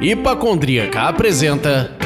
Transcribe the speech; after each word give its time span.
Hipacondríaca 0.00 1.08
apresenta 1.08 1.99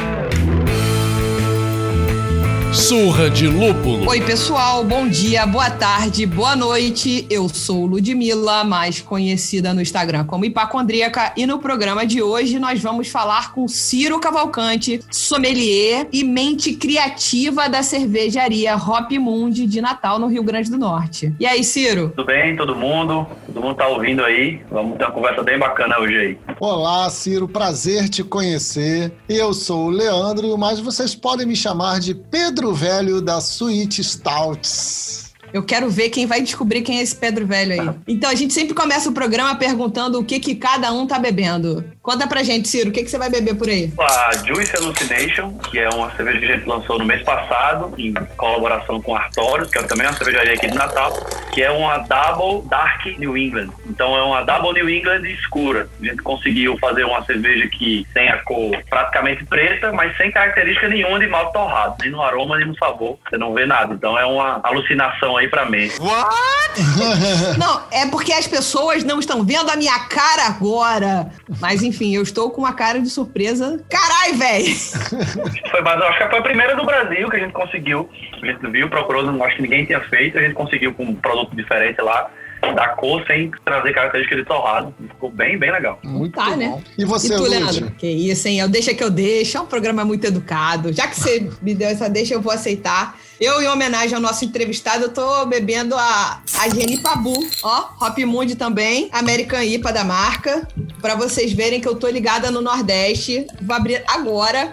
Surra 2.74 3.30
de 3.30 3.46
Lúpulo. 3.46 4.08
Oi, 4.08 4.20
pessoal, 4.20 4.82
bom 4.82 5.06
dia, 5.06 5.46
boa 5.46 5.70
tarde, 5.70 6.26
boa 6.26 6.56
noite. 6.56 7.24
Eu 7.30 7.48
sou 7.48 7.86
Ludmilla, 7.86 8.64
mais 8.64 9.00
conhecida 9.00 9.72
no 9.72 9.80
Instagram 9.80 10.24
como 10.24 10.44
Hipacondríaca, 10.44 11.32
e 11.36 11.46
no 11.46 11.60
programa 11.60 12.04
de 12.04 12.20
hoje 12.20 12.58
nós 12.58 12.82
vamos 12.82 13.06
falar 13.08 13.52
com 13.52 13.68
Ciro 13.68 14.18
Cavalcante, 14.18 15.00
sommelier 15.08 16.08
e 16.12 16.24
mente 16.24 16.74
criativa 16.74 17.68
da 17.68 17.80
cervejaria 17.84 18.74
Hop 18.74 19.12
Mundi 19.12 19.68
de 19.68 19.80
Natal, 19.80 20.18
no 20.18 20.26
Rio 20.26 20.42
Grande 20.42 20.68
do 20.68 20.76
Norte. 20.76 21.32
E 21.38 21.46
aí, 21.46 21.62
Ciro? 21.62 22.12
Tudo 22.16 22.26
bem, 22.26 22.56
todo 22.56 22.74
mundo? 22.74 23.24
Todo 23.54 23.66
mundo 23.66 23.76
tá 23.76 23.86
ouvindo 23.86 24.24
aí? 24.24 24.60
Vamos 24.68 24.98
ter 24.98 25.04
uma 25.04 25.12
conversa 25.12 25.42
bem 25.44 25.56
bacana 25.56 26.00
hoje 26.00 26.16
aí. 26.16 26.38
Olá, 26.58 27.08
Ciro, 27.08 27.46
prazer 27.46 28.08
te 28.08 28.24
conhecer. 28.24 29.12
Eu 29.28 29.54
sou 29.54 29.86
o 29.86 29.90
Leandro, 29.90 30.58
mas 30.58 30.80
vocês 30.80 31.14
podem 31.14 31.46
me 31.46 31.54
chamar 31.54 32.00
de 32.00 32.16
Pedro 32.16 32.74
Velho 32.74 33.20
da 33.20 33.40
Suíte 33.40 34.02
Stouts. 34.02 35.32
Eu 35.52 35.62
quero 35.62 35.88
ver 35.88 36.10
quem 36.10 36.26
vai 36.26 36.42
descobrir 36.42 36.82
quem 36.82 36.98
é 36.98 37.02
esse 37.02 37.14
Pedro 37.14 37.46
Velho 37.46 37.80
aí. 37.80 37.90
Então, 38.08 38.28
a 38.28 38.34
gente 38.34 38.52
sempre 38.52 38.74
começa 38.74 39.08
o 39.08 39.12
programa 39.12 39.54
perguntando 39.54 40.18
o 40.18 40.24
que, 40.24 40.40
que 40.40 40.56
cada 40.56 40.92
um 40.92 41.06
tá 41.06 41.16
bebendo. 41.16 41.84
Conta 42.02 42.26
pra 42.26 42.42
gente, 42.42 42.66
Ciro, 42.66 42.90
o 42.90 42.92
que, 42.92 43.04
que 43.04 43.10
você 43.10 43.18
vai 43.18 43.30
beber 43.30 43.54
por 43.54 43.68
aí? 43.68 43.92
A 43.98 44.32
Juice 44.44 44.74
Hallucination, 44.74 45.56
que 45.70 45.78
é 45.78 45.88
uma 45.90 46.10
cerveja 46.16 46.38
que 46.40 46.44
a 46.44 46.56
gente 46.56 46.68
lançou 46.68 46.98
no 46.98 47.04
mês 47.04 47.22
passado, 47.22 47.94
em 47.96 48.12
colaboração 48.36 49.00
com 49.00 49.14
Artorios, 49.14 49.70
que 49.70 49.78
é 49.78 49.82
também 49.84 50.06
uma 50.06 50.12
cervejaria 50.12 50.54
aqui 50.54 50.66
de 50.66 50.74
Natal, 50.74 51.12
que 51.54 51.62
é 51.62 51.70
uma 51.70 51.98
Double 51.98 52.68
Dark 52.68 53.06
New 53.18 53.36
England. 53.36 53.70
Então, 53.86 54.16
é 54.16 54.22
uma 54.22 54.42
Double 54.42 54.72
New 54.72 54.90
England 54.90 55.22
escura. 55.28 55.88
A 56.00 56.04
gente 56.04 56.22
conseguiu 56.22 56.76
fazer 56.78 57.04
uma 57.04 57.24
cerveja 57.24 57.68
que 57.68 58.06
tem 58.12 58.28
a 58.28 58.38
cor 58.38 58.76
praticamente 58.90 59.44
preta, 59.44 59.92
mas 59.92 60.16
sem 60.16 60.32
característica 60.32 60.88
nenhuma 60.88 61.18
de 61.18 61.28
mal 61.28 61.52
torrado, 61.52 61.96
nem 62.00 62.10
no 62.10 62.20
aroma, 62.20 62.56
nem 62.56 62.66
no 62.66 62.76
sabor. 62.76 63.18
Você 63.28 63.38
não 63.38 63.54
vê 63.54 63.66
nada. 63.66 63.94
Então, 63.94 64.18
é 64.18 64.26
uma 64.26 64.60
alucinação 64.64 65.36
aí 65.36 65.44
aí 65.44 65.48
pra 65.48 65.64
mim. 65.66 65.88
What? 66.00 66.80
não, 67.58 67.82
é 67.90 68.06
porque 68.10 68.32
as 68.32 68.46
pessoas 68.46 69.04
não 69.04 69.20
estão 69.20 69.44
vendo 69.44 69.70
a 69.70 69.76
minha 69.76 69.98
cara 70.06 70.46
agora. 70.46 71.30
Mas 71.60 71.82
enfim, 71.82 72.14
eu 72.14 72.22
estou 72.22 72.50
com 72.50 72.62
uma 72.62 72.72
cara 72.72 73.00
de 73.00 73.08
surpresa. 73.08 73.84
Carai, 73.88 74.32
velho! 74.32 74.74
Foi, 75.70 75.82
mas 75.82 76.00
eu 76.00 76.06
acho 76.06 76.18
que 76.18 76.28
foi 76.28 76.38
a 76.38 76.42
primeira 76.42 76.76
do 76.76 76.84
Brasil 76.84 77.28
que 77.28 77.36
a 77.36 77.40
gente 77.40 77.52
conseguiu. 77.52 78.08
A 78.42 78.46
gente 78.46 78.66
viu, 78.70 78.88
procurou, 78.88 79.22
não 79.24 79.42
acho 79.44 79.56
que 79.56 79.62
ninguém 79.62 79.84
tinha 79.84 80.00
feito. 80.00 80.38
A 80.38 80.42
gente 80.42 80.54
conseguiu 80.54 80.94
com 80.94 81.04
um 81.04 81.14
produto 81.14 81.43
diferente 81.54 82.00
lá 82.00 82.30
da 82.74 82.88
cor 82.88 83.22
sem 83.26 83.50
trazer 83.64 83.92
característica 83.92 84.36
de 84.36 84.44
torrado. 84.44 84.94
Ficou 85.08 85.30
bem, 85.30 85.58
bem 85.58 85.70
legal. 85.70 85.98
Muito 86.02 86.34
Tá, 86.34 86.50
bom. 86.50 86.56
né? 86.56 86.82
E 86.96 87.04
você, 87.04 87.34
e 87.34 87.36
tu? 87.36 87.42
Leandro? 87.42 87.90
Que 87.92 88.06
isso, 88.08 88.48
hein? 88.48 88.58
Eu 88.60 88.68
deixa 88.68 88.94
que 88.94 89.04
eu 89.04 89.10
deixo. 89.10 89.58
É 89.58 89.60
um 89.60 89.66
programa 89.66 90.02
muito 90.04 90.24
educado. 90.24 90.90
Já 90.92 91.06
que 91.06 91.14
você 91.20 91.50
me 91.60 91.74
deu 91.74 91.88
essa 91.88 92.08
deixa, 92.08 92.32
eu 92.32 92.40
vou 92.40 92.52
aceitar. 92.52 93.18
Eu, 93.44 93.60
em 93.60 93.68
homenagem 93.68 94.14
ao 94.14 94.22
nosso 94.22 94.42
entrevistado, 94.42 95.04
eu 95.04 95.12
tô 95.12 95.44
bebendo 95.44 95.94
a, 95.94 96.40
a 96.60 96.68
Geni 96.70 96.96
Pabu, 96.96 97.46
ó, 97.62 97.90
Hop 98.00 98.16
Mundi 98.20 98.56
também, 98.56 99.10
American 99.12 99.62
IPA 99.62 99.92
da 99.92 100.02
marca, 100.02 100.66
pra 101.02 101.14
vocês 101.14 101.52
verem 101.52 101.78
que 101.78 101.86
eu 101.86 101.94
tô 101.94 102.08
ligada 102.08 102.50
no 102.50 102.62
Nordeste. 102.62 103.46
Vou 103.60 103.76
abrir 103.76 104.02
agora. 104.08 104.72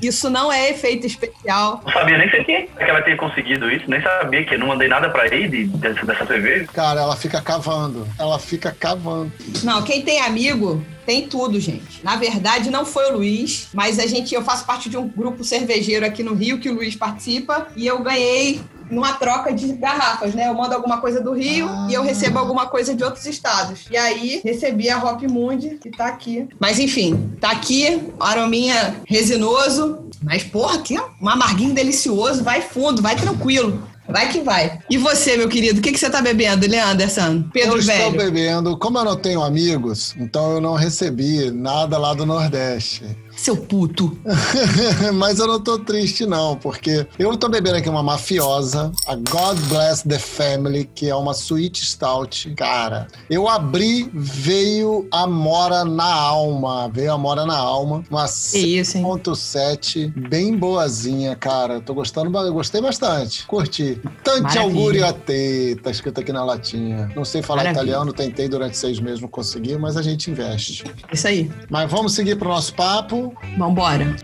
Isso 0.00 0.30
não 0.30 0.50
é 0.50 0.70
efeito 0.70 1.06
especial. 1.06 1.82
Não 1.84 1.92
sabia 1.92 2.16
nem 2.16 2.30
se 2.30 2.42
tinha, 2.44 2.66
que 2.66 2.84
ela 2.84 3.02
tinha 3.02 3.18
conseguido 3.18 3.70
isso, 3.70 3.84
nem 3.86 4.00
sabia 4.00 4.44
que 4.46 4.54
eu 4.54 4.60
não 4.60 4.68
mandei 4.68 4.88
nada 4.88 5.10
pra 5.10 5.26
ele 5.26 5.48
de, 5.48 5.64
dessa, 5.76 6.06
dessa 6.06 6.24
cerveja. 6.24 6.66
Cara, 6.72 7.02
ela 7.02 7.16
fica 7.16 7.42
cavando. 7.42 8.08
Ela 8.18 8.38
fica 8.38 8.72
cavando. 8.72 9.30
Não, 9.62 9.82
quem 9.82 10.00
tem 10.00 10.22
amigo 10.22 10.82
tem 11.06 11.28
tudo, 11.28 11.58
gente. 11.60 12.02
Na 12.02 12.16
verdade, 12.16 12.68
não 12.70 12.84
foi 12.84 13.10
o 13.10 13.16
Luiz, 13.18 13.68
mas 13.72 13.98
a 13.98 14.06
gente, 14.06 14.34
eu 14.34 14.42
faço 14.42 14.66
parte 14.66 14.88
de 14.90 14.96
um 14.98 15.08
grupo 15.08 15.44
cervejeiro 15.44 16.04
aqui 16.04 16.22
no 16.22 16.34
Rio 16.34 16.58
que 16.58 16.68
o 16.68 16.74
Luiz 16.74 16.96
participa 16.96 17.68
e 17.76 17.86
eu 17.86 18.02
ganhei 18.02 18.60
numa 18.90 19.14
troca 19.14 19.52
de 19.52 19.72
garrafas, 19.72 20.32
né? 20.34 20.48
Eu 20.48 20.54
mando 20.54 20.74
alguma 20.74 21.00
coisa 21.00 21.20
do 21.20 21.32
Rio 21.32 21.66
Ah. 21.68 21.88
e 21.90 21.94
eu 21.94 22.02
recebo 22.02 22.38
alguma 22.38 22.66
coisa 22.66 22.94
de 22.94 23.02
outros 23.02 23.26
estados. 23.26 23.84
E 23.90 23.96
aí 23.96 24.40
recebi 24.44 24.88
a 24.90 24.98
Hop 25.02 25.22
Mundi 25.22 25.78
que 25.80 25.90
tá 25.90 26.06
aqui. 26.06 26.48
Mas 26.60 26.78
enfim, 26.78 27.32
tá 27.40 27.50
aqui, 27.50 28.00
arominha 28.20 28.96
resinoso, 29.06 29.98
mas 30.22 30.44
porra, 30.44 30.76
aqui 30.76 30.96
ó, 30.98 31.08
um 31.20 31.28
amarguinho 31.28 31.74
delicioso, 31.74 32.44
vai 32.44 32.60
fundo, 32.62 33.02
vai 33.02 33.16
tranquilo. 33.16 33.82
Vai 34.08 34.30
que 34.30 34.40
vai. 34.40 34.78
E 34.88 34.96
você, 34.96 35.36
meu 35.36 35.48
querido, 35.48 35.80
o 35.80 35.82
que, 35.82 35.92
que 35.92 35.98
você 35.98 36.08
tá 36.08 36.22
bebendo, 36.22 36.66
Leanderson? 36.66 37.44
Pedro 37.52 37.74
eu 37.74 37.78
estou 37.78 38.12
Velho. 38.12 38.16
bebendo. 38.16 38.78
Como 38.78 38.98
eu 38.98 39.04
não 39.04 39.16
tenho 39.16 39.42
amigos, 39.42 40.14
então 40.18 40.52
eu 40.52 40.60
não 40.60 40.74
recebi 40.74 41.50
nada 41.50 41.98
lá 41.98 42.14
do 42.14 42.24
Nordeste. 42.24 43.04
Seu 43.36 43.56
puto. 43.56 44.18
Mas 45.14 45.38
eu 45.38 45.46
não 45.46 45.60
tô 45.60 45.78
triste, 45.78 46.24
não, 46.24 46.56
porque 46.56 47.06
eu 47.18 47.36
tô 47.36 47.48
bebendo 47.48 47.76
aqui 47.76 47.88
uma 47.88 48.02
mafiosa, 48.02 48.90
a 49.06 49.14
God 49.14 49.58
Bless 49.68 50.08
the 50.08 50.18
Family, 50.18 50.88
que 50.94 51.08
é 51.08 51.14
uma 51.14 51.32
Sweet 51.32 51.84
Stout. 51.84 52.54
Cara, 52.56 53.06
eu 53.28 53.48
abri, 53.48 54.10
veio 54.12 55.06
a 55.12 55.26
mora 55.26 55.84
na 55.84 56.12
alma. 56.12 56.88
Veio 56.88 57.12
a 57.12 57.18
mora 57.18 57.44
na 57.44 57.56
alma. 57.56 58.02
Uma 58.10 58.26
Que 58.26 58.78
isso, 58.78 58.96
hein? 58.96 59.04
6.7, 59.04 60.28
bem 60.28 60.56
boazinha, 60.56 61.36
cara. 61.36 61.80
Tô 61.80 61.94
gostando, 61.94 62.36
eu 62.38 62.52
gostei 62.52 62.80
bastante. 62.80 63.46
Curti. 63.46 64.00
Tante 64.24 64.58
augurio 64.58 65.06
a 65.06 65.12
te, 65.12 65.76
tá 65.82 65.90
escrito 65.90 66.20
aqui 66.20 66.32
na 66.32 66.44
latinha. 66.44 67.10
Não 67.14 67.24
sei 67.24 67.42
falar 67.42 67.64
Maravilha. 67.64 67.82
italiano, 67.82 68.12
tentei 68.12 68.48
durante 68.48 68.76
seis 68.76 68.98
meses, 68.98 69.20
não 69.20 69.28
consegui, 69.28 69.76
mas 69.76 69.96
a 69.96 70.02
gente 70.02 70.30
investe. 70.30 70.84
Isso 71.12 71.28
aí. 71.28 71.50
Mas 71.68 71.90
vamos 71.90 72.14
seguir 72.14 72.36
pro 72.36 72.48
nosso 72.48 72.74
papo. 72.74 73.25
Vambora. 73.56 74.14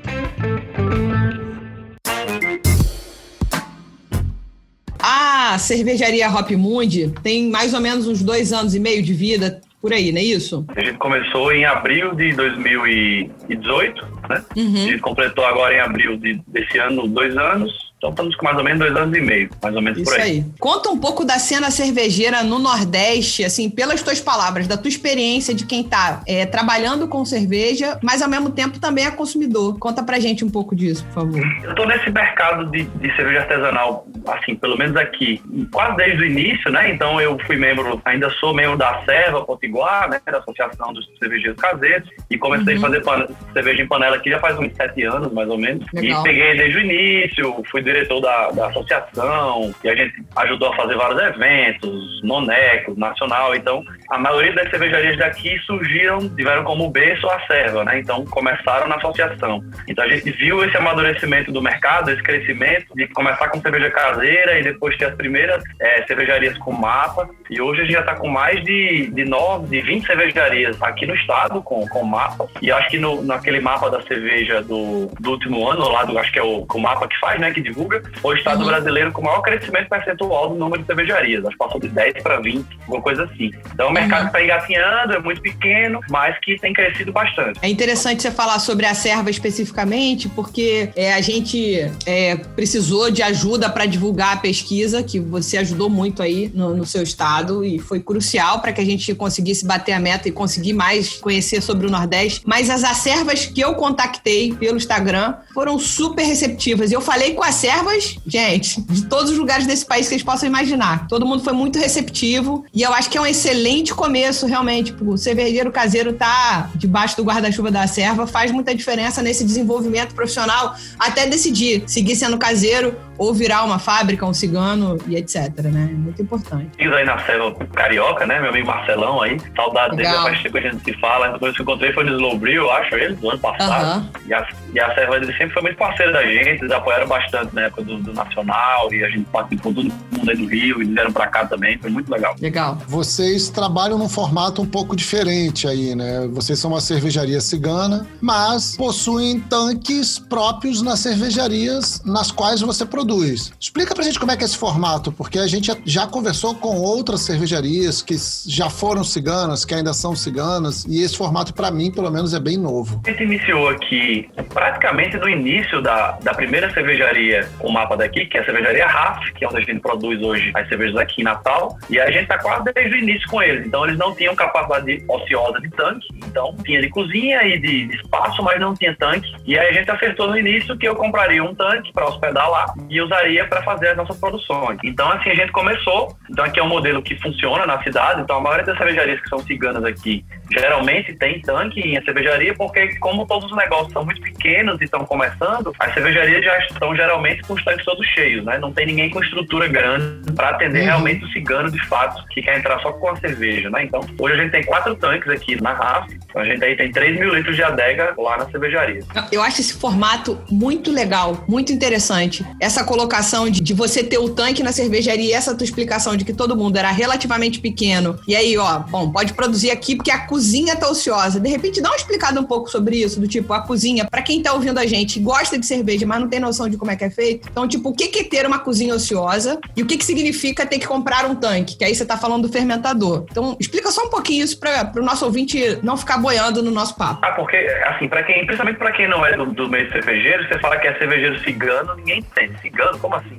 A 4.99 5.59
cervejaria 5.59 6.29
Hop 6.31 6.51
Mundi 6.53 7.13
tem 7.23 7.51
mais 7.51 7.75
ou 7.75 7.81
menos 7.81 8.07
uns 8.07 8.23
dois 8.23 8.53
anos 8.53 8.75
e 8.75 8.81
meio 8.81 9.03
de 9.03 9.13
vida 9.13 9.61
por 9.81 9.93
aí, 9.93 10.13
não 10.13 10.21
é 10.21 10.25
isso? 10.25 10.65
A 10.77 10.81
gente 10.81 10.97
começou 10.99 11.51
em 11.53 11.65
abril 11.65 12.15
de 12.15 12.33
2018, 12.35 14.03
né? 14.31 14.45
A 14.49 14.59
Uhum. 14.61 14.77
gente 14.77 14.99
completou 15.01 15.45
agora 15.45 15.75
em 15.75 15.81
abril 15.81 16.17
de, 16.17 16.41
desse 16.47 16.79
ano 16.79 17.09
dois 17.09 17.37
anos. 17.37 17.92
Então 18.03 18.11
estamos 18.11 18.35
com 18.35 18.45
mais 18.45 18.59
ou 18.59 18.65
menos 18.65 18.81
dois 18.81 18.97
anos 18.97 19.17
e 19.17 19.21
meio, 19.21 19.49
mais 19.63 19.77
ou 19.77 19.81
menos 19.81 20.01
Isso 20.01 20.11
por 20.11 20.21
aí. 20.21 20.31
aí. 20.33 20.45
Conta 20.59 20.91
um 20.91 20.99
pouco 20.99 21.25
da 21.25 21.39
cena 21.39 21.71
cervejeira 21.71 22.43
no 22.43 22.59
Nordeste, 22.59 23.45
assim, 23.45 23.71
pelas 23.71 24.03
tuas 24.03 24.21
palavras, 24.21 24.67
da 24.67 24.77
tua 24.77 24.89
experiência 24.89 25.55
de 25.55 25.65
quem 25.65 25.85
tá 25.85 26.21
é, 26.27 26.45
trabalhando 26.45 27.07
com 27.07 27.25
cerveja, 27.25 28.01
mas 28.03 28.21
ao 28.21 28.29
mesmo 28.29 28.51
tempo 28.51 28.81
também 28.81 29.07
é 29.07 29.11
consumidor. 29.13 29.79
Conta 29.79 30.03
pra 30.03 30.19
gente 30.19 30.45
um 30.45 30.51
pouco 30.51 30.75
disso, 30.75 31.05
por 31.07 31.13
favor. 31.23 31.41
Eu 31.63 31.75
tô 31.77 31.85
nesse 31.85 32.11
mercado 32.11 32.69
de, 32.73 32.83
de 32.83 33.15
cerveja 33.15 33.43
artesanal, 33.43 34.05
assim, 34.27 34.57
pelo 34.57 34.77
menos 34.77 34.97
aqui, 34.97 35.41
quase 35.71 35.97
desde 35.99 36.23
o 36.23 36.27
início, 36.27 36.73
né? 36.73 36.91
Então 36.93 37.21
eu 37.21 37.39
fui 37.47 37.55
membro, 37.55 38.03
ainda 38.05 38.29
sou 38.41 38.53
membro 38.53 38.77
da 38.77 39.01
Serva 39.05 39.45
Potiguar, 39.45 40.11
né? 40.11 40.21
Da 40.27 40.39
Associação 40.39 40.93
dos 40.93 41.09
Cervejeiros 41.21 41.57
Caseiros, 41.61 42.09
e 42.29 42.37
comecei 42.37 42.75
Uhum. 42.77 42.85
a 42.87 43.01
fazer 43.03 43.29
cerveja 43.53 43.83
em 43.83 43.87
panela 43.87 44.17
aqui 44.17 44.29
já 44.31 44.41
faz 44.41 44.59
uns 44.59 44.75
sete 44.75 45.05
anos, 45.05 45.33
mais 45.33 45.49
ou 45.49 45.57
menos. 45.59 45.87
Legal. 45.95 46.21
E 46.21 46.23
peguei 46.25 46.57
desde 46.57 46.79
o 46.79 46.81
início, 46.81 47.63
fui 47.71 47.83
diretor 47.93 48.21
da, 48.21 48.51
da 48.51 48.67
associação, 48.69 49.75
e 49.85 49.89
a 49.89 49.95
gente 49.95 50.15
ajudou 50.37 50.73
a 50.73 50.77
fazer 50.77 50.97
vários 50.97 51.21
eventos, 51.21 52.23
Noneco, 52.23 52.99
Nacional, 52.99 53.55
então 53.55 53.83
a 54.11 54.19
maioria 54.19 54.53
das 54.53 54.71
cervejarias 54.71 55.19
daqui 55.19 55.59
surgiram, 55.61 56.29
tiveram 56.29 56.65
como 56.65 56.91
berço 56.91 57.27
a 57.29 57.41
Serva, 57.47 57.85
né? 57.85 57.99
Então 57.99 58.25
começaram 58.27 58.89
na 58.89 58.97
associação. 58.97 59.63
Então 59.89 60.05
a 60.05 60.09
gente 60.09 60.31
viu 60.33 60.65
esse 60.65 60.77
amadurecimento 60.77 61.51
do 61.51 61.63
mercado, 61.63 62.11
esse 62.11 62.23
crescimento 62.23 62.95
de 62.95 63.07
começar 63.09 63.49
com 63.49 63.61
cerveja 63.61 63.91
caseira 63.91 64.59
e 64.59 64.63
depois 64.63 64.97
ter 64.97 65.07
as 65.07 65.15
primeiras 65.15 65.63
eh, 65.81 66.05
cervejarias 66.07 66.57
com 66.59 66.73
mapa. 66.73 67.29
E 67.51 67.61
hoje 67.61 67.81
a 67.81 67.85
gente 67.85 67.95
já 67.95 68.01
está 68.01 68.15
com 68.15 68.29
mais 68.29 68.63
de, 68.65 69.07
de 69.09 69.25
9, 69.25 69.69
de 69.69 69.81
20 69.81 70.07
cervejarias 70.07 70.83
aqui 70.83 71.07
no 71.07 71.15
estado 71.15 71.63
com, 71.63 71.87
com 71.89 72.05
mapa. 72.05 72.49
E 72.61 72.71
acho 72.71 72.89
que 72.91 72.99
no, 72.99 73.23
naquele 73.23 73.61
mapa 73.61 73.91
da 73.91 74.03
cerveja 74.03 74.63
do, 74.63 75.07
do 75.21 75.31
último 75.31 75.69
ano, 75.69 75.89
lá 75.89 76.05
do, 76.05 76.19
acho 76.19 76.33
que 76.33 76.39
é 76.39 76.43
o, 76.43 76.67
o 76.71 76.79
mapa 76.79 77.09
que 77.09 77.19
faz, 77.19 77.41
né? 77.41 77.51
Que 77.51 77.61
divulga, 77.61 77.82
o 78.23 78.33
estado 78.35 78.61
Uhum. 78.63 78.67
brasileiro 78.67 79.13
com 79.13 79.21
o 79.21 79.25
maior 79.25 79.41
crescimento 79.43 79.89
percentual 79.89 80.51
do 80.51 80.55
número 80.57 80.83
de 80.83 80.87
cervejarias. 80.87 81.41
Acho 81.45 81.53
que 81.53 81.59
passou 81.59 81.81
de 81.81 81.89
10 81.89 82.23
para 82.23 82.41
20, 82.41 82.67
alguma 82.83 83.03
coisa 83.03 83.25
assim. 83.25 83.51
Então 83.75 83.89
o 83.89 83.93
mercado 83.93 84.23
Uhum. 84.23 84.27
está 84.29 84.43
engatinhando, 84.43 85.13
é 85.15 85.19
muito 85.19 85.41
pequeno, 85.41 86.01
mas 86.11 86.39
que 86.41 86.59
tem 86.59 86.73
crescido 86.73 87.13
bastante. 87.13 87.59
É 87.63 87.69
interessante 87.69 88.23
você 88.23 88.31
falar 88.31 88.59
sobre 88.59 88.87
a 88.87 88.95
serva 88.95 89.31
especificamente, 89.31 90.29
porque 90.29 90.91
é, 90.97 91.15
a 91.15 91.21
gente 91.21 91.91
é, 92.07 92.37
precisou 92.37 93.11
de 93.11 93.23
ajuda 93.23 93.69
para 93.71 93.87
divulgar 93.87 94.35
a 94.35 94.37
pesquisa, 94.37 95.03
que 95.03 95.19
você 95.19 95.57
ajudou 95.59 95.89
muito 95.89 96.23
aí 96.23 96.51
no, 96.55 96.75
no 96.77 96.85
seu 96.87 97.03
estado, 97.03 97.65
e 97.65 97.79
foi 97.79 98.01
crucial 98.01 98.61
para 98.61 98.73
que 98.73 98.81
a 98.81 98.85
gente 98.85 99.15
conseguisse 99.15 99.67
bater 99.67 99.93
a 99.93 100.01
meta 100.01 100.29
e 100.29 100.33
conseguir 100.33 100.73
mais 100.73 101.15
conhecer 101.21 101.61
sobre 101.63 101.87
o 101.87 101.91
Nordeste. 101.91 102.43
Mas 102.47 102.69
as 102.71 102.85
acervas 102.85 103.47
que 103.47 103.61
eu 103.61 103.75
contactei 103.75 104.53
pelo 104.55 104.77
Instagram 104.77 105.35
foram 105.55 105.79
super 105.79 106.23
receptivas. 106.25 106.91
Eu 106.93 107.01
falei 107.01 107.35
com 107.35 107.43
a 107.43 107.53
serva 107.53 107.72
reservas, 107.73 108.19
gente, 108.27 108.81
de 108.83 109.07
todos 109.07 109.31
os 109.31 109.39
lugares 109.39 109.67
desse 109.67 109.85
país 109.87 110.07
que 110.07 110.11
vocês 110.11 110.23
possam 110.23 110.49
imaginar. 110.49 111.07
Todo 111.07 111.25
mundo 111.25 111.43
foi 111.43 111.53
muito 111.53 111.79
receptivo 111.79 112.65
e 112.75 112.83
eu 112.83 112.93
acho 112.93 113.09
que 113.09 113.17
é 113.17 113.21
um 113.21 113.27
excelente 113.27 113.95
começo, 113.95 114.47
realmente. 114.47 114.95
O 115.01 115.17
cervejeiro 115.17 115.73
caseiro 115.73 116.13
tá 116.13 116.71
debaixo 116.75 117.17
do 117.17 117.25
guarda-chuva 117.25 117.71
da 117.71 117.87
serva 117.87 118.27
faz 118.27 118.51
muita 118.51 118.75
diferença 118.75 119.23
nesse 119.23 119.45
desenvolvimento 119.45 120.15
profissional, 120.15 120.75
até 120.99 121.27
decidir 121.27 121.85
seguir 121.87 122.17
sendo 122.17 122.39
caseiro 122.39 122.97
ou 123.19 123.33
virar 123.33 123.65
uma 123.65 123.79
fábrica, 123.79 124.27
um 124.27 124.35
cigano 124.35 124.99
e 125.07 125.17
etc, 125.17 125.49
né? 125.65 125.89
É 125.91 125.95
muito 125.95 126.21
importante. 126.21 126.71
Fiz 126.77 126.93
aí 126.93 127.05
na 127.05 127.19
Serva 127.25 127.55
Carioca, 127.73 128.27
né? 128.27 128.41
Meu 128.41 128.51
amigo 128.51 128.67
Marcelão 128.67 129.23
aí. 129.23 129.39
Saudade 129.55 129.97
dele, 129.97 130.09
faz 130.09 130.43
tempo 130.43 130.59
que 130.59 130.67
a 130.67 130.71
gente 130.71 130.85
se 130.85 130.93
fala. 130.99 131.39
Que 131.39 131.45
eu 131.45 131.51
encontrei 131.51 131.93
foi 131.93 132.05
no 132.05 132.13
Slowbril, 132.13 132.63
eu 132.63 132.73
acho, 132.73 132.95
ele, 132.95 133.15
do 133.15 133.31
ano 133.31 133.39
passado. 133.39 134.01
Uhum. 134.01 134.11
E, 134.27 134.35
a, 134.35 134.49
e 134.73 134.81
a 134.81 134.95
Serva 134.95 135.21
dele 135.21 135.33
sempre 135.33 135.53
foi 135.53 135.63
muito 135.63 135.77
parceira 135.77 136.13
da 136.13 136.25
gente, 136.25 136.63
eles 136.63 136.71
apoiaram 136.71 137.07
bastante 137.07 137.55
na 137.55 137.63
época 137.63 137.83
do, 137.83 137.99
do 137.99 138.13
Nacional 138.13 138.93
e 138.93 139.05
a 139.05 139.09
gente 139.09 139.25
participou 139.31 139.75
todo 139.75 139.85
mundo 139.85 140.31
aí 140.31 140.37
do 140.37 140.47
Rio 140.47 140.83
e 140.83 140.87
vieram 140.87 141.13
pra 141.13 141.27
cá 141.27 141.47
também, 141.47 141.79
foi 141.79 141.91
muito 141.91 142.11
legal. 142.11 142.35
Legal. 142.41 142.79
Vocês 142.87 143.49
trabalham 143.49 143.99
num 143.99 144.09
formato 144.09 144.63
um 144.63 144.67
pouco 144.67 144.97
diferente 144.97 145.69
aí, 145.69 145.95
né? 145.95 146.29
Vocês 146.33 146.59
são 146.59 146.71
uma 146.71 146.81
cervejaria 146.81 147.41
cigana, 147.41 148.07
mas 148.21 148.77
possuem 148.77 149.41
tanques 149.41 150.19
próprios 150.19 150.83
nas 150.83 151.01
cervejarias 151.01 152.03
nas 152.05 152.31
quais 152.31 152.61
você 152.61 152.87
produz. 152.87 153.53
Explica 153.61 153.95
pra 153.95 154.05
gente 154.05 154.19
como 154.19 154.33
é 154.33 154.37
que 154.37 154.43
é 154.43 154.47
esse 154.47 154.57
formato, 154.57 155.13
porque 155.13 155.39
a 155.39 155.47
gente 155.47 155.71
já 155.85 156.07
conversou 156.07 156.55
com 156.55 156.77
outras 156.77 157.21
cervejarias 157.21 158.03
que 158.03 158.17
já 158.47 158.71
foram 158.71 159.05
ciganas, 159.05 159.65
que 159.65 159.75
ainda 159.75 159.93
são 159.93 160.15
ciganas, 160.17 160.85
e 160.89 161.03
esse 161.03 161.17
formato 161.17 161.53
para 161.53 161.71
mim, 161.71 161.91
pelo 161.91 162.11
menos, 162.11 162.35
é 162.35 162.41
bem 162.41 162.57
novo. 162.57 163.01
A 163.07 163.11
gente 163.11 163.23
iniciou 163.25 163.69
aqui 163.69 164.29
praticamente 164.63 165.17
no 165.17 165.29
início 165.29 165.83
da, 165.83 166.13
da 166.23 166.33
primeira 166.33 166.73
cervejaria, 166.73 167.49
o 167.59 167.69
mapa 167.69 167.97
daqui, 167.97 168.27
que 168.27 168.39
é 168.39 168.43
a 168.43 168.45
cervejaria 168.45 168.87
RAF, 168.87 169.33
que 169.33 169.45
é 169.45 169.49
onde 169.49 169.57
a 169.57 169.61
gente 169.61 169.81
produz 169.81 170.23
hoje 170.23 170.53
as 170.55 170.69
cervejas 170.69 170.97
aqui 170.99 171.21
em 171.21 171.25
Natal, 171.25 171.77
e 171.91 171.99
a 171.99 172.09
gente 172.13 172.29
tá 172.29 172.39
quase 172.39 172.73
desde 172.73 172.95
o 172.95 172.99
início 172.99 173.29
com 173.29 173.43
eles. 173.43 173.67
Então 173.67 173.85
eles 173.85 173.99
não 173.99 174.15
tinham 174.15 174.37
capacidade 174.37 175.05
ociosa 175.09 175.61
de 175.61 175.69
tanque, 175.71 176.07
então 176.25 176.57
tinha 176.65 176.81
de 176.81 176.89
cozinha 176.91 177.43
e 177.43 177.59
de, 177.59 177.89
de 177.89 177.97
espaço, 177.97 178.41
mas 178.45 178.61
não 178.61 178.73
tinha 178.73 178.95
tanque. 178.95 179.35
E 179.45 179.59
aí 179.59 179.71
a 179.71 179.73
gente 179.73 179.91
acertou 179.91 180.29
no 180.29 180.39
início 180.39 180.79
que 180.79 180.87
eu 180.87 180.95
compraria 180.95 181.43
um 181.43 181.53
tanque 181.57 181.93
para 181.93 182.07
hospedar 182.07 182.49
lá 182.49 182.73
e 182.89 183.01
usaria 183.01 183.45
para 183.49 183.65
fazer 183.65 183.89
as 183.89 183.97
nossas 183.97 184.17
produções. 184.21 184.79
Então 184.85 185.11
assim 185.11 185.31
a 185.31 185.35
gente 185.35 185.51
começou. 185.51 186.17
Então 186.31 186.45
aqui 186.45 186.61
é 186.61 186.63
um 186.63 186.69
modelo 186.69 187.03
que 187.03 187.21
funciona 187.21 187.67
na 187.67 187.83
cidade. 187.83 188.21
Então 188.21 188.37
a 188.37 188.41
maioria 188.41 188.67
das 188.67 188.79
cervejarias 188.79 189.21
que 189.23 189.29
são 189.29 189.41
ciganas 189.41 189.85
aqui 189.85 190.25
geralmente 190.53 191.15
tem 191.17 191.41
tanque 191.41 191.81
em 191.81 192.01
cervejaria, 192.05 192.55
porque 192.55 192.97
como 193.01 193.27
todos 193.27 193.51
os 193.51 193.57
negócios 193.57 193.93
são 193.93 194.05
muito 194.05 194.21
pequenos 194.21 194.52
e 194.53 194.85
estão 194.85 195.05
começando, 195.05 195.73
as 195.79 195.95
cervejarias 195.95 196.45
já 196.45 196.59
estão 196.59 196.95
geralmente 196.95 197.43
com 197.43 197.55
os 197.55 197.65
tanques 197.65 197.85
todos 197.85 198.07
cheios, 198.09 198.45
né? 198.45 198.59
Não 198.59 198.73
tem 198.73 198.87
ninguém 198.87 199.11
com 199.11 199.23
estrutura 199.23 199.67
grande 199.67 200.33
para 200.33 200.51
atender 200.51 200.81
uhum. 200.81 200.87
realmente 200.87 201.25
o 201.25 201.29
cigano 201.29 201.71
de 201.71 201.85
fato 201.87 202.27
que 202.29 202.43
quer 202.43 202.59
entrar 202.59 202.79
só 202.81 202.93
com 202.93 203.11
a 203.11 203.17
cerveja, 203.17 203.71
né? 203.71 203.85
Então, 203.85 204.01
hoje 204.19 204.35
a 204.35 204.37
gente 204.39 204.51
tem 204.51 204.65
quatro 204.65 204.95
tanques 204.97 205.29
aqui 205.29 205.61
na 205.61 205.73
RAF, 205.73 206.13
então 206.15 206.43
a 206.43 206.45
gente 206.45 206.63
aí 206.65 206.77
tem 206.77 206.91
3 206.91 207.19
mil 207.19 207.35
litros 207.35 207.57
de 207.57 207.63
adega 207.63 208.15
lá 208.19 208.39
na 208.39 208.51
cervejaria. 208.51 209.03
Eu 209.31 209.43
acho 209.43 209.61
esse 209.61 209.75
formato 209.75 210.39
muito 210.51 210.91
legal, 210.91 211.45
muito 211.49 211.73
interessante. 211.73 212.45
Essa 212.61 212.85
colocação 212.85 213.49
de, 213.49 213.61
de 213.61 213.75
você 213.75 214.03
ter 214.03 214.19
o 214.19 214.29
tanque 214.29 214.63
na 214.63 214.73
cervejaria 214.73 215.31
e 215.31 215.33
essa 215.33 215.55
tua 215.55 215.65
explicação 215.65 216.17
de 216.17 216.25
que 216.25 216.33
todo 216.33 216.57
mundo 216.57 216.77
era 216.77 216.91
relativamente 216.91 217.61
pequeno. 217.61 218.19
E 218.27 218.35
aí, 218.35 218.57
ó, 218.59 218.81
bom, 218.81 219.11
pode 219.11 219.35
produzir 219.35 219.71
aqui 219.71 219.97
porque 219.97 220.11
a 220.11 220.27
cozinha 220.27 220.77
tá 220.77 220.89
ociosa. 220.89 221.41
De 221.41 221.49
repente, 221.49 221.81
dá 221.81 221.89
uma 221.89 221.97
explicada 221.97 222.41
um 222.41 222.45
pouco 222.45 222.71
sobre 222.71 222.97
isso, 222.97 223.21
do 223.21 223.29
tipo, 223.29 223.53
a 223.53 223.61
cozinha, 223.61 224.07
para 224.11 224.23
quem 224.23 224.42
tá 224.43 224.53
ouvindo 224.53 224.79
a 224.79 224.87
gente, 224.87 225.21
gosta 225.21 225.59
de 225.59 225.67
cerveja, 225.67 226.07
mas 226.07 226.21
não 226.21 226.29
tem 226.29 226.41
noção 226.41 226.69
de 226.69 226.77
como 226.77 226.91
é 226.91 226.97
que 226.97 227.05
é 227.05 227.11
feito. 227.11 227.49
Então, 227.51 227.67
tipo, 227.67 227.91
o 227.91 227.95
que 227.95 228.19
é 228.19 228.25
ter 228.25 228.47
uma 228.47 228.59
cozinha 228.59 228.95
ociosa 228.95 229.61
e 229.77 229.83
o 229.83 229.87
que, 229.87 229.97
que 229.97 230.05
significa 230.05 230.67
ter 230.67 230.79
que 230.79 230.87
comprar 230.87 231.25
um 231.25 231.35
tanque? 231.35 231.77
Que 231.77 231.85
aí 231.85 231.95
você 231.95 232.05
tá 232.05 232.17
falando 232.17 232.47
do 232.47 232.53
fermentador. 232.53 233.27
Então, 233.31 233.57
explica 233.59 233.91
só 233.91 234.05
um 234.05 234.11
pouquinho 234.11 234.45
isso 234.45 234.59
para 234.59 234.93
o 234.97 235.03
nosso 235.03 235.25
ouvinte 235.25 235.79
não 235.83 235.97
ficar 235.97 236.19
boiando 236.19 236.63
no 236.63 236.71
nosso 236.71 236.97
papo. 236.97 237.21
Ah, 237.23 237.33
porque, 237.33 237.57
assim, 237.87 238.09
para 238.09 238.23
quem, 238.23 238.45
principalmente 238.45 238.79
para 238.79 238.93
quem 238.93 239.09
não 239.09 239.25
é 239.25 239.37
do, 239.37 239.47
do 239.47 239.69
meio 239.69 239.91
cervejeiro, 239.93 240.47
você 240.49 240.59
fala 240.59 240.77
que 240.79 240.89
é 240.89 240.99
cervejeiro 240.99 241.39
cigano, 241.41 241.95
ninguém 241.97 242.19
entende. 242.19 242.61
Cigano, 242.61 242.99
como 242.99 243.15
assim? 243.15 243.39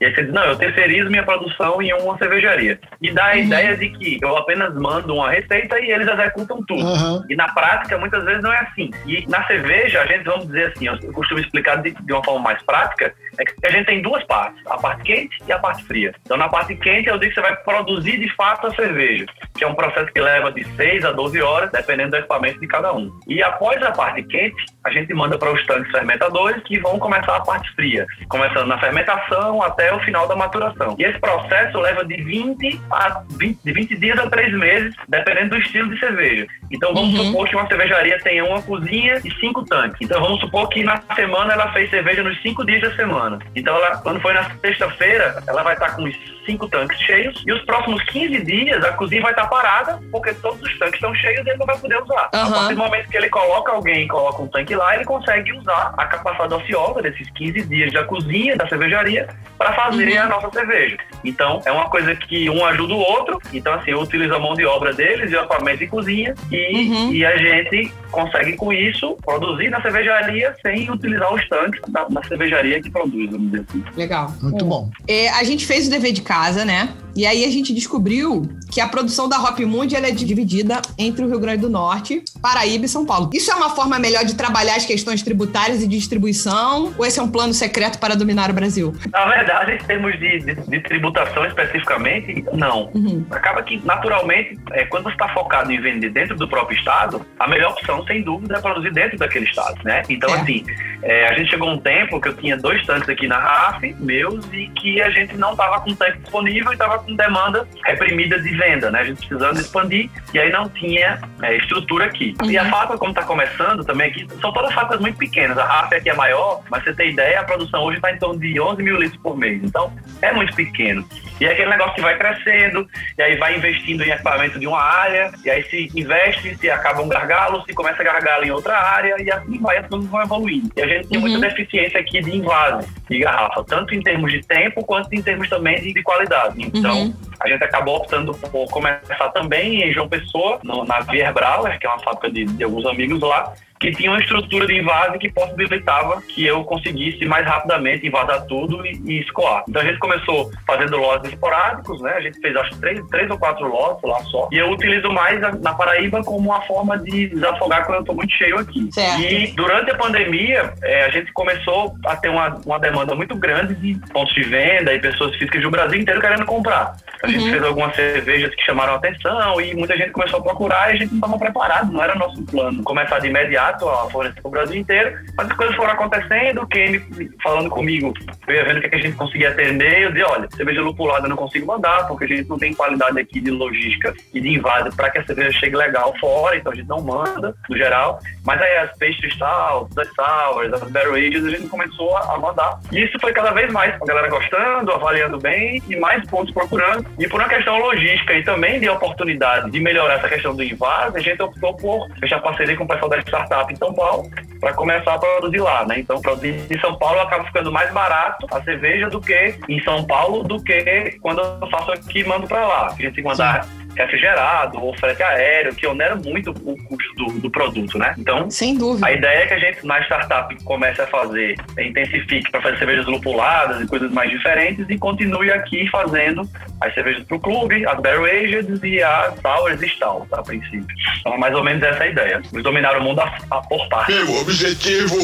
E 0.00 0.04
aí 0.04 0.14
você 0.14 0.24
diz, 0.24 0.32
não, 0.32 0.44
eu 0.44 0.56
terceirizo 0.56 1.10
minha 1.10 1.22
produção 1.22 1.80
em 1.80 1.92
uma 1.92 2.18
cervejaria. 2.18 2.78
E 3.00 3.12
dá 3.12 3.30
a 3.30 3.32
uhum. 3.32 3.38
ideia 3.38 3.76
de 3.76 3.90
que 3.90 4.18
eu 4.22 4.36
apenas 4.36 4.74
mando 4.74 5.14
uma 5.14 5.30
receita 5.30 5.78
e 5.78 5.90
eles 5.90 6.08
executam 6.08 6.64
tudo. 6.66 6.84
Uhum. 6.84 7.24
E 7.28 7.36
na 7.36 7.48
prática, 7.52 7.98
muitas 7.98 8.24
vezes 8.24 8.42
não 8.42 8.52
é 8.52 8.58
assim. 8.58 8.90
E 9.06 9.26
na 9.28 9.44
cerveja, 9.46 10.02
a 10.02 10.06
gente, 10.06 10.24
vamos 10.24 10.46
dizer 10.46 10.72
assim, 10.72 10.86
eu 10.86 11.12
costumo 11.12 11.40
explicar 11.40 11.76
de, 11.76 11.92
de 11.92 12.12
uma 12.12 12.24
forma 12.24 12.40
mais 12.40 12.62
prática, 12.62 13.14
é 13.38 13.44
que 13.44 13.66
a 13.66 13.70
gente 13.70 13.86
tem 13.86 14.02
duas 14.02 14.24
partes, 14.24 14.60
a 14.66 14.76
parte 14.78 15.02
quente 15.02 15.38
e 15.46 15.52
a 15.52 15.58
parte 15.58 15.84
fria. 15.84 16.14
Então, 16.22 16.36
na 16.36 16.48
parte 16.48 16.74
quente, 16.76 17.08
eu 17.08 17.18
digo 17.18 17.32
que 17.32 17.40
você 17.40 17.46
vai 17.46 17.56
produzir 17.56 18.18
de 18.18 18.28
fato 18.34 18.66
a 18.66 18.74
cerveja, 18.74 19.26
que 19.54 19.64
é 19.64 19.66
um 19.66 19.74
processo 19.74 20.12
que 20.12 20.20
leva 20.20 20.52
de 20.52 20.64
6 20.76 21.04
a 21.04 21.12
12 21.12 21.40
horas, 21.42 21.70
dependendo 21.70 22.10
do 22.10 22.16
equipamento 22.16 22.60
de 22.60 22.66
cada 22.66 22.92
um. 22.92 23.10
E 23.26 23.42
após 23.42 23.82
a 23.82 23.92
parte 23.92 24.22
quente, 24.24 24.64
a 24.84 24.90
gente 24.90 25.12
manda 25.14 25.38
para 25.38 25.52
os 25.52 25.64
tanques 25.66 25.90
fermentadores 25.90 26.62
que 26.64 26.78
vão 26.78 26.98
começar 26.98 27.36
a 27.36 27.40
parte 27.40 27.70
fria, 27.74 28.06
começando 28.28 28.66
na 28.66 28.78
fermentação 28.78 29.62
até 29.62 29.92
o 29.94 30.00
final 30.00 30.26
da 30.26 30.36
maturação. 30.36 30.96
E 30.98 31.04
esse 31.04 31.18
processo 31.18 31.78
leva 31.78 32.04
de 32.04 32.16
20 32.22 32.80
a 32.90 33.22
20, 33.38 33.58
de 33.64 33.72
20 33.72 33.96
dias 33.96 34.18
a 34.18 34.28
3 34.28 34.52
meses, 34.54 34.94
dependendo 35.08 35.50
do 35.50 35.58
estilo 35.58 35.90
de 35.90 35.98
cerveja. 35.98 36.46
Então, 36.70 36.94
vamos 36.94 37.18
uhum. 37.18 37.26
supor 37.26 37.48
que 37.48 37.56
uma 37.56 37.66
cervejaria 37.66 38.18
tenha 38.18 38.44
uma 38.44 38.60
cozinha 38.62 39.20
e 39.24 39.30
cinco 39.40 39.64
tanques. 39.64 39.98
Então, 40.00 40.20
vamos 40.20 40.40
supor 40.40 40.68
que 40.68 40.82
na 40.82 41.00
semana 41.14 41.52
ela 41.52 41.72
fez 41.72 41.90
cerveja 41.90 42.22
nos 42.22 42.40
cinco 42.42 42.64
dias 42.64 42.82
da 42.82 42.94
semana 42.96 43.23
semana. 43.24 43.38
Então, 43.54 43.76
ela, 43.76 43.98
quando 43.98 44.20
foi 44.20 44.32
na 44.32 44.50
sexta-feira, 44.58 45.42
ela 45.46 45.62
vai 45.62 45.74
estar 45.74 45.96
com 45.96 46.04
os 46.04 46.33
cinco 46.44 46.68
tanques 46.68 46.98
cheios 47.00 47.42
e 47.46 47.52
os 47.52 47.62
próximos 47.64 48.02
15 48.04 48.44
dias 48.44 48.84
a 48.84 48.92
cozinha 48.92 49.22
vai 49.22 49.32
estar 49.32 49.46
parada 49.46 50.00
porque 50.10 50.32
todos 50.34 50.60
os 50.62 50.78
tanques 50.78 50.94
estão 50.94 51.14
cheios 51.14 51.44
e 51.46 51.50
ele 51.50 51.58
não 51.58 51.66
vai 51.66 51.78
poder 51.78 52.02
usar. 52.02 52.30
Uhum. 52.34 52.40
A 52.40 52.50
partir 52.50 52.74
do 52.74 52.80
momento 52.80 53.08
que 53.08 53.16
ele 53.16 53.28
coloca 53.28 53.72
alguém 53.72 54.04
e 54.04 54.08
coloca 54.08 54.42
um 54.42 54.48
tanque 54.48 54.74
lá, 54.74 54.94
ele 54.94 55.04
consegue 55.04 55.52
usar 55.52 55.94
a 55.96 56.06
capacidade 56.06 56.54
ociosa 56.54 57.02
desses 57.02 57.28
15 57.30 57.62
dias 57.62 57.92
da 57.92 58.04
cozinha, 58.04 58.56
da 58.56 58.68
cervejaria, 58.68 59.28
para 59.58 59.72
fazer 59.72 60.16
uhum. 60.16 60.22
a 60.22 60.26
nossa 60.26 60.50
cerveja. 60.50 60.96
Então, 61.24 61.60
é 61.64 61.72
uma 61.72 61.88
coisa 61.88 62.14
que 62.14 62.50
um 62.50 62.64
ajuda 62.64 62.94
o 62.94 62.98
outro. 62.98 63.40
Então, 63.52 63.74
assim, 63.74 63.92
eu 63.92 64.00
utilizo 64.00 64.34
a 64.34 64.38
mão 64.38 64.54
de 64.54 64.64
obra 64.64 64.92
deles 64.92 65.30
e 65.30 65.36
o 65.36 65.40
equipamento 65.40 65.78
de 65.78 65.86
cozinha 65.86 66.34
e, 66.50 66.90
uhum. 66.90 67.12
e 67.12 67.24
a 67.24 67.36
gente 67.36 67.92
consegue 68.10 68.56
com 68.56 68.72
isso 68.72 69.16
produzir 69.24 69.70
na 69.70 69.80
cervejaria 69.80 70.54
sem 70.62 70.90
utilizar 70.90 71.32
os 71.32 71.48
tanques 71.48 71.80
da, 71.88 72.08
na 72.08 72.22
cervejaria 72.24 72.80
que 72.80 72.90
produz, 72.90 73.30
vamos 73.30 73.50
dizer 73.50 73.64
assim. 73.68 73.84
Legal. 73.96 74.32
Muito 74.42 74.64
bom. 74.64 74.90
É, 75.08 75.30
a 75.30 75.44
gente 75.44 75.66
fez 75.66 75.88
o 75.88 75.90
dever 75.90 76.12
de 76.12 76.22
casa, 76.22 76.33
né? 76.64 76.94
E 77.16 77.26
aí 77.26 77.44
a 77.44 77.50
gente 77.50 77.72
descobriu 77.72 78.42
que 78.72 78.80
a 78.80 78.88
produção 78.88 79.28
da 79.28 79.38
Hop 79.38 79.60
Mundi 79.60 79.94
é 79.94 80.10
dividida 80.10 80.82
entre 80.98 81.24
o 81.24 81.28
Rio 81.28 81.38
Grande 81.38 81.60
do 81.60 81.70
Norte, 81.70 82.24
Paraíba 82.42 82.86
e 82.86 82.88
São 82.88 83.06
Paulo. 83.06 83.30
Isso 83.32 83.52
é 83.52 83.54
uma 83.54 83.70
forma 83.70 84.00
melhor 84.00 84.24
de 84.24 84.34
trabalhar 84.34 84.74
as 84.74 84.84
questões 84.84 85.22
tributárias 85.22 85.80
e 85.80 85.86
distribuição? 85.86 86.92
Ou 86.98 87.06
esse 87.06 87.20
é 87.20 87.22
um 87.22 87.30
plano 87.30 87.54
secreto 87.54 88.00
para 88.00 88.16
dominar 88.16 88.50
o 88.50 88.52
Brasil? 88.52 88.92
Na 89.12 89.26
verdade, 89.26 89.72
em 89.74 89.78
termos 89.78 90.18
de, 90.18 90.40
de, 90.40 90.54
de 90.54 90.80
tributação 90.80 91.46
especificamente, 91.46 92.44
não. 92.52 92.90
Uhum. 92.94 93.24
Acaba 93.30 93.62
que, 93.62 93.80
naturalmente, 93.84 94.58
é, 94.72 94.84
quando 94.86 95.04
você 95.04 95.12
está 95.12 95.28
focado 95.28 95.70
em 95.70 95.80
vender 95.80 96.10
dentro 96.10 96.36
do 96.36 96.48
próprio 96.48 96.76
estado, 96.76 97.24
a 97.38 97.46
melhor 97.46 97.72
opção, 97.72 98.04
sem 98.06 98.22
dúvida, 98.22 98.56
é 98.56 98.60
produzir 98.60 98.92
dentro 98.92 99.16
daquele 99.16 99.44
estado, 99.44 99.78
né? 99.84 100.02
Então, 100.08 100.34
é. 100.34 100.40
assim, 100.40 100.64
é, 101.02 101.28
a 101.28 101.34
gente 101.34 101.50
chegou 101.50 101.70
um 101.70 101.78
tempo 101.78 102.20
que 102.20 102.28
eu 102.28 102.36
tinha 102.36 102.56
dois 102.56 102.84
tanques 102.84 103.08
aqui 103.08 103.28
na 103.28 103.38
RAF, 103.38 103.94
meus, 104.00 104.44
e 104.52 104.66
que 104.68 105.00
a 105.00 105.10
gente 105.10 105.36
não 105.36 105.52
estava 105.52 105.80
com 105.80 105.94
tanque 105.94 106.18
disponível 106.24 106.72
e 106.72 106.74
estava 106.74 106.98
com 106.98 107.14
demanda 107.14 107.66
reprimida 107.84 108.38
de 108.40 108.50
venda, 108.56 108.90
né? 108.90 109.00
A 109.00 109.04
gente 109.04 109.18
precisando 109.26 109.60
expandir 109.60 110.10
e 110.32 110.38
aí 110.38 110.50
não 110.50 110.68
tinha 110.68 111.20
é, 111.42 111.56
estrutura 111.56 112.06
aqui. 112.06 112.34
Uhum. 112.42 112.50
E 112.50 112.58
a 112.58 112.64
fábrica, 112.68 112.98
como 112.98 113.12
está 113.12 113.22
começando 113.22 113.84
também 113.84 114.10
aqui, 114.10 114.26
são 114.40 114.52
todas 114.52 114.72
fábricas 114.72 115.00
muito 115.00 115.16
pequenas. 115.16 115.56
A 115.56 115.64
RAF 115.64 115.94
aqui 115.94 116.10
é 116.10 116.14
maior, 116.14 116.62
mas 116.70 116.82
você 116.82 116.92
tem 116.94 117.10
ideia, 117.10 117.40
a 117.40 117.44
produção 117.44 117.84
hoje 117.84 117.96
está 117.96 118.12
em 118.12 118.18
torno 118.18 118.40
de 118.40 118.60
11 118.60 118.82
mil 118.82 118.98
litros 118.98 119.20
por 119.22 119.36
mês. 119.36 119.62
Então, 119.62 119.92
é 120.20 120.32
muito 120.32 120.54
pequeno. 120.54 121.06
E 121.40 121.44
é 121.44 121.52
aquele 121.52 121.70
negócio 121.70 121.94
que 121.94 122.00
vai 122.00 122.16
crescendo, 122.16 122.88
e 123.18 123.22
aí 123.22 123.36
vai 123.36 123.56
investindo 123.56 124.02
em 124.02 124.10
equipamento 124.10 124.58
de 124.58 124.66
uma 124.66 124.80
área, 124.80 125.32
e 125.44 125.50
aí 125.50 125.62
se 125.64 125.90
investe, 125.94 126.56
se 126.56 126.70
acaba 126.70 127.02
um 127.02 127.08
gargalo, 127.08 127.62
se 127.66 127.74
começa 127.74 128.02
a 128.02 128.04
gargalo 128.04 128.44
em 128.44 128.50
outra 128.50 128.78
área, 128.78 129.16
e 129.20 129.30
assim 129.30 129.58
vai, 129.58 129.78
as 129.78 129.86
coisas 129.88 130.08
vão 130.08 130.22
evoluindo. 130.22 130.70
E 130.76 130.82
a 130.82 130.86
gente 130.86 131.08
tem 131.08 131.18
uhum. 131.18 131.28
muita 131.28 131.48
deficiência 131.48 132.00
aqui 132.00 132.20
de 132.20 132.36
invase 132.36 132.88
de 133.10 133.18
garrafa, 133.18 133.64
tanto 133.64 133.94
em 133.94 134.00
termos 134.00 134.30
de 134.30 134.42
tempo 134.42 134.84
quanto 134.84 135.12
em 135.12 135.22
termos 135.22 135.48
também 135.48 135.80
de, 135.80 135.92
de 135.92 136.02
qualidade. 136.14 136.54
Então, 136.58 137.02
uhum. 137.02 137.14
A 137.40 137.48
gente 137.48 137.62
acabou 137.64 137.96
optando 137.96 138.34
por 138.34 138.66
começar 138.70 139.28
também 139.30 139.82
em 139.82 139.92
João 139.92 140.08
Pessoa, 140.08 140.60
no, 140.62 140.84
na 140.84 141.00
Vier 141.00 141.32
Brauer, 141.32 141.78
que 141.78 141.86
é 141.86 141.90
uma 141.90 141.98
fábrica 141.98 142.30
de, 142.30 142.44
de 142.44 142.64
alguns 142.64 142.86
amigos 142.86 143.20
lá, 143.20 143.54
que 143.84 143.92
tinha 143.92 144.10
uma 144.10 144.20
estrutura 144.20 144.66
de 144.66 144.78
invase 144.78 145.18
que 145.18 145.30
possibilitava 145.30 146.22
que 146.22 146.46
eu 146.46 146.64
conseguisse 146.64 147.24
mais 147.26 147.46
rapidamente 147.46 148.06
invasar 148.06 148.46
tudo 148.46 148.84
e, 148.86 149.00
e 149.04 149.20
escoar. 149.20 149.64
Então 149.68 149.82
a 149.82 149.84
gente 149.84 149.98
começou 149.98 150.50
fazendo 150.66 150.96
lotes 150.96 151.30
esporádicos, 151.30 152.00
né? 152.00 152.14
A 152.16 152.20
gente 152.20 152.40
fez 152.40 152.56
acho 152.56 152.78
três, 152.80 153.06
três 153.08 153.30
ou 153.30 153.38
quatro 153.38 153.66
lotes 153.68 154.02
lá 154.08 154.20
só. 154.24 154.48
E 154.50 154.56
eu 154.56 154.70
utilizo 154.70 155.10
mais 155.12 155.42
a, 155.42 155.52
na 155.52 155.74
Paraíba 155.74 156.22
como 156.22 156.38
uma 156.38 156.62
forma 156.62 156.96
de 156.98 157.28
desafogar 157.28 157.84
quando 157.84 157.96
eu 157.96 158.00
estou 158.00 158.14
muito 158.14 158.32
cheio 158.32 158.58
aqui. 158.58 158.88
Certo. 158.90 159.20
E 159.20 159.48
durante 159.48 159.90
a 159.90 159.96
pandemia, 159.96 160.72
é, 160.82 161.04
a 161.04 161.10
gente 161.10 161.30
começou 161.32 161.94
a 162.06 162.16
ter 162.16 162.28
uma, 162.28 162.58
uma 162.64 162.78
demanda 162.78 163.14
muito 163.14 163.34
grande 163.34 163.74
de 163.74 163.94
pontos 164.12 164.34
de 164.34 164.44
venda 164.44 164.94
e 164.94 164.98
pessoas 164.98 165.34
físicas 165.36 165.60
do 165.60 165.70
Brasil 165.70 166.00
inteiro 166.00 166.20
querendo 166.20 166.46
comprar. 166.46 166.96
A 167.24 167.26
gente 167.26 167.44
Uhum. 167.44 167.50
fez 167.50 167.64
algumas 167.64 167.96
cervejas 167.96 168.54
que 168.54 168.62
chamaram 168.62 168.94
atenção 168.94 169.60
e 169.60 169.74
muita 169.74 169.96
gente 169.96 170.10
começou 170.10 170.40
a 170.40 170.42
procurar 170.42 170.90
e 170.90 170.92
a 170.92 170.96
gente 170.96 171.10
não 171.10 171.18
estava 171.18 171.38
preparado, 171.38 171.92
não 171.92 172.02
era 172.02 172.14
nosso 172.14 172.42
plano 172.44 172.82
começar 172.82 173.18
de 173.18 173.28
imediato 173.28 173.88
a 173.88 174.10
fornecer 174.10 174.40
para 174.40 174.48
o 174.48 174.50
Brasil 174.50 174.80
inteiro. 174.80 175.18
Mas 175.36 175.50
as 175.50 175.56
coisas 175.56 175.74
foram 175.74 175.92
acontecendo, 175.92 176.60
o 176.62 176.66
Kenny 176.66 177.02
falando 177.42 177.70
comigo, 177.70 178.12
eu 178.46 178.54
ia 178.54 178.64
vendo 178.64 178.76
o 178.76 178.80
que, 178.80 178.86
é 178.86 178.90
que 178.90 178.96
a 178.96 179.00
gente 179.00 179.16
conseguia 179.16 179.50
atender, 179.50 180.02
eu 180.02 180.12
disse, 180.12 180.24
olha, 180.24 180.48
cerveja 180.54 180.82
lupulada 180.82 181.24
eu 181.24 181.30
não 181.30 181.36
consigo 181.36 181.66
mandar, 181.66 182.06
porque 182.06 182.24
a 182.24 182.28
gente 182.28 182.48
não 182.48 182.58
tem 182.58 182.74
qualidade 182.74 183.18
aqui 183.18 183.40
de 183.40 183.50
logística 183.50 184.14
e 184.32 184.40
de 184.40 184.48
invase 184.50 184.94
para 184.94 185.10
que 185.10 185.18
a 185.18 185.24
cerveja 185.24 185.52
chegue 185.52 185.76
legal 185.76 186.14
fora, 186.20 186.56
então 186.56 186.72
a 186.72 186.74
gente 186.74 186.88
não 186.88 187.00
manda, 187.00 187.54
no 187.68 187.76
geral. 187.76 188.20
Mas 188.44 188.60
aí 188.60 188.76
as 188.76 188.90
pastry 188.98 189.30
stouts, 189.30 189.96
as 189.96 190.08
sours, 190.14 190.72
as 190.72 190.90
barrel 190.90 191.14
ages, 191.14 191.44
a 191.46 191.50
gente 191.50 191.68
começou 191.68 192.16
a 192.16 192.38
mandar. 192.38 192.78
E 192.92 193.02
isso 193.02 193.18
foi 193.20 193.32
cada 193.32 193.50
vez 193.52 193.72
mais, 193.72 193.94
a 193.94 194.04
galera 194.04 194.28
gostando, 194.28 194.92
avaliando 194.92 195.38
bem 195.38 195.82
e 195.88 195.96
mais 195.96 196.24
pontos 196.28 196.52
procurando. 196.52 197.06
E 197.18 197.28
por 197.28 197.40
uma 197.40 197.48
questão 197.48 197.78
logística 197.78 198.34
e 198.34 198.42
também 198.42 198.80
de 198.80 198.88
oportunidade 198.88 199.70
de 199.70 199.80
melhorar 199.80 200.14
essa 200.14 200.28
questão 200.28 200.54
do 200.54 200.62
invase, 200.62 201.16
a 201.16 201.20
gente 201.20 201.40
optou 201.42 201.74
por 201.74 202.08
fechar 202.18 202.40
parceria 202.40 202.76
com 202.76 202.84
o 202.84 202.88
pessoal 202.88 203.08
da 203.08 203.18
startup 203.20 203.72
em 203.72 203.76
São 203.76 203.94
Paulo 203.94 204.28
para 204.60 204.72
começar 204.72 205.14
a 205.14 205.18
produzir 205.18 205.58
lá, 205.58 205.86
né? 205.86 206.00
Então, 206.00 206.20
produzir 206.20 206.66
em 206.70 206.80
São 206.80 206.96
Paulo 206.96 207.20
acaba 207.20 207.44
ficando 207.44 207.70
mais 207.70 207.92
barato 207.92 208.46
a 208.50 208.62
cerveja 208.62 209.08
do 209.08 209.20
que 209.20 209.54
em 209.68 209.80
São 209.82 210.04
Paulo 210.04 210.42
do 210.42 210.62
que 210.62 211.18
quando 211.20 211.40
eu 211.40 211.68
faço 211.68 211.92
aqui 211.92 212.20
e 212.20 212.24
mando 212.24 212.48
para 212.48 212.66
lá. 212.66 212.86
A 212.86 212.90
gente 212.90 213.02
tem 213.02 213.12
que 213.12 213.22
mandar 213.22 213.66
refrigerado 213.96 214.78
ou 214.82 214.96
frete 214.96 215.22
aéreo, 215.22 215.74
que 215.74 215.86
onera 215.86 216.16
muito 216.16 216.50
o 216.50 216.76
custo 216.84 217.14
do, 217.16 217.40
do 217.40 217.50
produto, 217.50 217.98
né? 217.98 218.14
Então, 218.18 218.50
Sem 218.50 218.76
dúvida. 218.76 219.06
a 219.06 219.12
ideia 219.12 219.44
é 219.44 219.46
que 219.46 219.54
a 219.54 219.58
gente, 219.58 219.86
na 219.86 220.00
startup, 220.02 220.54
comece 220.64 221.00
a 221.00 221.06
fazer, 221.06 221.54
intensifique 221.78 222.50
para 222.50 222.60
fazer 222.60 222.78
cervejas 222.78 223.06
lupuladas 223.06 223.80
e 223.82 223.86
coisas 223.86 224.10
mais 224.10 224.30
diferentes 224.30 224.86
e 224.88 224.98
continue 224.98 225.50
aqui 225.50 225.88
fazendo 225.90 226.48
as 226.80 226.92
cervejas 226.94 227.24
para 227.24 227.36
o 227.36 227.40
clube, 227.40 227.86
as 227.86 228.00
barrel 228.00 228.24
aged 228.24 228.80
e 228.86 229.02
as 229.02 229.34
sours 229.40 229.82
e 229.82 229.86
stouts, 229.88 230.32
a 230.32 230.42
princípio. 230.42 230.86
Então, 231.20 231.34
é 231.34 231.38
mais 231.38 231.54
ou 231.54 231.64
menos 231.64 231.82
essa 231.82 232.04
a 232.04 232.08
ideia. 232.08 232.42
Eles 232.52 232.62
dominaram 232.64 233.00
o 233.00 233.04
mundo 233.04 233.20
a, 233.20 233.38
a 233.50 233.60
por 233.62 233.88
parte. 233.88 234.12
Meu 234.12 234.40
objetivo 234.40 235.16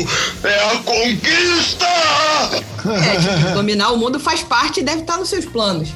é 0.44 0.64
a 0.64 0.82
conquista! 0.82 1.86
É, 2.80 3.16
tipo, 3.18 3.54
dominar 3.54 3.90
o 3.92 3.98
mundo 3.98 4.18
faz 4.18 4.42
parte 4.42 4.80
e 4.80 4.82
deve 4.82 5.00
estar 5.00 5.16
nos 5.16 5.28
seus 5.28 5.44
planos. 5.44 5.92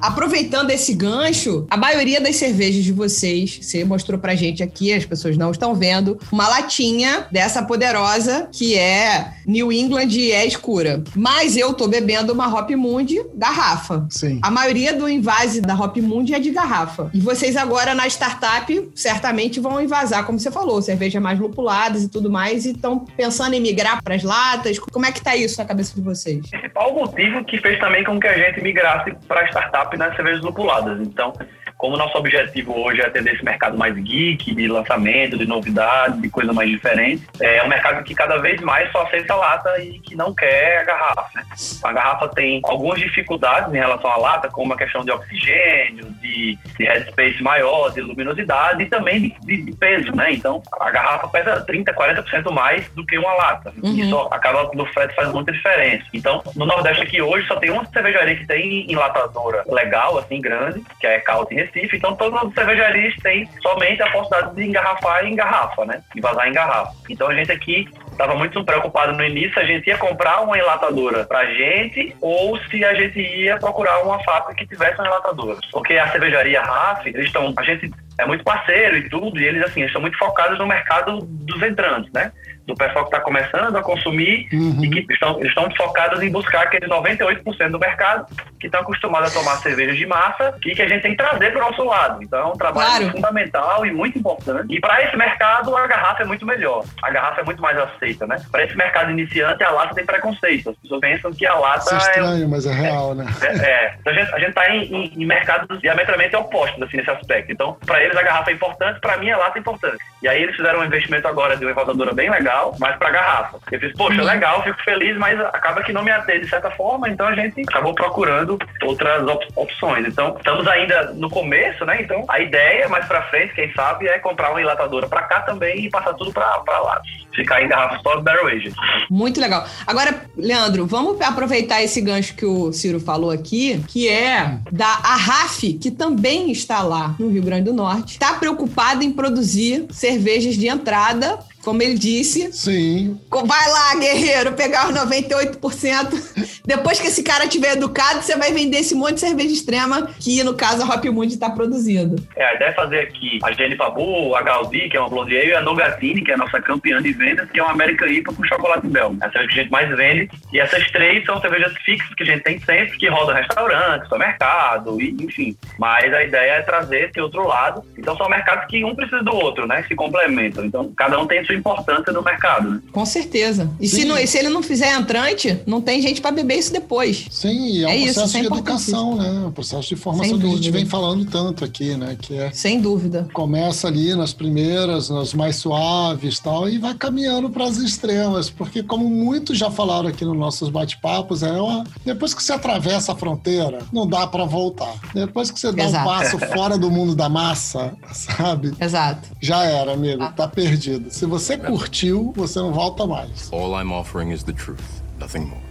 Aproveitando 0.00 0.70
esse 0.70 0.94
gancho, 0.94 1.66
a 1.70 1.76
maioria 1.76 2.20
das 2.20 2.36
cervejas 2.36 2.84
de 2.84 2.92
vocês, 2.92 3.58
você 3.60 3.84
mostrou 3.84 4.18
pra 4.18 4.34
gente 4.34 4.62
aqui, 4.62 4.92
as 4.92 5.04
pessoas 5.04 5.36
não 5.36 5.50
estão 5.50 5.74
vendo, 5.74 6.18
uma 6.32 6.48
latinha 6.48 7.26
dessa 7.30 7.62
poderosa 7.62 8.48
que 8.52 8.76
é 8.76 9.32
New 9.46 9.72
England 9.72 10.08
e 10.10 10.32
é 10.32 10.46
escura. 10.46 11.02
Mas 11.14 11.56
eu 11.56 11.74
tô 11.74 11.88
bebendo 11.88 12.32
uma 12.32 12.48
Hop 12.48 12.70
Moon 12.70 13.00
garrafa. 13.34 14.06
Sim. 14.10 14.40
A 14.42 14.50
maioria 14.50 14.92
do 14.92 15.08
invase 15.08 15.60
da 15.60 15.74
Hop 15.74 15.96
Moon 15.96 16.24
é 16.32 16.38
de 16.38 16.50
garrafa. 16.50 17.10
E 17.14 17.20
vocês 17.20 17.56
agora 17.56 17.94
na 17.94 18.06
startup 18.06 18.90
certamente 18.94 19.58
vão 19.58 19.80
invasar, 19.80 20.24
como 20.24 20.38
você 20.38 20.50
falou, 20.50 20.80
cerveja 20.82 21.20
mais 21.20 21.38
lupuladas 21.38 22.02
e 22.02 22.08
tudo 22.08 22.30
mais, 22.30 22.66
e 22.66 22.72
estão 22.72 23.00
pensando 23.16 23.54
em 23.54 23.60
migrar 23.60 24.02
para 24.02 24.14
as 24.14 24.22
latas. 24.22 24.78
Como 24.78 25.06
é 25.06 25.12
que 25.12 25.22
tá 25.22 25.34
isso 25.36 25.58
na 25.58 25.64
cabeça 25.64 25.94
de 25.94 26.00
vocês? 26.00 26.48
principal 26.80 26.94
motivo 26.94 27.44
que 27.44 27.58
fez 27.58 27.78
também 27.78 28.04
com 28.04 28.18
que 28.18 28.26
a 28.26 28.36
gente 28.36 28.62
migrasse 28.62 29.12
para 29.26 29.46
startup 29.48 29.89
nas 29.96 30.14
cervejas 30.16 30.42
lupuladas. 30.42 31.00
Então, 31.00 31.32
como 31.80 31.96
nosso 31.96 32.16
objetivo 32.18 32.78
hoje 32.78 33.00
é 33.00 33.06
atender 33.06 33.34
esse 33.34 33.42
mercado 33.44 33.76
mais 33.78 33.94
geek, 33.94 34.54
de 34.54 34.68
lançamento, 34.68 35.38
de 35.38 35.46
novidade, 35.46 36.20
de 36.20 36.28
coisa 36.28 36.52
mais 36.52 36.68
diferente, 36.68 37.26
é 37.40 37.62
um 37.62 37.68
mercado 37.68 38.04
que 38.04 38.14
cada 38.14 38.36
vez 38.36 38.60
mais 38.60 38.92
só 38.92 39.02
aceita 39.02 39.34
lata 39.34 39.80
e 39.80 39.98
que 40.00 40.14
não 40.14 40.34
quer 40.34 40.80
a 40.80 40.84
garrafa. 40.84 41.26
né? 41.34 41.42
A 41.82 41.92
garrafa 41.92 42.28
tem 42.28 42.60
algumas 42.64 43.00
dificuldades 43.00 43.72
em 43.72 43.78
relação 43.78 44.10
à 44.10 44.16
lata, 44.18 44.48
como 44.50 44.74
a 44.74 44.76
questão 44.76 45.02
de 45.02 45.10
oxigênio, 45.10 46.04
de, 46.20 46.58
de 46.78 46.84
headspace 46.84 47.42
maior, 47.42 47.90
de 47.92 48.02
luminosidade 48.02 48.82
e 48.82 48.86
também 48.86 49.18
de, 49.20 49.34
de- 49.40 49.62
de 49.62 49.72
peso, 49.76 50.14
né? 50.14 50.32
Então, 50.32 50.62
a 50.78 50.90
garrafa 50.90 51.28
pesa 51.28 51.60
30, 51.62 51.94
40% 51.94 52.50
mais 52.52 52.86
do 52.90 53.06
que 53.06 53.16
uma 53.16 53.32
lata. 53.32 53.72
Uhum. 53.82 53.94
Isso 53.94 54.18
acaba 54.30 54.70
no 54.74 54.84
frete 54.86 55.14
faz 55.14 55.32
muita 55.32 55.50
diferença. 55.50 56.04
Então, 56.12 56.42
no 56.54 56.66
Nordeste 56.66 57.02
aqui 57.02 57.22
hoje 57.22 57.46
só 57.46 57.56
tem 57.56 57.70
uma 57.70 57.86
cervejaria 57.86 58.36
que 58.36 58.46
tem 58.46 58.90
enlatadora 58.92 59.64
legal, 59.66 60.18
assim, 60.18 60.40
grande, 60.42 60.82
que 61.00 61.06
é 61.06 61.16
a 61.16 61.20
Caut 61.22 61.54
em 61.54 61.58
Recife. 61.72 61.96
Então, 61.96 62.14
todas 62.16 62.42
as 62.42 62.54
cervejarias 62.54 63.14
têm 63.16 63.48
somente 63.60 64.02
a 64.02 64.10
possibilidade 64.10 64.54
de 64.56 64.64
engarrafar 64.64 65.24
em 65.24 65.34
garrafa, 65.34 65.84
né? 65.84 66.02
Envasar 66.14 66.48
em 66.48 66.52
garrafa. 66.52 66.92
Então, 67.08 67.28
a 67.28 67.34
gente 67.34 67.52
aqui 67.52 67.88
estava 68.20 68.34
muito 68.34 68.62
preocupado 68.64 69.14
no 69.14 69.24
início 69.24 69.58
a 69.58 69.64
gente 69.64 69.86
ia 69.86 69.96
comprar 69.96 70.42
uma 70.42 70.58
enlatadora 70.58 71.24
pra 71.24 71.46
gente 71.46 72.14
ou 72.20 72.58
se 72.64 72.84
a 72.84 72.92
gente 72.92 73.18
ia 73.18 73.56
procurar 73.56 74.02
uma 74.02 74.22
fábrica 74.22 74.56
que 74.56 74.66
tivesse 74.66 74.98
uma 74.98 75.06
enlatadora. 75.06 75.58
Porque 75.72 75.94
a 75.94 76.08
cervejaria 76.08 76.60
RAF, 76.60 77.08
eles 77.08 77.26
estão, 77.26 77.52
a 77.56 77.62
gente 77.62 77.90
é 78.18 78.26
muito 78.26 78.44
parceiro 78.44 78.98
e 78.98 79.08
tudo, 79.08 79.40
e 79.40 79.44
eles 79.44 79.62
assim, 79.64 79.82
estão 79.82 80.02
muito 80.02 80.18
focados 80.18 80.58
no 80.58 80.66
mercado 80.66 81.20
dos 81.22 81.62
entrantes, 81.62 82.12
né? 82.12 82.30
Do 82.70 82.76
pessoal 82.76 83.04
que 83.04 83.10
está 83.10 83.20
começando 83.20 83.76
a 83.76 83.82
consumir 83.82 84.48
Uhum. 84.52 84.84
e 84.84 84.88
que 85.04 85.12
estão, 85.12 85.40
estão 85.42 85.68
focados 85.76 86.22
em 86.22 86.30
buscar 86.30 86.62
aqueles 86.62 86.88
98% 86.88 87.70
do 87.70 87.78
mercado 87.78 88.26
que 88.60 88.66
estão 88.66 88.80
acostumados 88.80 89.34
a 89.34 89.38
tomar 89.40 89.56
cerveja 89.56 89.94
de 89.94 90.06
massa 90.06 90.54
e 90.64 90.74
que 90.74 90.82
a 90.82 90.88
gente 90.88 91.02
tem 91.02 91.10
que 91.12 91.16
trazer 91.16 91.50
para 91.52 91.64
o 91.66 91.70
nosso 91.70 91.82
lado. 91.84 92.22
Então 92.22 92.38
é 92.38 92.44
um 92.46 92.52
trabalho 92.56 92.80
Claro. 93.06 93.10
fundamental 93.12 93.84
e 93.86 93.92
muito 93.92 94.18
importante. 94.18 94.74
E 94.74 94.80
para 94.80 95.02
esse 95.02 95.16
mercado, 95.16 95.76
a 95.76 95.86
garrafa 95.86 96.22
é 96.22 96.26
muito 96.26 96.44
melhor. 96.46 96.84
A 97.02 97.10
garrafa 97.10 97.40
é 97.40 97.44
muito 97.44 97.60
mais 97.62 97.76
aceita, 97.78 98.26
né? 98.26 98.36
Para 98.50 98.64
esse 98.64 98.76
mercado 98.76 99.10
iniciante, 99.10 99.62
a 99.64 99.70
lata 99.70 99.94
tem 99.94 100.04
preconceito. 100.06 100.70
As 100.70 100.76
pessoas 100.76 101.00
pensam 101.00 101.32
que 101.32 101.46
a 101.46 101.54
lata 101.54 101.78
Isso 101.78 101.94
é 101.94 101.96
é 101.96 101.98
estranho, 102.00 102.48
mas 102.48 102.66
é 102.66 102.72
real, 102.72 103.14
né? 103.14 103.26
é, 103.42 103.46
é. 103.70 103.94
Então, 104.00 104.12
a 104.12 104.16
gente, 104.16 104.34
a 104.34 104.38
gente 104.38 104.52
tá 104.52 104.70
em, 104.70 104.84
em, 104.94 105.22
em 105.22 105.26
mercados 105.26 105.80
diametralmente 105.80 106.36
opostos, 106.36 106.82
assim, 106.82 106.96
nesse 106.98 107.10
aspecto. 107.10 107.50
Então, 107.52 107.76
para 107.86 108.02
eles 108.02 108.16
a 108.16 108.22
garrafa 108.22 108.50
é 108.50 108.54
importante, 108.54 109.00
para 109.00 109.16
mim 109.16 109.30
a 109.30 109.36
lata 109.38 109.58
é 109.58 109.60
importante. 109.60 109.98
E 110.22 110.28
aí 110.28 110.42
eles 110.42 110.54
fizeram 110.56 110.80
um 110.80 110.84
investimento 110.84 111.26
agora 111.26 111.56
de 111.56 111.64
uma 111.64 111.70
evadadora 111.70 112.12
bem 112.12 112.30
legal, 112.30 112.59
mas 112.78 112.96
para 112.96 113.10
garrafa. 113.10 113.58
Eu 113.70 113.80
fiz, 113.80 113.92
poxa, 113.94 114.22
legal, 114.22 114.62
fico 114.62 114.82
feliz, 114.82 115.16
mas 115.18 115.38
acaba 115.40 115.82
que 115.82 115.92
não 115.92 116.02
me 116.02 116.10
atende 116.10 116.40
de 116.44 116.50
certa 116.50 116.70
forma, 116.70 117.08
então 117.08 117.26
a 117.26 117.34
gente 117.34 117.60
acabou 117.62 117.94
procurando 117.94 118.58
outras 118.82 119.26
op- 119.26 119.46
opções. 119.56 120.06
Então, 120.06 120.36
estamos 120.36 120.66
ainda 120.66 121.12
no 121.14 121.28
começo, 121.30 121.84
né? 121.84 122.00
Então, 122.02 122.24
a 122.28 122.40
ideia 122.40 122.88
mais 122.88 123.06
para 123.06 123.22
frente, 123.22 123.54
quem 123.54 123.72
sabe, 123.72 124.06
é 124.06 124.18
comprar 124.18 124.50
uma 124.50 124.60
enlatadora 124.60 125.08
para 125.08 125.22
cá 125.22 125.40
também 125.40 125.84
e 125.86 125.90
passar 125.90 126.14
tudo 126.14 126.32
para 126.32 126.78
lá. 126.80 127.00
Ficar 127.34 127.62
em 127.62 127.68
garrafa 127.68 128.00
só 128.02 128.20
barrel 128.20 128.48
aged. 128.48 128.74
Muito 129.08 129.40
legal. 129.40 129.64
Agora, 129.86 130.24
Leandro, 130.36 130.84
vamos 130.86 131.20
aproveitar 131.20 131.80
esse 131.80 132.00
gancho 132.00 132.34
que 132.34 132.44
o 132.44 132.72
Ciro 132.72 132.98
falou 132.98 133.30
aqui, 133.30 133.82
que 133.86 134.08
é 134.08 134.58
da 134.70 134.86
Arraf, 135.04 135.60
que 135.80 135.90
também 135.92 136.50
está 136.50 136.82
lá 136.82 137.14
no 137.18 137.28
Rio 137.28 137.42
Grande 137.42 137.64
do 137.64 137.72
Norte. 137.72 138.12
Está 138.12 138.34
preocupada 138.34 139.04
em 139.04 139.12
produzir 139.12 139.86
cervejas 139.90 140.56
de 140.56 140.66
entrada, 140.66 141.38
como 141.64 141.82
ele 141.82 141.94
disse. 141.94 142.52
Sim. 142.52 143.20
Vai 143.30 143.68
lá, 143.68 143.94
guerreiro, 143.96 144.52
pegar 144.52 144.88
os 144.88 144.94
98%. 144.94 146.60
Depois 146.64 147.00
que 147.00 147.08
esse 147.08 147.22
cara 147.22 147.48
tiver 147.48 147.72
educado, 147.72 148.22
você 148.22 148.36
vai 148.36 148.52
vender 148.52 148.78
esse 148.78 148.94
monte 148.94 149.14
de 149.14 149.20
cerveja 149.20 149.52
extrema 149.52 150.08
que, 150.18 150.42
no 150.44 150.54
caso, 150.54 150.82
a 150.82 150.94
Hop 150.94 151.04
Mood 151.06 151.32
está 151.32 151.50
produzindo. 151.50 152.16
É, 152.36 152.44
a 152.44 152.54
ideia 152.54 152.68
é 152.68 152.72
fazer 152.72 153.00
aqui 153.00 153.38
a 153.42 153.52
Jenny 153.52 153.76
Pabu, 153.76 154.34
a 154.34 154.42
Gaudi, 154.42 154.88
que 154.88 154.96
é 154.96 155.00
uma 155.00 155.08
blonde 155.08 155.34
e 155.34 155.54
a 155.54 155.60
Nogatini, 155.60 156.22
que 156.22 156.30
é 156.30 156.34
a 156.34 156.38
nossa 156.38 156.60
campeã 156.60 157.00
de 157.02 157.12
vendas, 157.12 157.50
que 157.50 157.58
é 157.58 157.62
uma 157.62 157.72
American 157.72 158.08
IPA 158.08 158.32
com 158.34 158.44
chocolate 158.44 158.86
belga. 158.86 159.18
É 159.22 159.26
a 159.26 159.30
que 159.30 159.38
a 159.38 159.46
gente 159.48 159.70
mais 159.70 159.88
vende. 159.96 160.30
E 160.52 160.60
essas 160.60 160.90
três 160.90 161.24
são 161.24 161.40
cervejas 161.40 161.72
fixas 161.84 162.14
que 162.14 162.22
a 162.22 162.26
gente 162.26 162.42
tem 162.42 162.58
sempre, 162.60 162.96
que 162.98 163.08
rodam 163.08 163.34
restaurante, 163.34 164.04
supermercado, 164.04 165.00
e, 165.00 165.16
enfim. 165.20 165.56
Mas 165.78 166.12
a 166.12 166.22
ideia 166.22 166.52
é 166.52 166.62
trazer 166.62 167.08
esse 167.08 167.20
outro 167.20 167.46
lado. 167.46 167.82
Então 167.96 168.16
são 168.16 168.28
mercados 168.28 168.66
que 168.66 168.84
um 168.84 168.94
precisa 168.94 169.22
do 169.22 169.34
outro, 169.34 169.66
né? 169.66 169.84
Se 169.88 169.94
complementam. 169.94 170.64
Então 170.64 170.92
cada 170.96 171.18
um 171.18 171.26
tem 171.26 171.44
sua 171.50 171.54
importância 171.58 172.12
no 172.12 172.22
mercado. 172.22 172.70
Né? 172.70 172.80
Com 172.92 173.04
certeza. 173.04 173.70
E 173.80 173.88
se, 173.88 174.04
não, 174.04 174.16
e 174.18 174.26
se 174.26 174.38
ele 174.38 174.48
não 174.48 174.62
fizer 174.62 174.94
entrante, 174.94 175.58
não 175.66 175.80
tem 175.80 176.00
gente 176.00 176.20
para 176.20 176.30
beber 176.30 176.58
isso 176.58 176.72
depois. 176.72 177.26
Sim, 177.30 177.66
e 177.66 177.84
é 177.84 177.86
um 177.86 177.90
É 177.90 177.96
isso, 177.96 178.14
processo 178.14 178.26
isso 178.28 178.36
é 178.36 178.40
de 178.40 178.46
educação, 178.46 179.16
né? 179.16 179.30
Um 179.46 179.50
processo 179.52 179.88
de 179.88 179.96
formação 179.96 180.30
Sem 180.30 180.38
que 180.38 180.46
a 180.46 180.48
gente 180.48 180.56
dúvida. 180.58 180.78
vem 180.78 180.86
falando 180.86 181.24
tanto 181.24 181.64
aqui, 181.64 181.96
né? 181.96 182.16
Que 182.20 182.36
é 182.36 182.50
Sem 182.52 182.80
dúvida. 182.80 183.28
começa 183.32 183.88
ali 183.88 184.14
nas 184.14 184.32
primeiras, 184.32 185.10
nas 185.10 185.34
mais 185.34 185.56
suaves 185.56 186.36
e 186.38 186.42
tal, 186.42 186.68
e 186.68 186.78
vai 186.78 186.94
caminhando 186.94 187.50
para 187.50 187.64
as 187.64 187.78
extremas, 187.78 188.48
porque 188.50 188.82
como 188.82 189.08
muitos 189.08 189.58
já 189.58 189.70
falaram 189.70 190.08
aqui 190.08 190.24
nos 190.24 190.36
nossos 190.36 190.68
bate-papos, 190.68 191.42
é 191.42 191.52
uma... 191.52 191.84
depois 192.04 192.32
que 192.34 192.42
você 192.42 192.52
atravessa 192.52 193.12
a 193.12 193.16
fronteira, 193.16 193.78
não 193.92 194.06
dá 194.06 194.26
para 194.26 194.44
voltar. 194.44 194.94
Depois 195.14 195.50
que 195.50 195.58
você 195.58 195.72
dá 195.72 195.84
Exato. 195.84 196.08
um 196.08 196.12
passo 196.12 196.38
fora 196.38 196.78
do 196.78 196.90
mundo 196.90 197.14
da 197.14 197.28
massa, 197.28 197.94
sabe? 198.12 198.72
Exato. 198.80 199.28
Já 199.40 199.64
era, 199.64 199.92
amigo, 199.92 200.26
tá 200.36 200.46
perdido. 200.46 201.10
Se 201.10 201.26
você 201.26 201.39
curtiu, 201.56 202.32
você 202.36 202.58
não 202.58 202.72
volta 202.72 203.06
mais. 203.06 203.52
All 203.52 203.80
I'm 203.80 203.92
offering 203.92 204.30
is 204.32 204.42
the 204.42 204.52
truth, 204.52 204.80
nothing 205.18 205.40
more. 205.40 205.70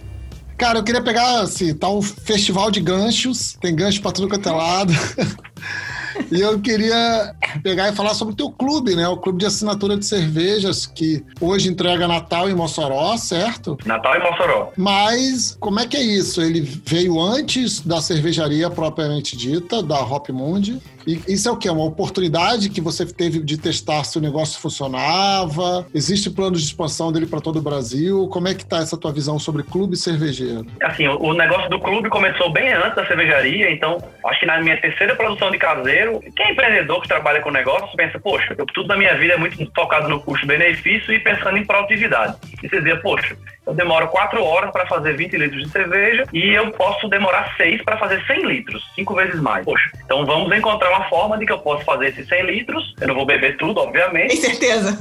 Cara, 0.58 0.80
eu 0.80 0.84
queria 0.84 1.02
pegar, 1.02 1.40
assim, 1.40 1.74
tá 1.74 1.90
um 1.90 2.02
festival 2.02 2.70
de 2.70 2.82
ganchos, 2.82 3.58
tem 3.62 3.74
gancho 3.74 4.02
pra 4.02 4.12
tudo 4.12 4.28
quanto 4.28 4.50
é 4.50 4.52
lado. 4.52 4.94
E 6.32 6.42
eu 6.42 6.60
queria 6.60 7.34
pegar 7.64 7.90
e 7.90 7.96
falar 7.96 8.14
sobre 8.14 8.34
o 8.34 8.38
teu 8.38 8.52
clube, 8.52 8.96
né? 8.96 9.08
O 9.08 9.18
clube 9.18 9.40
de 9.40 9.46
assinatura 9.46 9.96
de 9.96 10.06
cervejas, 10.06 10.86
que 10.86 11.24
hoje 11.40 11.70
entrega 11.70 12.08
Natal 12.08 12.50
em 12.50 12.54
Mossoró, 12.54 13.16
certo? 13.18 13.78
Natal 13.86 14.16
e 14.16 14.20
Mossoró. 14.20 14.72
Mas 14.76 15.56
como 15.60 15.80
é 15.80 15.88
que 15.88 15.98
é 15.98 16.04
isso? 16.04 16.42
Ele 16.42 16.62
veio 16.62 17.20
antes 17.20 17.80
da 17.80 18.02
cervejaria 18.02 18.70
propriamente 18.70 19.38
dita, 19.38 19.82
da 19.82 20.00
Hop 20.02 20.30
Mundi. 20.30 20.82
E 21.10 21.34
isso 21.34 21.50
é 21.50 21.52
o 21.52 21.58
quê? 21.58 21.68
Uma 21.68 21.86
oportunidade 21.86 22.70
que 22.70 22.80
você 22.80 23.04
teve 23.04 23.40
de 23.40 23.58
testar 23.58 24.04
se 24.04 24.20
o 24.20 24.22
negócio 24.22 24.62
funcionava? 24.62 25.88
Existe 25.92 26.30
plano 26.30 26.56
de 26.56 26.62
expansão 26.62 27.12
dele 27.12 27.26
para 27.26 27.42
todo 27.42 27.58
o 27.58 27.62
Brasil? 27.64 28.28
Como 28.32 28.48
é 28.48 28.54
que 28.54 28.64
tá 28.64 28.78
essa 28.78 28.96
tua 28.96 29.12
visão 29.12 29.40
sobre 29.40 29.64
clube 29.64 29.98
cervejeiro? 29.98 30.68
Assim, 30.84 31.08
o, 31.08 31.20
o 31.20 31.34
negócio 31.34 31.68
do 31.68 31.80
clube 31.80 32.10
começou 32.10 32.52
bem 32.52 32.72
antes 32.74 32.96
da 32.96 33.08
cervejaria, 33.08 33.72
então 33.72 33.98
acho 34.24 34.40
que 34.40 34.46
na 34.46 34.62
minha 34.62 34.80
terceira 34.80 35.16
produção 35.16 35.50
de 35.50 35.58
caseiro, 35.58 36.22
quem 36.36 36.46
é 36.46 36.52
empreendedor 36.52 37.02
que 37.02 37.08
trabalha 37.08 37.42
com 37.42 37.50
negócio 37.50 37.90
pensa, 37.98 38.20
poxa, 38.20 38.54
eu, 38.56 38.68
tudo 38.68 38.88
na 38.90 38.98
minha 38.98 39.18
vida 39.18 39.34
é 39.34 39.38
muito 39.38 39.58
focado 39.76 40.08
no 40.08 40.20
custo-benefício 40.20 41.12
e 41.12 41.20
pensando 41.20 41.58
em 41.58 41.66
produtividade. 41.66 42.36
E 42.64 42.70
você 42.70 42.78
dizia, 42.78 42.98
poxa, 42.98 43.36
eu 43.66 43.74
demoro 43.74 44.08
quatro 44.08 44.44
horas 44.44 44.72
para 44.72 44.86
fazer 44.88 45.14
20 45.16 45.38
litros 45.38 45.64
de 45.64 45.70
cerveja 45.70 46.26
e 46.34 46.54
eu 46.54 46.72
posso 46.72 47.08
demorar 47.08 47.56
seis 47.56 47.82
para 47.84 47.98
fazer 47.98 48.20
100 48.26 48.46
litros, 48.48 48.84
cinco 48.96 49.14
vezes 49.14 49.40
mais. 49.40 49.64
Poxa, 49.64 49.92
então 50.04 50.26
vamos 50.26 50.52
encontrar 50.58 50.90
uma 50.90 51.08
forma 51.08 51.38
de 51.38 51.46
que 51.46 51.52
eu 51.52 51.60
possa 51.60 51.84
fazer 51.86 52.08
esses 52.08 52.28
100 52.28 52.46
litros. 52.46 52.96
Eu 53.00 53.08
não 53.10 53.16
vou 53.16 53.26
beber 53.26 53.58
tudo, 53.58 53.76
Tem 53.76 53.84
obviamente, 53.88 54.38
certeza? 54.38 54.94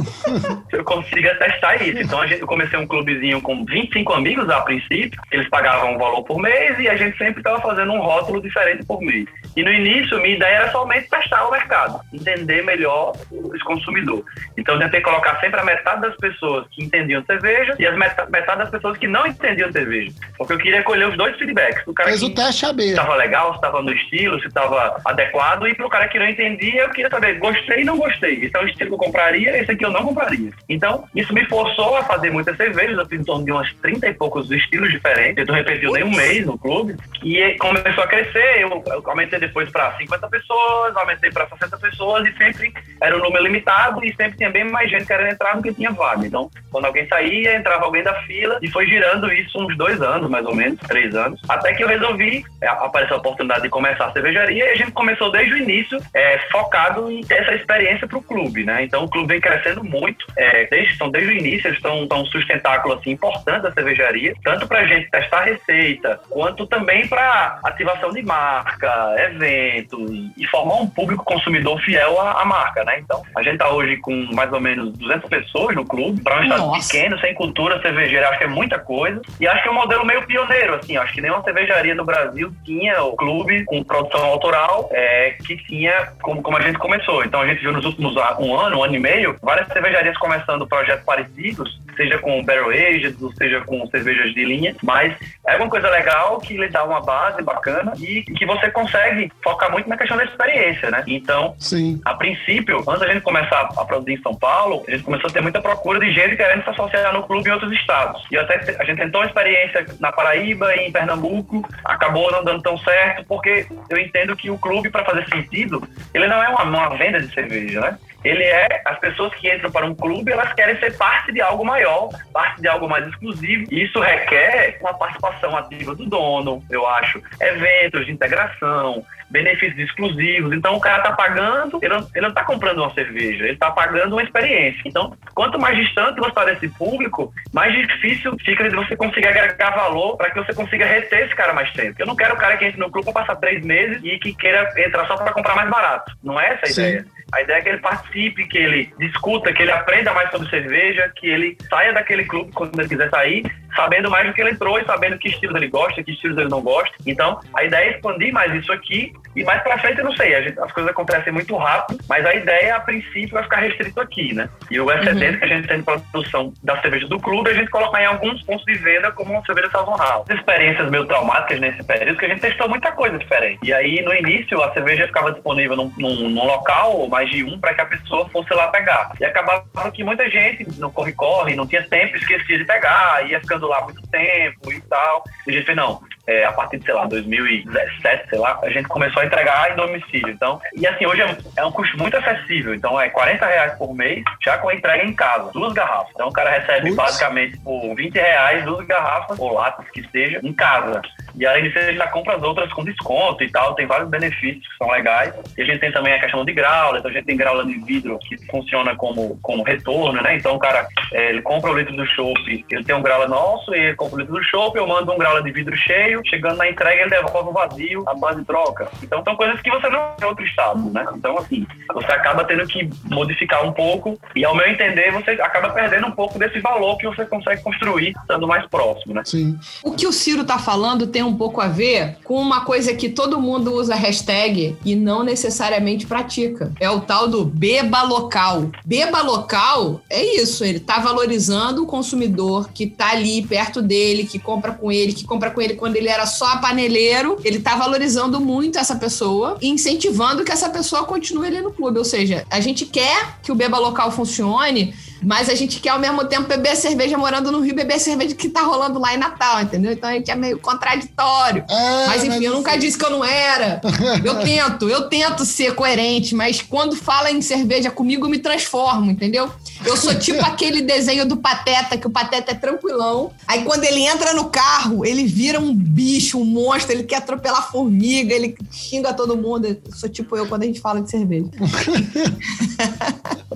se 0.68 0.76
eu 0.76 0.84
consiga 0.84 1.34
testar 1.36 1.76
isso. 1.76 1.98
Então 1.98 2.20
a 2.20 2.26
gente, 2.26 2.42
eu 2.42 2.46
comecei 2.46 2.78
um 2.78 2.86
clubezinho 2.86 3.40
com 3.40 3.64
25 3.64 4.12
amigos 4.12 4.48
a 4.50 4.60
princípio, 4.60 5.20
eles 5.32 5.48
pagavam 5.48 5.94
um 5.94 5.98
valor 5.98 6.22
por 6.24 6.38
mês 6.38 6.78
e 6.78 6.88
a 6.88 6.96
gente 6.96 7.16
sempre 7.16 7.40
estava 7.40 7.60
fazendo 7.60 7.92
um 7.92 8.00
rótulo 8.00 8.40
diferente 8.42 8.84
por 8.84 9.00
mês. 9.00 9.26
E 9.56 9.62
no 9.62 9.72
início, 9.72 10.20
minha 10.20 10.36
ideia 10.36 10.56
era 10.56 10.72
somente 10.72 11.08
testar 11.08 11.46
o 11.46 11.50
mercado, 11.50 12.00
entender 12.12 12.62
melhor 12.62 13.12
os 13.30 13.62
consumidores. 13.62 14.24
Então 14.56 14.74
eu 14.74 14.80
tentei 14.80 15.00
colocar 15.00 15.40
sempre 15.40 15.58
a 15.58 15.64
metade 15.64 16.02
das 16.02 16.16
pessoas 16.16 16.66
que 16.70 16.84
entendiam 16.84 17.24
cerveja 17.24 17.47
e 17.78 17.86
as 17.86 17.96
meta- 17.96 18.26
metade 18.30 18.58
das 18.58 18.70
pessoas 18.70 18.96
que 18.98 19.06
não 19.06 19.26
entendiam 19.26 19.70
cerveja. 19.72 20.12
Porque 20.36 20.52
eu 20.52 20.58
queria 20.58 20.82
colher 20.82 21.08
os 21.08 21.16
dois 21.16 21.36
feedbacks. 21.36 21.82
O 21.86 21.94
cara 21.94 22.08
Fez 22.10 22.22
o 22.22 22.30
teste 22.34 22.66
AB. 22.66 22.82
se 22.82 22.88
estava 22.90 23.14
legal, 23.16 23.50
se 23.50 23.56
estava 23.56 23.82
no 23.82 23.92
estilo, 23.92 24.40
se 24.40 24.46
estava 24.48 25.00
adequado. 25.04 25.66
E 25.66 25.74
pro 25.74 25.88
cara 25.88 26.08
que 26.08 26.18
não 26.18 26.26
entendia, 26.28 26.82
eu 26.82 26.90
queria 26.90 27.10
saber, 27.10 27.38
gostei 27.38 27.80
e 27.80 27.84
não 27.84 27.96
gostei. 27.96 28.34
Esse 28.44 28.56
é 28.56 28.60
o 28.60 28.66
estilo 28.68 28.88
que 28.90 28.94
eu 28.94 28.98
compraria, 29.06 29.56
esse 29.58 29.70
aqui 29.70 29.84
eu 29.84 29.90
não 29.90 30.04
compraria. 30.04 30.50
Então, 30.68 31.04
isso 31.14 31.32
me 31.34 31.44
forçou 31.46 31.96
a 31.96 32.04
fazer 32.04 32.30
muitas 32.30 32.56
cervejas. 32.56 32.96
Eu 32.98 33.06
fiz 33.06 33.20
em 33.20 33.24
torno 33.24 33.44
de 33.44 33.52
umas 33.52 33.72
30 33.74 34.06
e 34.08 34.14
poucos 34.14 34.50
estilos 34.50 34.90
diferentes. 34.90 35.38
Eu 35.38 35.46
não 35.46 35.54
repetiu 35.54 35.92
nem 35.92 36.04
um 36.04 36.10
mês 36.14 36.44
no 36.46 36.58
clube. 36.58 36.96
E 37.22 37.56
começou 37.58 38.04
a 38.04 38.06
crescer. 38.06 38.62
Eu, 38.62 38.82
eu 38.86 39.02
aumentei 39.06 39.38
depois 39.38 39.68
para 39.70 39.96
50 39.96 40.28
pessoas, 40.28 40.96
aumentei 40.96 41.30
para 41.30 41.46
60 41.48 41.78
pessoas 41.78 42.26
e 42.26 42.32
sempre 42.36 42.72
era 43.00 43.16
um 43.16 43.20
número 43.20 43.44
limitado 43.44 44.04
e 44.04 44.14
sempre 44.14 44.36
tinha 44.36 44.50
bem 44.50 44.64
mais 44.64 44.90
gente 44.90 45.06
querendo 45.06 45.30
entrar 45.32 45.56
do 45.56 45.62
que 45.62 45.72
tinha 45.72 45.90
vaga. 45.90 46.26
Então, 46.26 46.50
quando 46.70 46.84
alguém 46.86 47.06
saía, 47.08 47.28
entrava 47.47 47.85
alguém 47.85 48.02
da 48.02 48.14
fila 48.23 48.59
e 48.62 48.68
foi 48.71 48.87
girando 48.87 49.33
isso 49.33 49.59
uns 49.59 49.76
dois 49.76 50.00
anos, 50.00 50.28
mais 50.30 50.45
ou 50.47 50.54
menos, 50.54 50.78
três 50.80 51.14
anos. 51.14 51.40
Até 51.49 51.75
que 51.75 51.83
eu 51.83 51.88
resolvi, 51.88 52.45
é, 52.62 52.68
apareceu 52.68 53.16
a 53.16 53.18
oportunidade 53.18 53.62
de 53.62 53.68
começar 53.68 54.07
a 54.07 54.12
cervejaria 54.12 54.64
e 54.64 54.73
a 54.73 54.76
gente 54.76 54.92
começou 54.92 55.30
desde 55.30 55.54
o 55.54 55.59
início 55.59 55.99
é, 56.14 56.38
focado 56.50 57.11
em 57.11 57.21
ter 57.23 57.42
essa 57.42 57.54
experiência 57.54 58.07
para 58.07 58.18
o 58.18 58.23
clube, 58.23 58.64
né? 58.64 58.83
Então 58.83 59.04
o 59.04 59.09
clube 59.09 59.28
vem 59.28 59.40
crescendo 59.40 59.85
muito, 59.85 60.26
é, 60.37 60.66
desde, 60.66 60.95
então, 60.95 61.11
desde 61.11 61.30
o 61.30 61.37
início 61.37 61.68
eles 61.68 61.78
estão 61.78 62.09
um 62.11 62.26
sustentáculo 62.26 62.95
assim, 62.95 63.11
importante 63.11 63.62
da 63.62 63.73
cervejaria, 63.73 64.35
tanto 64.42 64.66
para 64.66 64.80
a 64.80 64.87
gente 64.87 65.11
testar 65.11 65.42
receita, 65.42 66.21
quanto 66.28 66.66
também 66.66 67.07
para 67.07 67.59
ativação 67.64 68.11
de 68.11 68.23
marca, 68.23 69.14
eventos 69.18 70.11
e 70.37 70.47
formar 70.47 70.76
um 70.76 70.88
público 70.88 71.25
consumidor 71.25 71.80
fiel 71.83 72.21
à, 72.21 72.42
à 72.42 72.45
marca, 72.45 72.85
né? 72.85 72.99
Então 72.99 73.23
a 73.37 73.42
gente 73.42 73.54
está 73.54 73.71
hoje 73.71 73.97
com 73.99 74.28
mais 74.33 74.52
ou 74.52 74.61
menos 74.61 74.97
200 74.99 75.28
pessoas 75.28 75.75
no 75.75 75.85
clube, 75.85 76.21
para 76.23 76.40
um 76.40 76.42
estado 76.42 76.66
Nossa. 76.66 76.88
pequeno, 76.88 77.18
sem 77.21 77.27
cultura 77.35 77.80
cervejeira, 77.80 78.28
acho 78.28 78.38
que 78.38 78.44
é 78.44 78.49
muita 78.49 78.78
coisa. 78.78 79.20
E 79.40 79.47
acho 79.47 79.62
que 79.62 79.68
é 79.68 79.73
um 79.73 79.75
modelo 79.75 80.04
meio 80.04 80.26
pioneiro, 80.26 80.75
assim. 80.75 80.97
Acho 80.97 81.12
que 81.14 81.20
nenhuma 81.20 81.42
cervejaria 81.42 81.94
no 81.94 82.04
Brasil 82.04 82.52
tinha 82.64 83.02
o 83.02 83.16
clube 83.16 83.64
com 83.64 83.83
produção 83.83 84.24
autoral 84.24 84.88
é, 84.92 85.37
que 85.46 85.57
tinha 85.64 86.12
como, 86.22 86.42
como 86.42 86.57
a 86.57 86.61
gente 86.62 86.79
começou. 86.79 87.24
Então 87.24 87.40
a 87.40 87.46
gente 87.46 87.61
viu 87.61 87.72
nos 87.72 87.85
últimos 87.85 88.16
a- 88.16 88.37
um 88.40 88.55
ano, 88.57 88.79
um 88.79 88.83
ano 88.85 88.94
e 88.94 88.98
meio, 88.98 89.37
várias 89.42 89.68
cervejarias 89.68 90.16
começando 90.18 90.66
projetos 90.66 91.05
parecidos, 91.05 91.81
seja 91.96 92.18
com 92.18 92.42
barrel 92.44 92.70
aged, 92.70 93.16
ou 93.22 93.33
seja 93.33 93.61
com 93.62 93.87
cervejas 93.88 94.33
de 94.33 94.44
linha. 94.44 94.74
Mas 94.83 95.14
é 95.46 95.57
uma 95.57 95.68
coisa 95.68 95.88
legal 95.90 96.38
que 96.38 96.57
lhe 96.57 96.68
dá 96.68 96.85
uma 96.85 97.00
base 97.00 97.42
bacana 97.42 97.92
e 97.98 98.22
que 98.22 98.46
você 98.46 98.70
consegue 98.70 99.31
focar 99.42 99.70
muito 99.70 99.88
na 99.88 99.96
questão 99.96 100.16
da 100.16 100.24
experiência, 100.24 100.90
né? 100.90 101.02
Então, 101.07 101.55
Sim. 101.59 102.00
a 102.05 102.14
princípio, 102.14 102.79
antes 102.88 103.00
da 103.00 103.09
gente 103.12 103.22
começar 103.22 103.68
a 103.76 103.85
produzir 103.85 104.14
em 104.14 104.22
São 104.22 104.35
Paulo, 104.35 104.85
a 104.87 104.90
gente 104.92 105.02
começou 105.05 105.29
a 105.29 105.33
ter 105.33 105.40
muita 105.40 105.61
procura 105.61 105.98
de 105.98 106.12
gente 106.12 106.37
querendo 106.37 106.62
se 106.62 106.70
associar 106.70 107.12
no 107.12 107.17
clube 107.22 107.48
em 107.48 107.52
outros 107.52 107.72
estados. 107.72 108.24
E 108.31 108.37
até 108.37 108.76
a 108.78 108.85
gente 108.85 108.98
tentou 108.98 109.20
uma 109.20 109.26
experiência 109.26 109.87
na 110.00 110.12
Paraíba 110.12 110.74
e 110.76 110.88
em 110.88 110.92
Pernambuco, 110.92 111.66
acabou 111.85 112.31
não 112.31 112.44
dando 112.44 112.62
tão 112.62 112.76
certo, 112.78 113.24
porque 113.26 113.66
eu 113.88 113.98
entendo 113.98 114.37
que 114.37 114.50
o 114.50 114.59
clube, 114.59 114.90
para 114.90 115.04
fazer 115.04 115.28
sentido, 115.28 115.83
ele 116.14 116.26
não 116.26 116.42
é 116.42 116.48
uma, 116.48 116.62
uma 116.62 116.88
venda 116.96 117.20
de 117.20 117.33
cerveja, 117.33 117.81
né? 117.81 117.98
Ele 118.28 118.44
é, 118.44 118.82
as 118.84 118.98
pessoas 118.98 119.32
que 119.34 119.50
entram 119.50 119.70
para 119.70 119.86
um 119.86 119.94
clube, 119.94 120.30
elas 120.30 120.52
querem 120.52 120.78
ser 120.78 120.94
parte 120.98 121.32
de 121.32 121.40
algo 121.40 121.64
maior, 121.64 122.10
parte 122.30 122.60
de 122.60 122.68
algo 122.68 122.86
mais 122.86 123.06
exclusivo. 123.08 123.64
E 123.70 123.84
isso 123.84 123.98
requer 124.00 124.76
uma 124.82 124.92
participação 124.92 125.56
ativa 125.56 125.94
do 125.94 126.04
dono, 126.04 126.62
eu 126.68 126.86
acho, 126.86 127.22
eventos 127.40 128.04
de 128.04 128.12
integração, 128.12 129.02
benefícios 129.30 129.78
exclusivos. 129.78 130.52
Então 130.52 130.74
o 130.74 130.80
cara 130.80 131.02
tá 131.02 131.12
pagando, 131.12 131.78
ele 131.82 131.94
não, 131.94 132.08
ele 132.14 132.26
não 132.26 132.34
tá 132.34 132.44
comprando 132.44 132.78
uma 132.78 132.92
cerveja, 132.92 133.46
ele 133.46 133.56
tá 133.56 133.70
pagando 133.70 134.12
uma 134.12 134.22
experiência. 134.22 134.82
Então, 134.84 135.16
quanto 135.34 135.58
mais 135.58 135.76
distante 135.78 136.18
você 136.18 136.28
está 136.28 136.44
desse 136.44 136.68
público, 136.68 137.32
mais 137.52 137.72
difícil 137.72 138.36
fica 138.44 138.68
de 138.68 138.76
você 138.76 138.94
conseguir 138.94 139.28
agregar 139.28 139.70
valor 139.70 140.18
para 140.18 140.30
que 140.30 140.38
você 140.38 140.52
consiga 140.52 140.84
reter 140.84 141.24
esse 141.24 141.34
cara 141.34 141.54
mais 141.54 141.72
tempo. 141.72 141.96
Eu 141.98 142.06
não 142.06 142.16
quero 142.16 142.34
o 142.34 142.38
cara 142.38 142.58
que 142.58 142.66
entre 142.66 142.78
no 142.78 142.90
clube 142.90 143.10
para 143.10 143.24
passar 143.24 143.36
três 143.36 143.64
meses 143.64 144.00
e 144.02 144.18
que 144.18 144.34
queira 144.34 144.70
entrar 144.76 145.06
só 145.06 145.16
para 145.16 145.32
comprar 145.32 145.54
mais 145.54 145.70
barato. 145.70 146.12
Não 146.22 146.38
é 146.38 146.54
essa 146.54 146.66
a 146.66 146.68
Sim. 146.68 146.82
ideia. 146.82 147.17
A 147.32 147.40
ideia 147.42 147.58
é 147.58 147.62
que 147.62 147.68
ele 147.68 147.78
participe, 147.78 148.46
que 148.48 148.58
ele 148.58 148.92
discuta, 148.98 149.52
que 149.52 149.62
ele 149.62 149.70
aprenda 149.72 150.12
mais 150.14 150.30
sobre 150.30 150.48
cerveja, 150.48 151.10
que 151.16 151.26
ele 151.28 151.56
saia 151.68 151.92
daquele 151.92 152.24
clube 152.24 152.52
quando 152.52 152.78
ele 152.78 152.88
quiser 152.88 153.10
sair, 153.10 153.44
sabendo 153.76 154.10
mais 154.10 154.26
do 154.26 154.32
que 154.32 154.40
ele 154.40 154.50
entrou 154.52 154.78
e 154.80 154.84
sabendo 154.84 155.18
que 155.18 155.28
estilos 155.28 155.54
ele 155.56 155.68
gosta, 155.68 156.02
que 156.02 156.10
estilos 156.10 156.38
ele 156.38 156.48
não 156.48 156.62
gosta. 156.62 156.94
Então, 157.06 157.38
a 157.54 157.64
ideia 157.64 157.90
é 157.90 157.94
expandir 157.94 158.32
mais 158.32 158.52
isso 158.54 158.72
aqui 158.72 159.12
e 159.36 159.44
mais 159.44 159.62
pra 159.62 159.78
frente 159.78 159.98
eu 159.98 160.04
não 160.04 160.16
sei, 160.16 160.42
gente- 160.42 160.58
as 160.58 160.72
coisas 160.72 160.90
acontecem 160.90 161.32
muito 161.32 161.54
rápido, 161.56 161.98
mas 162.08 162.24
a 162.24 162.34
ideia, 162.34 162.76
a 162.76 162.80
princípio, 162.80 163.28
vai 163.34 163.42
ficar 163.42 163.58
restrito 163.58 164.00
aqui, 164.00 164.34
né? 164.34 164.48
E 164.70 164.80
o 164.80 164.90
excedente 164.90 165.38
que 165.38 165.44
a 165.44 165.48
gente 165.48 165.68
tem 165.68 165.78
de 165.78 165.84
produção 165.84 166.52
da 166.64 166.80
cerveja 166.80 167.06
do 167.08 167.20
clube, 167.20 167.50
a 167.50 167.54
gente 167.54 167.70
colocar 167.70 168.02
em 168.02 168.06
alguns 168.06 168.42
pontos 168.42 168.64
de 168.64 168.74
venda 168.74 169.12
como 169.12 169.32
uma 169.32 169.44
cerveja 169.44 169.70
sazonal. 169.70 170.24
Experiências 170.30 170.90
meio 170.90 171.04
traumáticas 171.06 171.60
nesse 171.60 171.84
período, 171.84 172.16
que 172.18 172.24
a 172.24 172.28
gente 172.30 172.40
testou 172.40 172.68
muita 172.68 172.90
coisa 172.92 173.18
diferente. 173.18 173.58
E 173.62 173.72
aí, 173.72 174.00
no 174.02 174.14
início, 174.14 174.60
a 174.62 174.72
cerveja 174.72 175.06
ficava 175.06 175.30
disponível 175.32 175.76
num, 175.76 175.92
num- 175.98 176.28
num 176.30 176.46
local, 176.46 176.96
ou 176.96 177.08
mais 177.18 177.31
de 177.31 177.42
um, 177.44 177.59
para 177.59 177.74
que 177.74 177.81
a 177.81 177.87
pessoa 177.87 178.28
fosse 178.28 178.54
lá 178.54 178.68
pegar. 178.68 179.12
E 179.20 179.24
acabava 179.24 179.90
que 179.92 180.04
muita 180.04 180.31
gente 180.31 180.66
no 180.78 180.90
corre-corre, 180.90 181.57
não 181.57 181.66
tinha 181.66 181.83
tempo, 181.83 182.16
esquecia 182.16 182.59
de 182.59 182.64
pegar, 182.64 183.28
ia 183.28 183.40
ficando 183.40 183.66
lá 183.66 183.83
muito 183.83 184.00
tempo 184.09 184.72
e 184.72 184.81
tal. 184.83 185.24
E 185.46 185.50
a 185.50 185.54
gente 185.54 185.66
fez, 185.66 185.76
não, 185.76 186.00
é, 186.28 186.44
a 186.44 186.52
partir 186.52 186.78
de, 186.78 186.85
sei 186.85 186.94
lá, 186.94 187.07
2017, 187.07 188.28
sei 188.28 188.38
lá, 188.38 188.59
a 188.62 188.70
gente 188.70 188.87
começou 188.87 189.22
a 189.22 189.26
entregar 189.26 189.72
em 189.72 189.76
domicílio. 189.76 190.28
Então, 190.28 190.61
e 190.74 190.87
assim, 190.87 191.07
hoje 191.07 191.22
é, 191.22 191.37
é 191.57 191.64
um 191.64 191.72
custo 191.72 191.96
muito 191.98 192.16
acessível. 192.16 192.74
Então, 192.74 193.00
é 193.00 193.09
40 193.09 193.46
reais 193.46 193.78
por 193.78 193.94
mês, 193.94 194.22
já 194.44 194.59
com 194.59 194.68
a 194.68 194.74
entrega 194.74 195.04
em 195.04 195.14
casa, 195.14 195.50
duas 195.52 195.72
garrafas. 195.72 196.11
Então, 196.14 196.28
o 196.28 196.33
cara 196.33 196.50
recebe 196.50 196.90
Putz. 196.90 196.96
basicamente 196.96 197.59
por 197.61 197.94
20 197.96 198.14
reais 198.14 198.64
duas 198.64 198.87
garrafas, 198.87 199.38
ou 199.38 199.54
latas 199.54 199.88
que 199.90 200.07
seja, 200.11 200.38
em 200.42 200.52
casa. 200.52 201.00
E 201.38 201.46
além 201.46 201.64
disso, 201.64 201.79
a 201.79 201.83
gente 201.83 201.96
já 201.96 202.07
compra 202.09 202.37
as 202.37 202.42
outras 202.42 202.72
com 202.72 202.85
desconto 202.85 203.42
e 203.44 203.51
tal, 203.51 203.74
tem 203.74 203.87
vários 203.87 204.09
benefícios 204.09 204.66
que 204.66 204.77
são 204.77 204.90
legais. 204.90 205.35
E 205.57 205.62
a 205.62 205.64
gente 205.64 205.81
tem 205.81 205.92
também 205.92 206.12
a 206.12 206.20
questão 206.20 206.44
de 206.44 206.53
graula, 206.53 206.98
então 206.98 207.11
a 207.11 207.14
gente 207.14 207.24
tem 207.24 207.37
graula 207.37 207.64
de 207.64 207.74
vidro 207.79 208.18
que 208.18 208.37
funciona 208.46 208.96
como, 208.96 209.38
como 209.42 209.62
retorno, 209.62 210.20
né? 210.20 210.37
Então 210.37 210.57
o 210.57 210.59
cara, 210.59 210.87
é, 211.12 211.31
ele 211.31 211.42
compra 211.42 211.70
o 211.70 211.79
litro 211.79 211.94
do 211.94 212.07
chopp, 212.07 212.64
ele 212.70 212.85
tem 212.85 212.94
um 212.94 213.03
graula 213.03 213.29
nosso, 213.29 213.74
e 213.74 213.79
ele 213.79 213.94
compra 213.94 214.16
o 214.16 214.20
litro 214.20 214.35
do 214.35 214.42
chopp, 214.42 214.77
eu 214.77 214.87
mando 214.87 215.12
um 215.12 215.18
graula 215.18 215.42
de 215.42 215.53
vidro 215.53 215.77
cheio, 215.77 216.20
chegando 216.27 216.57
na 216.57 216.68
entrega 216.68 217.03
ele 217.03 217.11
devolve 217.11 217.51
o 217.51 217.53
vazio, 217.53 218.05
a 218.07 218.14
base 218.14 218.44
troca. 218.44 218.88
Então 219.03 219.22
são 219.22 219.37
coisas 219.37 219.61
que 219.61 219.70
você 219.70 219.88
não 219.88 220.12
tem 220.16 220.27
em 220.27 220.29
outro 220.29 220.44
estado, 220.44 220.90
né? 220.90 221.07
Então 221.14 221.38
assim, 221.38 221.66
você 221.92 222.12
acaba 222.12 222.44
tendo 222.44 222.66
que 222.66 222.88
modificar 223.05 223.64
um 223.64 223.72
pouco 223.72 224.18
e 224.35 224.44
ao 224.44 224.55
meu 224.55 224.68
entender 224.68 225.12
você 225.12 225.31
acaba 225.33 225.70
perdendo 225.70 226.09
um 226.09 226.12
pouco 226.12 226.38
desse 226.38 226.59
valor 226.61 226.96
que 226.98 227.07
você 227.07 227.24
consegue 227.24 227.62
construir 227.62 228.14
estando 228.20 228.46
mais 228.46 228.66
próximo, 228.66 229.14
né? 229.14 229.22
Sim. 229.24 229.59
O 229.85 229.92
que 229.92 230.07
o 230.07 230.12
Ciro 230.12 230.44
tá 230.44 230.59
falando 230.59 231.07
tem 231.07 231.22
um 231.22 231.27
pouco 231.34 231.60
a 231.60 231.68
ver 231.68 232.16
com 232.24 232.40
uma 232.40 232.62
coisa 232.62 232.94
que 232.94 233.08
todo 233.08 233.40
mundo 233.40 233.74
usa 233.74 233.94
hashtag 233.94 234.76
e 234.84 234.94
não 234.94 235.22
necessariamente 235.22 236.06
pratica. 236.06 236.72
É 236.80 236.90
o 236.90 237.00
tal 237.00 237.28
do 237.28 237.44
beba 237.44 238.02
local. 238.02 238.70
Beba 238.84 239.22
local 239.22 240.00
é 240.08 240.22
isso, 240.40 240.64
ele 240.64 240.80
tá 240.80 240.98
valorizando 240.98 241.82
o 241.82 241.86
consumidor 241.86 242.70
que 242.72 242.86
tá 242.86 243.10
ali 243.10 243.42
perto 243.42 243.82
dele, 243.82 244.24
que 244.24 244.38
compra 244.38 244.72
com 244.72 244.90
ele, 244.90 245.12
que 245.12 245.24
compra 245.24 245.50
com 245.50 245.60
ele 245.60 245.74
quando 245.74 245.96
ele 245.96 246.08
era 246.08 246.26
só 246.26 246.58
paneleiro. 246.58 247.38
Ele 247.44 247.60
tá 247.60 247.76
valorizando 247.76 248.40
muito 248.40 248.78
essa 248.78 248.96
pessoa 248.96 249.56
e 249.60 249.68
incentivando 249.68 250.44
que 250.44 250.52
essa 250.52 250.68
pessoa 250.68 251.04
continue 251.04 251.46
ali 251.46 251.60
no 251.60 251.72
clube. 251.72 251.98
Ou 251.98 252.04
seja, 252.04 252.44
a 252.50 252.60
gente 252.60 252.86
quer 252.86 253.38
que 253.42 253.52
o 253.52 253.54
beba 253.54 253.78
local 253.78 254.10
funcione 254.10 254.94
mas 255.22 255.48
a 255.48 255.54
gente 255.54 255.81
quer 255.81 255.90
ao 255.90 255.98
mesmo 255.98 256.24
tempo 256.24 256.46
beber 256.48 256.76
cerveja 256.76 257.16
morando 257.18 257.50
no 257.50 257.61
Rio, 257.61 257.74
beber 257.74 257.98
cerveja 257.98 258.35
que 258.35 258.48
tá 258.48 258.62
rolando 258.62 258.98
lá 258.98 259.14
em 259.14 259.18
Natal, 259.18 259.61
entendeu? 259.62 259.92
Então 259.92 260.09
a 260.09 260.12
gente 260.12 260.31
é 260.31 260.35
meio 260.35 260.59
contraditório. 260.59 261.64
É, 261.68 262.07
mas 262.07 262.22
enfim, 262.24 262.28
mas 262.37 262.42
eu 262.42 262.52
nunca 262.54 262.70
assim- 262.72 262.81
disse 262.81 262.98
que 262.98 263.04
eu 263.04 263.11
não 263.11 263.24
era. 263.24 263.81
Eu 264.24 264.37
tento, 264.42 264.88
eu 264.88 265.09
tento 265.09 265.44
ser 265.44 265.74
coerente, 265.74 266.35
mas 266.35 266.62
quando 266.62 266.94
fala 266.96 267.31
em 267.31 267.40
cerveja 267.40 267.90
comigo, 267.90 268.26
eu 268.26 268.31
me 268.31 268.38
transformo, 268.38 269.11
entendeu? 269.11 269.50
Eu 269.84 269.96
sou 269.96 270.14
tipo 270.18 270.44
aquele 270.44 270.82
desenho 270.82 271.26
do 271.26 271.36
Pateta, 271.36 271.96
que 271.96 272.06
o 272.06 272.10
Pateta 272.10 272.52
é 272.52 272.54
tranquilão. 272.54 273.32
Aí 273.46 273.64
quando 273.64 273.84
ele 273.84 274.00
entra 274.00 274.32
no 274.32 274.50
carro, 274.50 275.04
ele 275.04 275.24
vira 275.24 275.60
um 275.60 275.74
bicho, 275.74 276.40
um 276.40 276.44
monstro, 276.44 276.92
ele 276.92 277.04
quer 277.04 277.16
atropelar 277.16 277.70
formiga, 277.70 278.34
ele 278.34 278.56
xinga 278.70 279.14
todo 279.14 279.36
mundo. 279.36 279.66
Eu 279.66 279.80
sou 279.92 280.08
tipo 280.08 280.36
eu 280.36 280.46
quando 280.46 280.62
a 280.62 280.66
gente 280.66 280.80
fala 280.80 281.00
de 281.00 281.10
cerveja. 281.10 281.48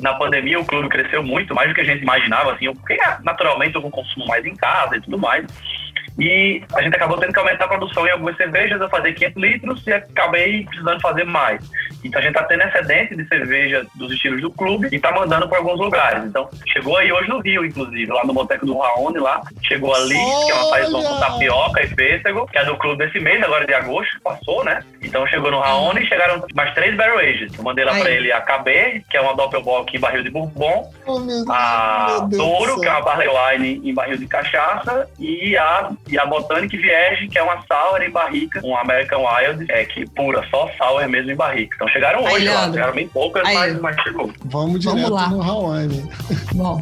na 0.00 0.14
pandemia 0.14 0.58
o 0.58 0.64
clube 0.64 0.88
cresceu 0.88 1.22
muito, 1.22 1.54
mais 1.54 1.68
do 1.68 1.74
que 1.74 1.80
a 1.80 1.84
gente 1.84 2.02
imaginava, 2.02 2.52
assim, 2.52 2.72
porque 2.74 2.98
naturalmente 3.22 3.76
houve 3.76 3.88
um 3.88 3.90
consumo 3.90 4.26
mais 4.26 4.44
em 4.44 4.54
casa 4.54 4.96
e 4.96 5.00
tudo 5.00 5.18
mais. 5.18 5.46
E 6.18 6.62
a 6.74 6.82
gente 6.82 6.94
acabou 6.94 7.16
tendo 7.18 7.32
que 7.32 7.38
aumentar 7.38 7.64
a 7.64 7.68
produção 7.68 8.06
em 8.06 8.10
algumas 8.10 8.36
cervejas, 8.36 8.80
eu 8.80 8.88
fazia 8.90 9.14
500 9.14 9.42
litros 9.42 9.86
e 9.86 9.92
acabei 9.92 10.64
precisando 10.64 11.00
fazer 11.00 11.24
mais. 11.24 11.64
Então 12.04 12.20
a 12.20 12.24
gente 12.24 12.34
tá 12.34 12.42
tendo 12.44 12.62
excedente 12.62 13.16
de 13.16 13.26
cerveja 13.28 13.86
dos 13.94 14.12
estilos 14.12 14.40
do 14.40 14.50
clube 14.50 14.88
e 14.90 14.98
tá 14.98 15.12
mandando 15.12 15.48
para 15.48 15.58
alguns 15.58 15.78
lugares. 15.78 16.24
Então 16.24 16.48
chegou 16.66 16.96
aí 16.96 17.12
hoje 17.12 17.28
no 17.28 17.40
Rio, 17.40 17.64
inclusive, 17.64 18.10
lá 18.12 18.24
no 18.24 18.32
Boteco 18.32 18.66
do 18.66 18.76
Raoni 18.78 19.18
lá. 19.18 19.40
Chegou 19.62 19.94
ali, 19.94 20.14
que 20.14 20.50
é 20.50 20.54
uma 20.54 20.70
paisão 20.70 21.02
com 21.02 21.08
Olha! 21.08 21.20
tapioca 21.26 21.82
e 21.82 21.88
pêssego, 21.94 22.46
que 22.46 22.58
é 22.58 22.64
do 22.64 22.76
clube 22.76 23.04
desse 23.04 23.20
mês, 23.20 23.42
agora 23.42 23.66
de 23.66 23.74
agosto, 23.74 24.20
passou, 24.22 24.64
né? 24.64 24.82
Então 25.02 25.26
chegou 25.26 25.50
no 25.50 25.60
Raoni 25.60 26.02
e 26.02 26.06
chegaram 26.06 26.44
mais 26.54 26.72
três 26.74 26.96
Barrel 26.96 27.18
Ages. 27.18 27.52
Eu 27.56 27.64
mandei 27.64 27.84
lá 27.84 27.92
pra 27.98 28.10
ele 28.10 28.32
a 28.32 28.40
KB, 28.40 29.04
que 29.10 29.16
é 29.16 29.20
uma 29.20 29.34
Doppelbock 29.34 29.96
em 29.96 30.00
barril 30.00 30.22
de 30.22 30.30
bourbon, 30.30 30.90
Oh, 31.06 31.18
a 31.50 32.06
meu 32.08 32.28
Deus 32.28 32.30
do 32.30 32.36
Touro, 32.38 32.70
céu. 32.72 32.80
que 32.80 32.86
é 32.86 32.90
uma 32.90 33.00
Barley 33.02 33.28
Wine 33.28 33.90
em 33.90 33.94
barril 33.94 34.16
de 34.18 34.26
cachaça, 34.26 35.08
e 35.18 35.56
a, 35.56 35.90
e 36.08 36.18
a 36.18 36.24
Botanic 36.26 36.76
Viege, 36.76 37.28
que 37.28 37.38
é 37.38 37.42
uma 37.42 37.62
Sour 37.66 38.02
em 38.02 38.10
barrica, 38.10 38.60
um 38.64 38.76
American 38.76 39.24
Wild, 39.24 39.66
é, 39.70 39.84
que 39.84 40.08
pura, 40.10 40.44
só 40.50 40.68
Sour 40.78 41.06
mesmo 41.08 41.30
em 41.30 41.36
barrica. 41.36 41.74
Então 41.76 41.88
chegaram 41.92 42.26
Aí, 42.26 42.34
hoje 42.34 42.44
lá, 42.48 42.52
Leandro. 42.54 42.72
chegaram 42.74 42.94
bem 42.94 43.08
poucas, 43.08 43.46
Aí. 43.46 43.54
mas, 43.54 43.80
mas 43.80 43.96
chegou. 44.02 44.30
Vamos 44.46 44.80
direto 44.80 45.12
lá. 45.12 45.28
no 45.28 45.38
Raoni. 45.40 46.08
Bom. 46.54 46.80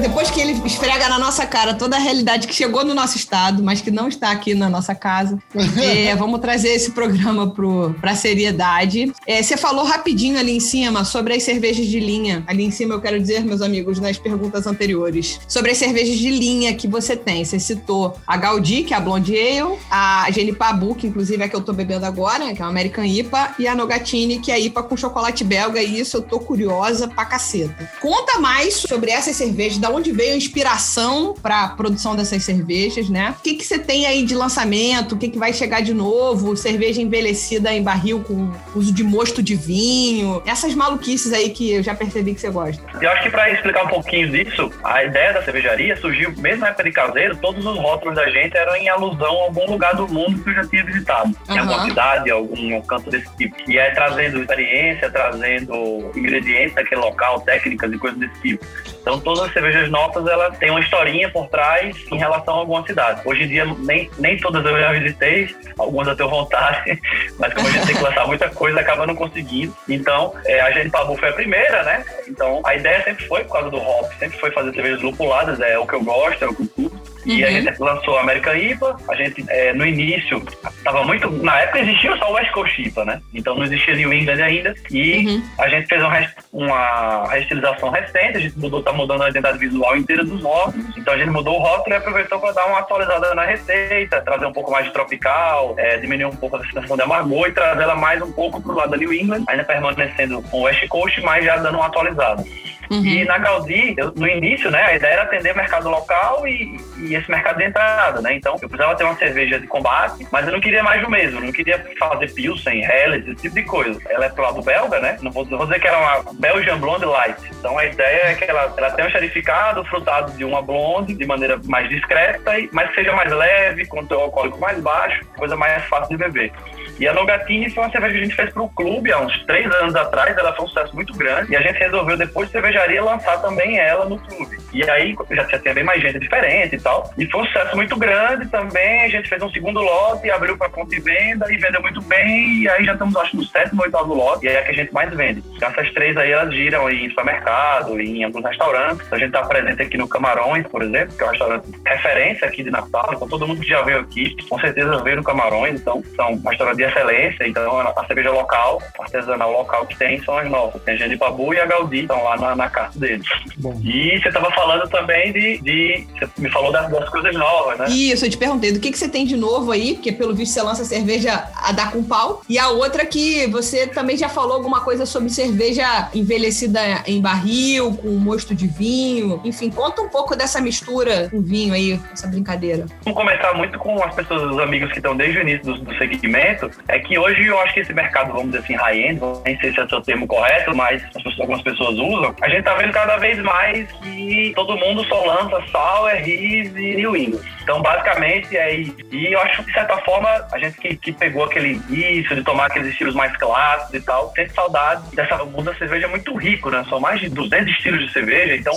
Depois 0.00 0.30
que 0.30 0.40
ele 0.40 0.52
esfrega 0.64 1.08
na 1.08 1.18
nossa 1.18 1.46
cara 1.46 1.74
toda 1.74 1.96
a 1.96 1.98
realidade 1.98 2.46
que 2.46 2.54
chegou 2.54 2.84
no 2.84 2.94
nosso 2.94 3.16
estado, 3.16 3.62
mas 3.62 3.80
que 3.80 3.90
não 3.90 4.08
está 4.08 4.30
aqui 4.30 4.54
na 4.54 4.68
nossa 4.68 4.94
casa, 4.94 5.38
é, 5.80 6.14
vamos 6.16 6.40
trazer 6.40 6.68
esse 6.68 6.90
programa 6.90 7.52
para 8.00 8.10
a 8.10 8.14
seriedade. 8.14 9.12
É, 9.26 9.42
você 9.42 9.56
falou 9.56 9.84
rapidinho 9.84 10.38
ali 10.38 10.56
em 10.56 10.60
cima 10.60 11.04
sobre 11.04 11.34
as 11.34 11.42
cervejas 11.42 11.86
de 11.86 11.98
linha. 11.98 12.44
Ali 12.46 12.64
em 12.64 12.70
cima 12.70 12.94
eu 12.94 13.00
quero 13.00 13.18
dizer, 13.18 13.44
meus 13.44 13.62
amigos, 13.62 13.98
nas 13.98 14.18
perguntas 14.18 14.66
anteriores, 14.66 15.40
sobre 15.48 15.70
as 15.70 15.78
cervejas 15.78 16.18
de 16.18 16.30
linha 16.30 16.74
que 16.74 16.86
você 16.86 17.16
tem. 17.16 17.44
Você 17.44 17.58
citou 17.58 18.16
a 18.26 18.36
Gaudí, 18.36 18.82
que 18.82 18.92
é 18.92 18.96
a 18.96 19.00
Blonde 19.00 19.34
Ale, 19.36 19.78
a 19.90 20.30
Genipabu, 20.30 20.94
que 20.94 21.06
inclusive 21.06 21.42
é 21.42 21.46
a 21.46 21.48
que 21.48 21.56
eu 21.56 21.62
tô 21.62 21.72
bebendo 21.72 22.04
agora, 22.04 22.54
que 22.54 22.60
é 22.60 22.64
a 22.64 22.68
American 22.68 23.04
IPA, 23.04 23.54
e 23.58 23.66
a 23.66 23.74
Nogatini, 23.74 24.38
que 24.40 24.50
é 24.50 24.54
a 24.54 24.58
IPA 24.58 24.82
com 24.82 24.96
chocolate 24.96 25.42
belga, 25.42 25.82
e 25.82 26.00
isso 26.00 26.18
eu 26.18 26.22
tô 26.22 26.38
curiosa 26.38 27.08
pra 27.08 27.24
caceta. 27.24 27.90
Conta 28.00 28.38
mais 28.38 28.74
sobre 28.74 29.10
essas 29.10 29.36
cervejas, 29.36 29.78
da 29.86 29.90
onde 29.90 30.10
veio 30.10 30.32
a 30.34 30.36
inspiração 30.36 31.34
pra 31.40 31.68
produção 31.68 32.16
dessas 32.16 32.42
cervejas, 32.42 33.08
né? 33.08 33.34
O 33.38 33.42
que, 33.42 33.54
que 33.54 33.64
você 33.64 33.78
tem 33.78 34.06
aí 34.06 34.24
de 34.24 34.34
lançamento? 34.34 35.12
O 35.12 35.18
que, 35.18 35.28
que 35.28 35.38
vai 35.38 35.52
chegar 35.52 35.80
de 35.80 35.94
novo? 35.94 36.56
Cerveja 36.56 37.00
envelhecida 37.00 37.72
em 37.72 37.82
barril 37.82 38.20
com 38.26 38.52
uso 38.74 38.92
de 38.92 39.04
mosto 39.04 39.40
de 39.42 39.54
vinho. 39.54 40.42
Essas 40.44 40.74
maluquices 40.74 41.32
aí 41.32 41.50
que 41.50 41.72
eu 41.72 41.82
já 41.82 41.94
percebi 41.94 42.34
que 42.34 42.40
você 42.40 42.50
gosta. 42.50 42.82
Eu 43.00 43.10
acho 43.10 43.22
que 43.22 43.30
para 43.30 43.50
explicar 43.50 43.84
um 43.84 43.88
pouquinho 43.88 44.28
disso, 44.28 44.72
a 44.82 45.04
ideia 45.04 45.32
da 45.32 45.42
cervejaria 45.42 45.96
surgiu, 45.96 46.34
mesmo 46.38 46.62
na 46.62 46.68
época 46.68 46.84
de 46.84 46.92
caseiro, 46.92 47.36
todos 47.36 47.64
os 47.64 47.78
rótulos 47.78 48.16
da 48.16 48.28
gente 48.28 48.56
eram 48.56 48.74
em 48.74 48.88
alusão 48.88 49.40
a 49.40 49.44
algum 49.44 49.70
lugar 49.70 49.94
do 49.94 50.08
mundo 50.08 50.42
que 50.42 50.50
eu 50.50 50.54
já 50.54 50.66
tinha 50.66 50.84
visitado. 50.84 51.28
Em 51.48 51.52
Aham. 51.52 51.60
alguma 51.60 51.84
cidade, 51.88 52.30
algum 52.30 52.80
canto 52.82 53.08
desse 53.08 53.28
tipo. 53.36 53.54
E 53.68 53.78
é 53.78 53.90
trazendo 53.90 54.40
experiência, 54.40 55.10
trazendo 55.10 56.10
ingredientes 56.16 56.74
daquele 56.74 57.00
local, 57.00 57.40
técnicas 57.42 57.92
e 57.92 57.98
coisas 57.98 58.18
desse 58.18 58.40
tipo. 58.42 58.66
Então 59.00 59.20
todas 59.20 59.44
as 59.44 59.52
cervejas 59.52 59.75
novas, 59.90 60.26
elas 60.26 60.56
têm 60.58 60.70
uma 60.70 60.80
historinha 60.80 61.30
por 61.30 61.48
trás 61.48 61.96
em 62.10 62.18
relação 62.18 62.54
a 62.54 62.58
alguma 62.58 62.84
cidade. 62.86 63.22
Hoje 63.24 63.44
em 63.44 63.48
dia, 63.48 63.64
nem, 63.78 64.10
nem 64.18 64.36
todas 64.38 64.64
eu 64.64 64.78
já 64.78 64.92
visitei, 64.92 65.54
algumas 65.78 66.08
eu 66.08 66.16
tenho 66.16 66.28
vontade, 66.28 67.00
mas 67.38 67.52
como 67.54 67.68
a 67.68 67.70
gente 67.70 67.86
tem 67.86 67.96
que 67.96 68.02
lançar 68.02 68.26
muita 68.26 68.48
coisa, 68.50 68.80
acaba 68.80 69.06
não 69.06 69.14
conseguindo. 69.14 69.74
Então, 69.88 70.34
é, 70.44 70.60
a 70.60 70.70
gente 70.70 70.90
Pabu 70.90 71.16
foi 71.16 71.28
a 71.28 71.32
primeira, 71.32 71.82
né? 71.82 72.04
Então, 72.28 72.62
a 72.64 72.74
ideia 72.74 73.02
sempre 73.02 73.26
foi, 73.26 73.44
por 73.44 73.52
causa 73.52 73.70
do 73.70 73.76
hop, 73.76 74.10
sempre 74.18 74.38
foi 74.38 74.50
fazer 74.50 74.72
cervejas 74.72 75.02
lupuladas, 75.02 75.60
é 75.60 75.78
o 75.78 75.86
que 75.86 75.94
eu 75.94 76.02
gosto, 76.02 76.44
é 76.44 76.48
o 76.48 76.54
que 76.54 76.62
eu 76.62 76.68
curto. 76.68 77.15
E 77.26 77.44
a 77.44 77.48
Uhum. 77.48 77.52
gente 77.62 77.78
lançou 77.82 78.16
a 78.16 78.20
American 78.22 78.54
IPA, 78.54 78.96
a 79.08 79.14
gente, 79.16 79.44
é, 79.48 79.72
no 79.72 79.84
início, 79.84 80.40
tava 80.84 81.02
muito... 81.04 81.28
Na 81.42 81.60
época 81.60 81.80
existia 81.80 82.16
só 82.16 82.30
o 82.30 82.34
West 82.34 82.50
Coast 82.52 82.80
IPA, 82.82 83.04
né? 83.04 83.20
Então 83.34 83.54
não 83.56 83.64
existia 83.64 83.94
New 83.96 84.12
England 84.12 84.42
ainda. 84.42 84.74
E 84.90 85.26
Uhum. 85.26 85.42
a 85.58 85.68
gente 85.68 85.86
fez 85.88 86.02
uma, 86.02 86.26
uma 86.52 87.28
reestilização 87.28 87.90
recente, 87.90 88.36
a 88.36 88.40
gente 88.40 88.58
mudou, 88.58 88.82
tá 88.82 88.92
mudando 88.92 89.22
a 89.22 89.28
identidade 89.28 89.58
visual 89.58 89.96
inteira 89.96 90.24
dos 90.24 90.40
rótulos. 90.42 90.96
Então 90.96 91.14
a 91.14 91.18
gente 91.18 91.30
mudou 91.30 91.58
o 91.58 91.62
rótulo 91.62 91.94
e 91.94 91.98
aproveitou 91.98 92.38
para 92.40 92.52
dar 92.52 92.66
uma 92.66 92.78
atualizada 92.78 93.34
na 93.34 93.44
receita, 93.44 94.20
trazer 94.22 94.46
um 94.46 94.52
pouco 94.52 94.70
mais 94.70 94.86
de 94.86 94.92
tropical, 94.92 95.74
é, 95.78 95.96
diminuir 95.98 96.26
um 96.26 96.36
pouco 96.36 96.56
a 96.56 96.64
sensação 96.64 96.96
de 96.96 97.02
amargor 97.02 97.48
e 97.48 97.52
trazer 97.52 97.82
ela 97.82 97.96
mais 97.96 98.22
um 98.22 98.30
pouco 98.32 98.60
pro 98.60 98.74
lado 98.74 98.90
da 98.90 98.96
New 98.96 99.12
England, 99.12 99.44
ainda 99.48 99.64
permanecendo 99.64 100.40
com 100.42 100.58
o 100.58 100.62
West 100.62 100.86
Coast, 100.88 101.20
mas 101.22 101.44
já 101.44 101.56
dando 101.56 101.76
uma 101.76 101.86
atualizada. 101.86 102.44
Uhum. 102.90 103.04
E 103.04 103.24
na 103.24 103.38
Gaudí, 103.38 103.94
eu- 103.96 104.12
no 104.16 104.26
início, 104.28 104.70
né, 104.70 104.82
a 104.82 104.94
ideia 104.94 105.12
era 105.14 105.22
atender 105.22 105.52
o 105.52 105.56
mercado 105.56 105.88
local 105.88 106.46
e, 106.46 106.78
e 106.98 107.14
esse 107.14 107.30
mercado 107.30 107.58
de 107.58 107.64
entrada, 107.64 108.20
né? 108.20 108.34
Então, 108.34 108.56
eu 108.60 108.68
precisava 108.68 108.94
ter 108.96 109.04
uma 109.04 109.16
cerveja 109.16 109.58
de 109.58 109.66
combate, 109.66 110.26
mas 110.30 110.46
eu 110.46 110.52
não 110.52 110.60
queria 110.60 110.82
mais 110.82 111.00
do 111.02 111.10
mesmo, 111.10 111.40
não 111.40 111.52
queria 111.52 111.84
fazer 111.98 112.32
Pilsen, 112.32 112.84
Helles, 112.84 113.26
esse 113.26 113.42
tipo 113.42 113.54
de 113.54 113.62
coisa. 113.62 114.00
Ela 114.08 114.26
é 114.26 114.28
pro 114.28 114.42
lado 114.44 114.62
belga, 114.62 115.00
né? 115.00 115.18
Não 115.22 115.30
vou, 115.30 115.44
não 115.46 115.58
vou 115.58 115.66
dizer 115.66 115.80
que 115.80 115.86
ela 115.88 115.98
é 115.98 116.18
uma 116.20 116.32
Belgian 116.34 116.78
Blonde 116.78 117.04
Light. 117.04 117.36
Então, 117.58 117.78
a 117.78 117.84
ideia 117.84 118.30
é 118.30 118.34
que 118.34 118.44
ela, 118.44 118.72
ela 118.76 118.90
tenha 118.90 119.08
um 119.08 119.10
xerificado 119.10 119.84
frutado 119.86 120.32
de 120.32 120.44
uma 120.44 120.62
blonde, 120.62 121.14
de 121.14 121.26
maneira 121.26 121.60
mais 121.64 121.88
discreta, 121.88 122.58
e- 122.58 122.68
mas 122.72 122.88
que 122.90 122.96
seja 122.96 123.12
mais 123.12 123.32
leve, 123.32 123.86
com 123.86 124.04
teor 124.06 124.22
alcoólico 124.22 124.58
mais 124.60 124.78
baixo, 124.80 125.24
coisa 125.36 125.56
mais 125.56 125.84
fácil 125.86 126.16
de 126.16 126.22
beber. 126.24 126.52
E 126.98 127.06
a 127.06 127.12
Nogatini 127.12 127.70
foi 127.70 127.84
uma 127.84 127.90
cerveja 127.90 128.12
que 128.14 128.18
a 128.20 128.24
gente 128.24 128.36
fez 128.36 128.50
para 128.52 128.62
o 128.62 128.68
clube 128.70 129.12
há 129.12 129.20
uns 129.20 129.44
três 129.44 129.70
anos 129.74 129.94
atrás. 129.94 130.36
Ela 130.36 130.52
foi 130.54 130.64
um 130.64 130.68
sucesso 130.68 130.94
muito 130.94 131.14
grande. 131.14 131.52
E 131.52 131.56
a 131.56 131.60
gente 131.60 131.78
resolveu, 131.78 132.16
depois 132.16 132.48
de 132.48 132.52
cervejaria, 132.52 133.02
lançar 133.02 133.40
também 133.42 133.78
ela 133.78 134.06
no 134.06 134.18
clube. 134.18 134.56
E 134.72 134.88
aí 134.90 135.14
já 135.30 135.58
tinha 135.58 135.74
bem 135.74 135.84
mais 135.84 136.00
gente 136.00 136.18
diferente 136.18 136.76
e 136.76 136.80
tal. 136.80 137.12
E 137.18 137.26
foi 137.26 137.42
um 137.42 137.46
sucesso 137.46 137.76
muito 137.76 137.96
grande 137.96 138.48
também. 138.48 139.02
A 139.02 139.08
gente 139.08 139.28
fez 139.28 139.42
um 139.42 139.50
segundo 139.50 139.80
lote, 139.80 140.30
abriu 140.30 140.56
para 140.56 140.70
ponto 140.70 140.90
de 140.90 141.00
venda 141.00 141.52
e 141.52 141.56
vendeu 141.56 141.82
muito 141.82 142.00
bem. 142.02 142.62
E 142.62 142.68
aí 142.68 142.84
já 142.84 142.92
estamos, 142.92 143.16
acho, 143.16 143.36
no 143.36 143.44
sétimo 143.44 143.82
oitavo 143.82 144.14
lote. 144.14 144.46
E 144.46 144.48
aí 144.48 144.56
é 144.56 144.62
que 144.62 144.70
a 144.70 144.74
gente 144.74 144.92
mais 144.92 145.12
vende. 145.14 145.42
Essas 145.60 145.92
três 145.92 146.16
aí, 146.16 146.30
elas 146.30 146.54
giram 146.54 146.90
em 146.90 147.08
supermercado, 147.08 148.00
em 148.00 148.24
alguns 148.24 148.44
restaurantes. 148.44 149.12
A 149.12 149.18
gente 149.18 149.28
está 149.28 149.44
presente 149.44 149.82
aqui 149.82 149.98
no 149.98 150.08
Camarões, 150.08 150.66
por 150.66 150.82
exemplo, 150.82 151.16
que 151.16 151.22
é 151.22 151.26
um 151.26 151.30
restaurante 151.30 151.66
referência 151.86 152.46
aqui 152.46 152.62
de 152.62 152.70
Natal. 152.70 153.10
Então 153.12 153.28
todo 153.28 153.46
mundo 153.46 153.60
que 153.60 153.68
já 153.68 153.82
veio 153.82 154.00
aqui, 154.00 154.36
com 154.48 154.58
certeza 154.58 155.02
veio 155.02 155.16
no 155.16 155.24
Camarões. 155.24 155.80
Então 155.80 156.02
são 156.14 156.32
um 156.32 156.42
excelência. 156.88 157.46
Então 157.46 157.80
a 157.80 158.06
cerveja 158.06 158.30
local, 158.30 158.80
artesanal 158.98 159.52
local 159.52 159.86
que 159.86 159.96
tem, 159.96 160.22
são 160.22 160.36
as 160.36 160.50
nossas. 160.50 160.82
Tem 160.82 160.94
a 160.94 160.98
Genipabu 160.98 161.54
e 161.54 161.60
a 161.60 161.66
Gaudí, 161.66 162.00
estão 162.00 162.22
lá 162.22 162.36
na, 162.36 162.56
na 162.56 162.70
carta 162.70 162.98
deles. 162.98 163.26
Bom. 163.56 163.80
E 163.82 164.20
você 164.20 164.28
estava 164.28 164.50
falando 164.52 164.66
falando 164.66 164.88
também 164.88 165.32
de, 165.32 165.58
de. 165.58 166.06
Você 166.18 166.28
me 166.38 166.50
falou 166.50 166.72
das, 166.72 166.90
das 166.90 167.08
coisas 167.08 167.34
novas, 167.34 167.78
né? 167.78 167.86
Isso, 167.88 168.24
eu 168.24 168.30
te 168.30 168.36
perguntei 168.36 168.72
do 168.72 168.80
que, 168.80 168.90
que 168.90 168.98
você 168.98 169.08
tem 169.08 169.24
de 169.24 169.36
novo 169.36 169.70
aí, 169.70 169.94
porque 169.94 170.12
pelo 170.12 170.34
visto 170.34 170.52
você 170.52 170.62
lança 170.62 170.84
cerveja 170.84 171.48
a 171.54 171.72
dar 171.72 171.92
com 171.92 172.02
pau. 172.02 172.42
E 172.48 172.58
a 172.58 172.68
outra 172.70 173.06
que 173.06 173.46
você 173.46 173.86
também 173.86 174.16
já 174.16 174.28
falou 174.28 174.54
alguma 174.54 174.80
coisa 174.80 175.06
sobre 175.06 175.30
cerveja 175.30 176.10
envelhecida 176.14 176.80
em 177.06 177.20
barril, 177.20 177.94
com 177.96 178.08
mosto 178.10 178.54
de 178.54 178.66
vinho. 178.66 179.40
Enfim, 179.44 179.70
conta 179.70 180.02
um 180.02 180.08
pouco 180.08 180.36
dessa 180.36 180.60
mistura 180.60 181.28
com 181.30 181.40
vinho 181.40 181.72
aí, 181.72 182.00
essa 182.12 182.26
brincadeira. 182.26 182.86
Vamos 183.04 183.18
começar 183.18 183.54
muito 183.54 183.78
com 183.78 184.02
as 184.02 184.14
pessoas, 184.14 184.42
os 184.42 184.58
amigos 184.58 184.90
que 184.90 184.98
estão 184.98 185.16
desde 185.16 185.38
o 185.38 185.42
início 185.42 185.64
do, 185.64 185.78
do 185.78 185.94
segmento. 185.96 186.70
É 186.88 186.98
que 186.98 187.18
hoje 187.18 187.46
eu 187.46 187.58
acho 187.60 187.74
que 187.74 187.80
esse 187.80 187.92
mercado, 187.92 188.32
vamos 188.32 188.46
dizer 188.46 188.58
assim, 188.58 188.74
high-end, 188.74 189.20
nem 189.44 189.58
sei 189.58 189.72
se 189.72 189.80
é 189.80 189.84
o 189.84 190.00
termo 190.00 190.26
correto, 190.26 190.74
mas 190.76 191.02
algumas 191.40 191.62
pessoas 191.62 191.98
usam. 191.98 192.34
A 192.40 192.48
gente 192.48 192.62
tá 192.62 192.74
vendo 192.74 192.92
cada 192.92 193.16
vez 193.16 193.38
mais 193.40 193.90
que 193.92 194.52
todo 194.54 194.76
mundo 194.76 195.04
só 195.04 195.24
lança 195.24 195.62
Sour, 195.70 196.10
Riz 196.22 196.74
e 196.76 196.96
New 196.96 197.16
England. 197.16 197.42
Então, 197.62 197.82
basicamente, 197.82 198.56
é 198.56 198.74
isso. 198.74 198.94
E 199.10 199.32
eu 199.32 199.40
acho 199.40 199.62
que, 199.62 199.66
de 199.66 199.72
certa 199.72 199.96
forma, 199.98 200.28
a 200.52 200.58
gente 200.58 200.78
que, 200.78 200.96
que 200.96 201.12
pegou 201.12 201.44
aquele 201.44 201.80
início 201.90 202.36
de 202.36 202.44
tomar 202.44 202.66
aqueles 202.66 202.90
estilos 202.90 203.14
mais 203.14 203.36
clássicos 203.36 203.94
e 203.94 204.00
tal, 204.00 204.28
tem 204.28 204.48
saudade 204.50 205.02
dessa 205.16 205.36
mundo 205.56 205.64
da 205.64 205.74
cerveja 205.74 206.06
muito 206.08 206.34
rico, 206.36 206.70
né? 206.70 206.84
São 206.88 207.00
mais 207.00 207.20
de 207.20 207.28
200 207.28 207.68
estilos 207.72 208.06
de 208.06 208.12
cerveja, 208.12 208.56
então 208.56 208.74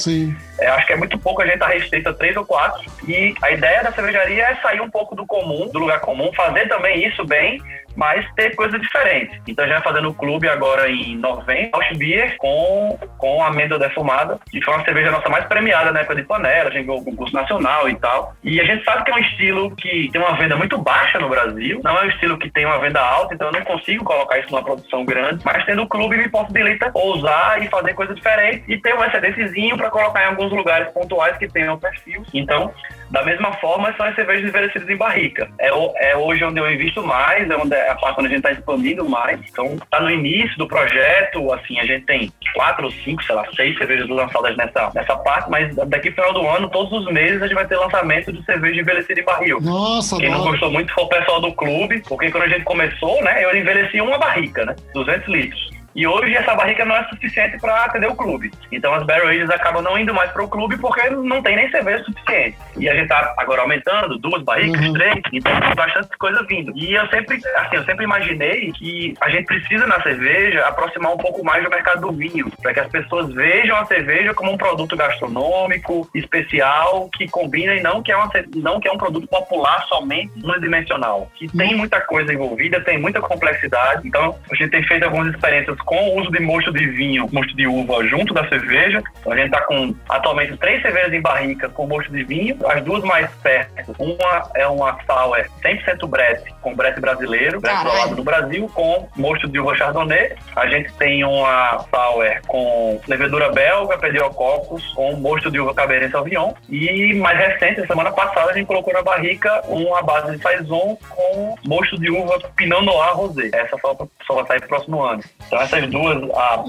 é, 0.60 0.68
acho 0.68 0.88
que 0.88 0.94
é 0.94 0.96
muito 0.96 1.18
pouco 1.18 1.42
a 1.42 1.46
gente 1.46 1.60
tá 1.60 1.68
restrito 1.68 2.10
a 2.10 2.14
três 2.14 2.36
ou 2.36 2.46
quatro. 2.46 2.90
E 3.08 3.34
a 3.42 3.52
ideia 3.52 3.84
da 3.84 3.92
cervejaria 3.92 4.44
é 4.44 4.56
sair 4.56 4.82
um 4.82 4.90
pouco 4.90 5.16
do 5.16 5.26
comum, 5.26 5.70
do 5.70 5.80
lugar 5.80 6.00
comum, 6.00 6.32
fazer 6.34 6.68
também 6.68 7.08
isso 7.08 7.26
bem, 7.26 7.62
mas 8.00 8.26
ter 8.34 8.56
coisas 8.56 8.80
diferentes. 8.80 9.38
Então 9.46 9.66
a 9.66 9.68
gente 9.68 9.76
vai 9.76 9.84
fazer 9.84 10.02
no 10.02 10.14
clube 10.14 10.48
agora 10.48 10.90
em 10.90 11.18
novembro, 11.18 11.78
House 11.78 11.98
Beer 11.98 12.38
com, 12.38 12.98
com 13.18 13.44
amêndoa 13.44 13.78
defumada, 13.78 14.40
que 14.50 14.64
foi 14.64 14.74
uma 14.74 14.86
cerveja 14.86 15.12
nossa 15.12 15.28
mais 15.28 15.46
premiada 15.46 15.92
na 15.92 16.00
época 16.00 16.16
de 16.16 16.24
panela, 16.24 16.70
a 16.70 16.72
gente 16.72 16.86
ganhou 16.86 17.02
o 17.02 17.04
concurso 17.06 17.36
nacional 17.36 17.90
e 17.90 17.96
tal. 17.96 18.34
E 18.42 18.62
a 18.62 18.64
gente 18.64 18.86
sabe 18.86 19.04
que 19.04 19.12
é 19.12 19.16
um 19.16 19.20
estilo 19.20 19.76
que 19.76 20.10
tem 20.14 20.22
uma 20.22 20.38
venda 20.38 20.56
muito 20.56 20.78
baixa 20.78 21.20
no 21.20 21.28
Brasil, 21.28 21.82
não 21.84 21.98
é 21.98 22.06
um 22.06 22.10
estilo 22.10 22.40
que 22.40 22.50
tem 22.50 22.66
uma 22.66 22.80
venda 22.80 23.02
alta, 23.02 23.34
então 23.34 23.48
eu 23.48 23.54
não 23.54 23.66
consigo 23.66 24.06
colocar 24.06 24.40
isso 24.40 24.50
numa 24.50 24.64
produção 24.64 25.04
grande, 25.04 25.44
mas 25.44 25.66
tendo 25.66 25.82
o 25.82 25.88
clube 25.88 26.16
me 26.16 26.30
possibilita 26.30 26.90
ousar 26.94 27.62
e 27.62 27.68
fazer 27.68 27.94
coisas 27.94 28.16
diferentes 28.16 28.64
e 28.70 28.78
ter 28.78 28.96
um 28.96 29.04
excedentezinho 29.04 29.76
para 29.76 29.90
colocar 29.90 30.24
em 30.24 30.28
alguns 30.28 30.54
lugares 30.54 30.90
pontuais 30.94 31.38
que 31.38 31.50
tenham 31.50 31.78
perfil. 31.78 32.24
Então, 32.34 32.74
da 33.12 33.24
mesma 33.24 33.54
forma, 33.54 33.93
são 33.98 34.06
as 34.06 34.15
cervejas 34.15 34.48
envelhecidas 34.48 34.89
em 34.89 34.95
barrica. 34.95 35.50
É, 35.60 35.69
é 36.12 36.17
hoje 36.17 36.43
onde 36.43 36.60
eu 36.60 36.72
invisto 36.72 37.04
mais, 37.04 37.50
é 37.50 37.56
onde 37.56 37.74
é 37.74 37.89
a 37.89 37.95
parte 37.95 38.19
onde 38.19 38.28
a 38.28 38.30
gente 38.30 38.39
está 38.39 38.52
expandindo 38.52 39.08
mais. 39.08 39.39
Então, 39.50 39.65
está 39.76 40.00
no 40.00 40.12
início 40.12 40.58
do 40.58 40.67
projeto, 40.67 41.52
assim, 41.54 41.80
a 41.80 41.86
gente 41.86 42.06
tem 42.06 42.32
quatro 42.54 42.86
ou 42.86 42.91
cinco, 42.91 43.24
sei 43.24 43.36
lá, 43.36 43.45
seis 43.56 43.78
cervejas 43.78 44.08
lançadas 44.10 44.56
nessa, 44.58 44.91
nessa 44.93 45.15
parte, 45.17 45.50
mas 45.50 45.76
daqui 45.76 46.12
final 46.12 46.34
do 46.34 46.48
ano, 46.48 46.69
todos 46.69 46.91
os 46.91 47.12
meses, 47.12 47.41
a 47.41 47.48
gente 47.48 47.56
vai 47.56 47.67
ter 47.67 47.78
lançamento 47.78 48.32
de 48.32 48.43
cerveja 48.45 48.82
envelhecida 48.82 49.19
em 49.19 49.26
barril. 49.26 49.60
Nossa, 49.62 50.17
Quem 50.17 50.30
não 50.30 50.36
adoro. 50.36 50.52
gostou 50.52 50.72
muito 50.72 50.93
foi 50.93 51.04
o 51.04 51.10
pessoal 51.10 51.41
do 51.41 51.54
clube, 51.54 52.02
porque 52.08 52.30
quando 52.32 52.43
a 52.43 52.50
gente 52.50 52.63
começou, 52.63 53.24
né, 53.24 53.43
eu 53.43 53.56
envelheci 53.56 54.02
uma 54.02 54.17
barrica, 54.17 54.65
né, 54.65 54.76
200 54.93 55.28
litros. 55.28 55.79
E 55.95 56.06
hoje 56.08 56.36
essa 56.36 56.56
barrica 56.56 56.86
não 56.86 56.95
é 56.95 57.04
suficiente 57.06 57.58
para 57.60 57.86
atender 57.86 58.08
o 58.08 58.15
clube. 58.15 58.52
Então 58.71 58.93
as 58.93 59.04
barrel 59.06 59.28
ages 59.28 59.49
acabam 59.49 59.82
não 59.82 59.97
indo 59.97 60.13
mais 60.13 60.32
para 60.32 60.43
o 60.43 60.47
clube 60.47 60.78
porque 60.78 61.10
não 61.10 61.41
tem 61.41 61.56
nem 61.56 61.69
cerveja 61.71 62.04
suficiente. 62.04 62.58
E 62.78 62.88
a 62.89 62.95
gente 62.95 63.08
tá 63.08 63.34
agora 63.38 63.62
aumentando, 63.62 64.17
duas 64.17 64.43
barricas, 64.43 64.80
Uhum. 64.80 64.93
três, 64.93 65.21
então 65.34 65.60
tem 65.60 65.75
bastante 65.75 66.10
coisa 66.17 66.43
vindo. 66.43 66.71
E 66.75 66.93
eu 66.93 67.08
sempre, 67.08 67.39
assim, 67.58 67.75
eu 67.75 67.84
sempre 67.84 68.04
imaginei 68.06 68.71
que 68.73 69.13
a 69.19 69.30
gente 69.30 69.45
precisa 69.45 69.86
na 69.88 70.02
cerveja 70.02 70.65
aproximar 70.65 71.12
um 71.13 71.17
pouco 71.17 71.43
mais 71.43 71.63
do 71.63 71.69
mercado 71.69 72.02
do 72.02 72.12
vinho, 72.12 72.52
para 72.62 72.73
que 72.73 72.80
as 72.80 72.88
pessoas 72.88 73.34
vejam 73.34 73.75
a 73.75 73.86
cerveja 73.86 74.34
como 74.34 74.52
um 74.52 74.58
produto 74.58 74.95
gastronômico, 74.95 76.08
especial, 76.13 77.10
que 77.13 77.28
combina 77.28 77.73
e 77.75 77.82
não 77.82 78.02
que 78.04 78.12
é, 78.12 78.17
uma, 78.17 78.30
não 78.56 78.80
que 78.80 78.88
é 78.88 78.91
um 78.91 78.97
produto 78.97 79.28
popular 79.28 79.86
somente 79.88 80.32
unidimensional. 80.43 81.30
Que 81.36 81.47
tem 81.47 81.75
muita 81.75 81.99
coisa 82.02 82.34
envolvida, 82.34 82.82
tem 82.82 82.97
muita 82.97 83.19
complexidade. 83.21 84.08
Então, 84.08 84.36
a 84.52 84.56
gente 84.56 84.71
tem 84.71 84.84
feito 84.84 85.04
algumas 85.04 85.34
experiências 85.34 85.79
com 85.86 86.10
o 86.10 86.22
uso 86.22 86.32
de 86.32 86.39
mosto 86.39 86.72
de 86.72 86.86
vinho, 86.88 87.28
mosto 87.32 87.56
de 87.56 87.68
uva 87.68 88.06
junto 88.08 88.34
da 88.34 88.48
cerveja. 88.48 89.02
Então, 89.20 89.34
a 89.34 89.36
gente 89.36 89.48
está 89.48 89.62
com 89.62 89.94
atualmente 90.08 90.58
três 90.58 90.82
cervejas 90.82 91.13
em 91.13 91.22
barrica 91.22 91.70
com 91.70 91.88
mosto 91.88 92.12
de 92.12 92.24
vinho, 92.24 92.58
as 92.68 92.84
duas 92.84 93.04
mais 93.04 93.30
perto. 93.44 93.96
Uma 93.98 94.50
é 94.56 94.68
uma 94.68 94.98
sour 95.06 95.46
100% 95.63 96.08
brete, 96.08 96.54
com 96.62 96.76
brete 96.76 97.00
brasileiro, 97.00 97.60
brete 97.60 97.84
rolado 97.84 98.15
no 98.15 98.24
Brasil, 98.24 98.70
com 98.74 99.08
mosto 99.15 99.48
de 99.48 99.60
uva 99.60 99.76
chardonnay. 99.76 100.36
A 100.56 100.68
gente 100.68 100.92
tem 100.94 101.24
uma 101.24 101.86
sour 101.89 102.42
com 102.48 103.00
levedura 103.08 103.52
belga, 103.52 103.98
pediococcus, 103.98 104.86
com 104.94 105.13
mosto 105.13 105.52
de 105.52 105.60
uva 105.60 105.74
cabernet 105.74 106.12
sauvignon. 106.12 106.54
E 106.70 107.13
mais 107.15 107.38
recente, 107.38 107.86
semana 107.88 108.12
passada, 108.12 108.52
a 108.52 108.54
gente 108.54 108.68
colocou 108.68 108.94
na 108.94 109.02
barrica 109.02 109.62
uma 109.68 110.02
base 110.02 110.36
de 110.36 110.42
saison 110.42 110.98
com 111.10 111.56
mosto 111.65 112.00
de 112.00 112.10
uva 112.10 112.39
pinot 112.56 112.84
noir 112.84 113.15
rosé. 113.15 113.50
Essa 113.54 113.78
só, 113.78 113.96
só 114.26 114.36
vai 114.36 114.46
sair 114.46 114.60
pro 114.60 114.70
próximo 114.70 115.02
ano. 115.02 115.24
Então 115.48 115.60
essas 115.72 115.90
duas, 115.90 116.18
a, 116.32 116.64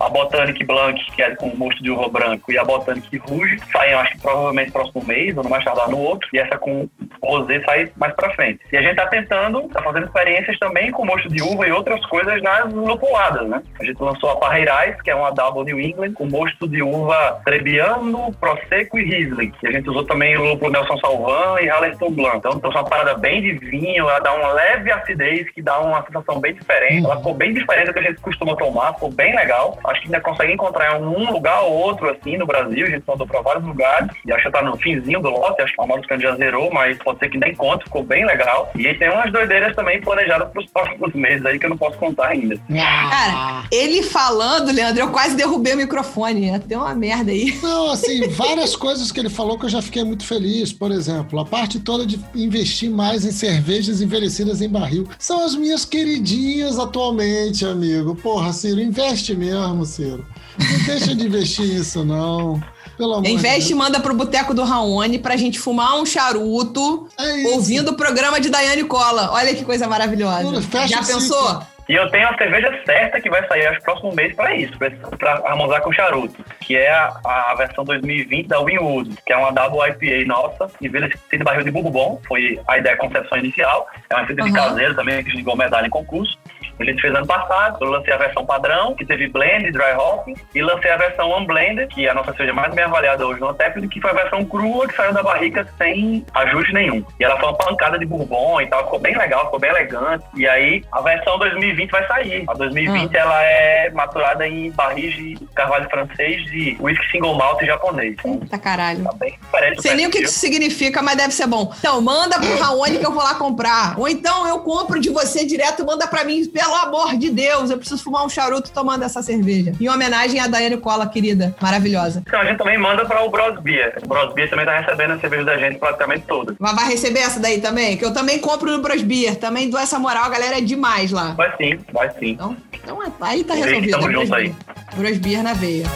a 0.00 0.08
Botanic 0.08 0.64
Blanc, 0.64 0.98
que 1.14 1.22
é 1.22 1.34
com 1.36 1.54
mosto 1.56 1.82
de 1.82 1.90
uva 1.90 2.08
branco, 2.08 2.50
e 2.50 2.58
a 2.58 2.64
Botanic 2.64 3.16
Rouge, 3.18 3.58
saem, 3.70 3.94
acho 3.94 4.12
que 4.12 4.20
provavelmente 4.20 4.72
próximo 4.72 5.04
mês, 5.04 5.36
ou 5.36 5.44
no 5.44 5.50
mais 5.50 5.64
tardar 5.64 5.88
no 5.88 5.98
outro, 5.98 6.28
e 6.32 6.38
essa 6.38 6.56
com 6.58 6.88
rosé 7.22 7.60
sai 7.64 7.90
mais 7.96 8.14
pra 8.14 8.34
frente. 8.34 8.60
E 8.72 8.76
a 8.76 8.82
gente 8.82 8.96
tá 8.96 9.06
tentando, 9.06 9.62
tá 9.68 9.82
fazendo 9.82 10.06
experiências 10.06 10.58
também 10.58 10.90
com 10.90 11.04
mosto 11.04 11.28
de 11.28 11.42
uva 11.42 11.66
e 11.66 11.72
outras 11.72 12.04
coisas 12.06 12.42
nas 12.42 12.72
lupuladas, 12.72 13.48
né? 13.48 13.62
A 13.80 13.84
gente 13.84 14.02
lançou 14.02 14.30
a 14.30 14.36
Parreirais, 14.36 15.00
que 15.02 15.10
é 15.10 15.14
uma 15.14 15.30
Double 15.30 15.64
New 15.64 15.80
England, 15.80 16.12
com 16.12 16.26
mosto 16.26 16.68
de 16.68 16.82
uva 16.82 17.40
Trebbiano, 17.44 18.32
Prosecco 18.40 18.98
e 18.98 19.04
Riesling. 19.04 19.52
E 19.62 19.66
a 19.66 19.72
gente 19.72 19.88
usou 19.90 20.04
também 20.04 20.36
o 20.36 20.44
lúpulo 20.44 20.70
Nelson 20.70 20.96
Salvan 20.98 21.60
e 21.60 21.68
Hallerton 21.68 22.10
Blanc. 22.10 22.36
Então, 22.38 22.52
então, 22.52 22.70
é 22.70 22.74
uma 22.74 22.84
parada 22.84 23.14
bem 23.14 23.42
de 23.42 23.52
vinho, 23.52 24.08
ela 24.08 24.18
dá 24.20 24.34
uma 24.34 24.52
leve 24.52 24.90
acidez, 24.90 25.48
que 25.50 25.62
dá 25.62 25.78
uma 25.80 26.04
sensação 26.04 26.40
bem 26.40 26.54
diferente. 26.54 27.04
Ela 27.04 27.16
ficou 27.16 27.34
bem 27.34 27.52
diferente 27.52 27.86
do 27.86 27.92
que 27.92 27.98
a 27.98 28.02
gente 28.02 28.20
costuma 28.20 28.45
tomar, 28.54 28.94
ficou 28.94 29.10
bem 29.10 29.34
legal. 29.34 29.78
Acho 29.84 30.02
que 30.02 30.06
ainda 30.08 30.20
consegue 30.20 30.52
encontrar 30.52 31.00
em 31.00 31.04
um 31.04 31.32
lugar 31.32 31.62
ou 31.62 31.72
outro, 31.72 32.08
assim, 32.10 32.36
no 32.36 32.46
Brasil. 32.46 32.86
A 32.86 32.90
gente 32.90 33.04
mandou 33.06 33.26
pra 33.26 33.40
vários 33.40 33.64
lugares. 33.64 34.10
E 34.24 34.32
acho 34.32 34.44
que 34.44 34.50
tá 34.50 34.62
no 34.62 34.76
finzinho 34.76 35.20
do 35.20 35.30
lote, 35.30 35.62
acho 35.62 35.74
que 35.74 35.82
a 35.82 35.86
Mauro 35.86 36.02
já 36.18 36.36
zerou, 36.36 36.70
mas 36.72 36.98
pode 36.98 37.18
ser 37.18 37.28
que 37.28 37.36
ainda 37.36 37.48
encontre, 37.48 37.84
ficou 37.84 38.02
bem 38.02 38.24
legal. 38.24 38.70
E 38.74 38.86
aí 38.86 38.98
tem 38.98 39.10
umas 39.10 39.32
doideiras 39.32 39.74
também 39.74 40.00
planejadas 40.00 40.50
pros 40.50 40.66
próximos 40.66 41.12
meses 41.14 41.44
aí 41.44 41.58
que 41.58 41.66
eu 41.66 41.70
não 41.70 41.78
posso 41.78 41.98
contar 41.98 42.28
ainda. 42.28 42.58
Ah. 42.70 43.10
Cara, 43.10 43.64
ele 43.72 44.02
falando, 44.02 44.72
Leandro, 44.72 45.02
eu 45.02 45.10
quase 45.10 45.36
derrubei 45.36 45.74
o 45.74 45.76
microfone. 45.76 46.50
Até 46.50 46.76
uma 46.76 46.94
merda 46.94 47.30
aí. 47.32 47.56
Não, 47.62 47.90
assim, 47.90 48.28
várias 48.28 48.76
coisas 48.76 49.10
que 49.10 49.20
ele 49.20 49.30
falou 49.30 49.58
que 49.58 49.66
eu 49.66 49.70
já 49.70 49.80
fiquei 49.80 50.04
muito 50.04 50.26
feliz. 50.26 50.72
Por 50.72 50.90
exemplo, 50.90 51.38
a 51.38 51.44
parte 51.44 51.80
toda 51.80 52.06
de 52.06 52.20
investir 52.34 52.90
mais 52.90 53.24
em 53.24 53.30
cervejas 53.30 54.00
envelhecidas 54.00 54.60
em 54.60 54.68
barril. 54.68 55.08
São 55.18 55.44
as 55.44 55.54
minhas 55.54 55.84
queridinhas 55.84 56.78
atualmente, 56.78 57.64
amigo. 57.64 58.14
Porra, 58.36 58.52
Ciro, 58.52 58.82
investe 58.82 59.34
mesmo, 59.34 59.86
Ciro. 59.86 60.26
Não 60.58 60.84
deixa 60.84 61.14
de 61.14 61.24
investir 61.26 61.64
nisso, 61.64 62.04
não. 62.04 62.62
Pelo 62.98 63.14
amor 63.14 63.22
de 63.22 63.30
Investe 63.30 63.72
e 63.72 63.74
manda 63.74 63.98
pro 63.98 64.14
Boteco 64.14 64.52
do 64.52 64.62
Raoni 64.62 65.18
pra 65.18 65.38
gente 65.38 65.58
fumar 65.58 65.96
um 65.96 66.04
charuto 66.04 67.08
É 67.18 67.48
ouvindo 67.48 67.92
o 67.92 67.94
programa 67.94 68.38
de 68.38 68.50
Daiane 68.50 68.84
Cola. 68.84 69.30
Olha 69.32 69.54
que 69.54 69.64
coisa 69.64 69.88
maravilhosa. 69.88 70.60
Fecha 70.60 70.88
Já 70.88 70.98
pensou? 70.98 71.48
ciclo. 71.48 71.66
E 71.88 71.94
eu 71.94 72.10
tenho 72.10 72.28
a 72.28 72.36
cerveja 72.36 72.78
certa 72.84 73.20
que 73.20 73.30
vai 73.30 73.46
sair 73.46 73.68
acho, 73.68 73.80
próximo 73.80 74.12
mês 74.12 74.34
para 74.34 74.54
isso, 74.56 74.76
para 74.76 75.34
harmonizar 75.46 75.80
com 75.80 75.90
o 75.90 75.92
charuto, 75.92 76.44
que 76.60 76.76
é 76.76 76.90
a, 76.90 77.20
a 77.24 77.54
versão 77.54 77.84
2020 77.84 78.48
da 78.48 78.60
Winwood, 78.60 79.16
que 79.24 79.32
é 79.32 79.36
uma 79.36 79.52
Double 79.52 79.78
IPA 79.88 80.26
nossa, 80.26 80.68
envelhecida 80.82 81.20
em 81.32 81.38
barril 81.38 81.62
de 81.64 81.70
bourbon, 81.70 82.20
foi 82.26 82.60
a 82.66 82.78
ideia, 82.78 82.96
a 82.96 82.98
concepção 82.98 83.38
inicial. 83.38 83.86
É 84.10 84.14
uma 84.14 84.22
receita 84.22 84.42
de 84.42 84.50
Aham. 84.50 84.68
caseiro 84.68 84.94
também, 84.96 85.22
que 85.22 85.30
a 85.30 85.32
gente 85.32 85.44
ganhou 85.44 85.56
medalha 85.56 85.86
em 85.86 85.90
concurso. 85.90 86.36
A 86.78 86.84
gente 86.84 87.00
fez 87.00 87.14
ano 87.14 87.26
passado, 87.26 87.78
eu 87.80 87.90
lancei 87.90 88.12
a 88.12 88.18
versão 88.18 88.44
padrão, 88.44 88.94
que 88.94 89.04
teve 89.04 89.28
blend, 89.28 89.70
dry 89.72 89.94
hopping, 89.96 90.34
e 90.54 90.62
lancei 90.62 90.90
a 90.90 90.96
versão 90.96 91.36
unblended, 91.38 91.88
que 91.88 92.06
é 92.06 92.10
a 92.10 92.14
nossa 92.14 92.32
cerveja 92.32 92.52
mais 92.52 92.74
bem 92.74 92.84
avaliada 92.84 93.26
hoje 93.26 93.40
no 93.40 93.48
Antep, 93.48 93.86
que 93.88 94.00
foi 94.00 94.10
a 94.10 94.14
versão 94.14 94.44
crua, 94.44 94.86
que 94.86 94.96
saiu 94.96 95.12
da 95.12 95.22
barrica 95.22 95.66
sem 95.78 96.24
ajuste 96.34 96.72
nenhum. 96.72 97.04
E 97.18 97.24
ela 97.24 97.38
foi 97.38 97.48
uma 97.48 97.56
pancada 97.56 97.98
de 97.98 98.06
bourbon 98.06 98.60
e 98.60 98.66
tal, 98.66 98.84
ficou 98.84 98.98
bem 98.98 99.16
legal, 99.16 99.44
ficou 99.46 99.58
bem 99.58 99.70
elegante. 99.70 100.24
E 100.36 100.46
aí, 100.46 100.84
a 100.92 101.00
versão 101.00 101.38
2020 101.38 101.90
vai 101.90 102.06
sair. 102.06 102.44
A 102.48 102.54
2020, 102.54 103.14
ela 103.14 103.42
é 103.42 103.90
maturada 103.90 104.46
em 104.46 104.70
barris 104.70 105.14
de 105.14 105.36
carvalho 105.54 105.88
francês 105.88 106.44
de 106.46 106.76
whisky 106.80 107.10
single 107.10 107.34
malt 107.34 107.62
japonês. 107.64 108.16
Então, 108.18 108.38
Eita 108.42 108.58
caralho. 108.58 109.04
tá 109.04 109.12
bem 109.14 109.38
diferente 109.40 109.82
Sei 109.82 109.94
nem 109.94 110.06
o 110.06 110.10
que 110.10 110.22
isso 110.22 110.38
significa, 110.38 111.02
mas 111.02 111.16
deve 111.16 111.32
ser 111.32 111.46
bom. 111.46 111.72
Então, 111.78 112.00
manda 112.00 112.38
pro 112.38 112.58
Raoni 112.58 112.98
que 112.98 113.06
eu 113.06 113.12
vou 113.12 113.22
lá 113.22 113.34
comprar. 113.34 113.98
Ou 113.98 114.08
então 114.08 114.46
eu 114.46 114.60
compro 114.60 115.00
de 115.00 115.10
você 115.10 115.44
direto, 115.44 115.84
manda 115.84 116.06
pra 116.06 116.24
mim. 116.24 116.42
Pelo 116.66 116.74
amor 116.78 117.16
de 117.16 117.30
Deus, 117.30 117.70
eu 117.70 117.78
preciso 117.78 118.02
fumar 118.02 118.26
um 118.26 118.28
charuto 118.28 118.72
tomando 118.72 119.04
essa 119.04 119.22
cerveja. 119.22 119.72
Em 119.80 119.88
homenagem 119.88 120.40
à 120.40 120.48
Daiane 120.48 120.76
Cola, 120.78 121.06
querida. 121.06 121.54
Maravilhosa. 121.62 122.24
Então, 122.26 122.40
a 122.40 122.44
gente 122.44 122.58
também 122.58 122.76
manda 122.76 123.06
para 123.06 123.22
o 123.22 123.30
Bros 123.30 123.60
Beer. 123.60 123.96
O 124.02 124.08
Bros 124.08 124.34
Beer 124.34 124.50
também 124.50 124.66
tá 124.66 124.80
recebendo 124.80 125.12
a 125.12 125.20
cerveja 125.20 125.44
da 125.44 125.56
gente 125.58 125.78
praticamente 125.78 126.26
toda. 126.26 126.56
Mas 126.58 126.74
vai 126.74 126.88
receber 126.88 127.20
essa 127.20 127.38
daí 127.38 127.60
também? 127.60 127.96
Que 127.96 128.04
eu 128.04 128.12
também 128.12 128.40
compro 128.40 128.68
no 128.72 128.82
Brosbier. 128.82 129.36
Também 129.36 129.70
dou 129.70 129.78
essa 129.78 129.96
moral, 129.96 130.24
a 130.24 130.28
galera 130.28 130.58
é 130.58 130.60
demais 130.60 131.12
lá. 131.12 131.34
Vai 131.34 131.56
sim, 131.56 131.78
vai 131.92 132.10
sim. 132.18 132.30
Então, 132.30 132.56
então 132.72 133.00
é- 133.00 133.12
aí 133.20 133.44
tá 133.44 133.54
resolvido. 133.54 133.90
tamo 133.92 134.12
junto 134.12 134.26
Brosbier. 134.26 134.54
Brosbier 134.96 135.42
na 135.44 135.52
veia. 135.52 135.86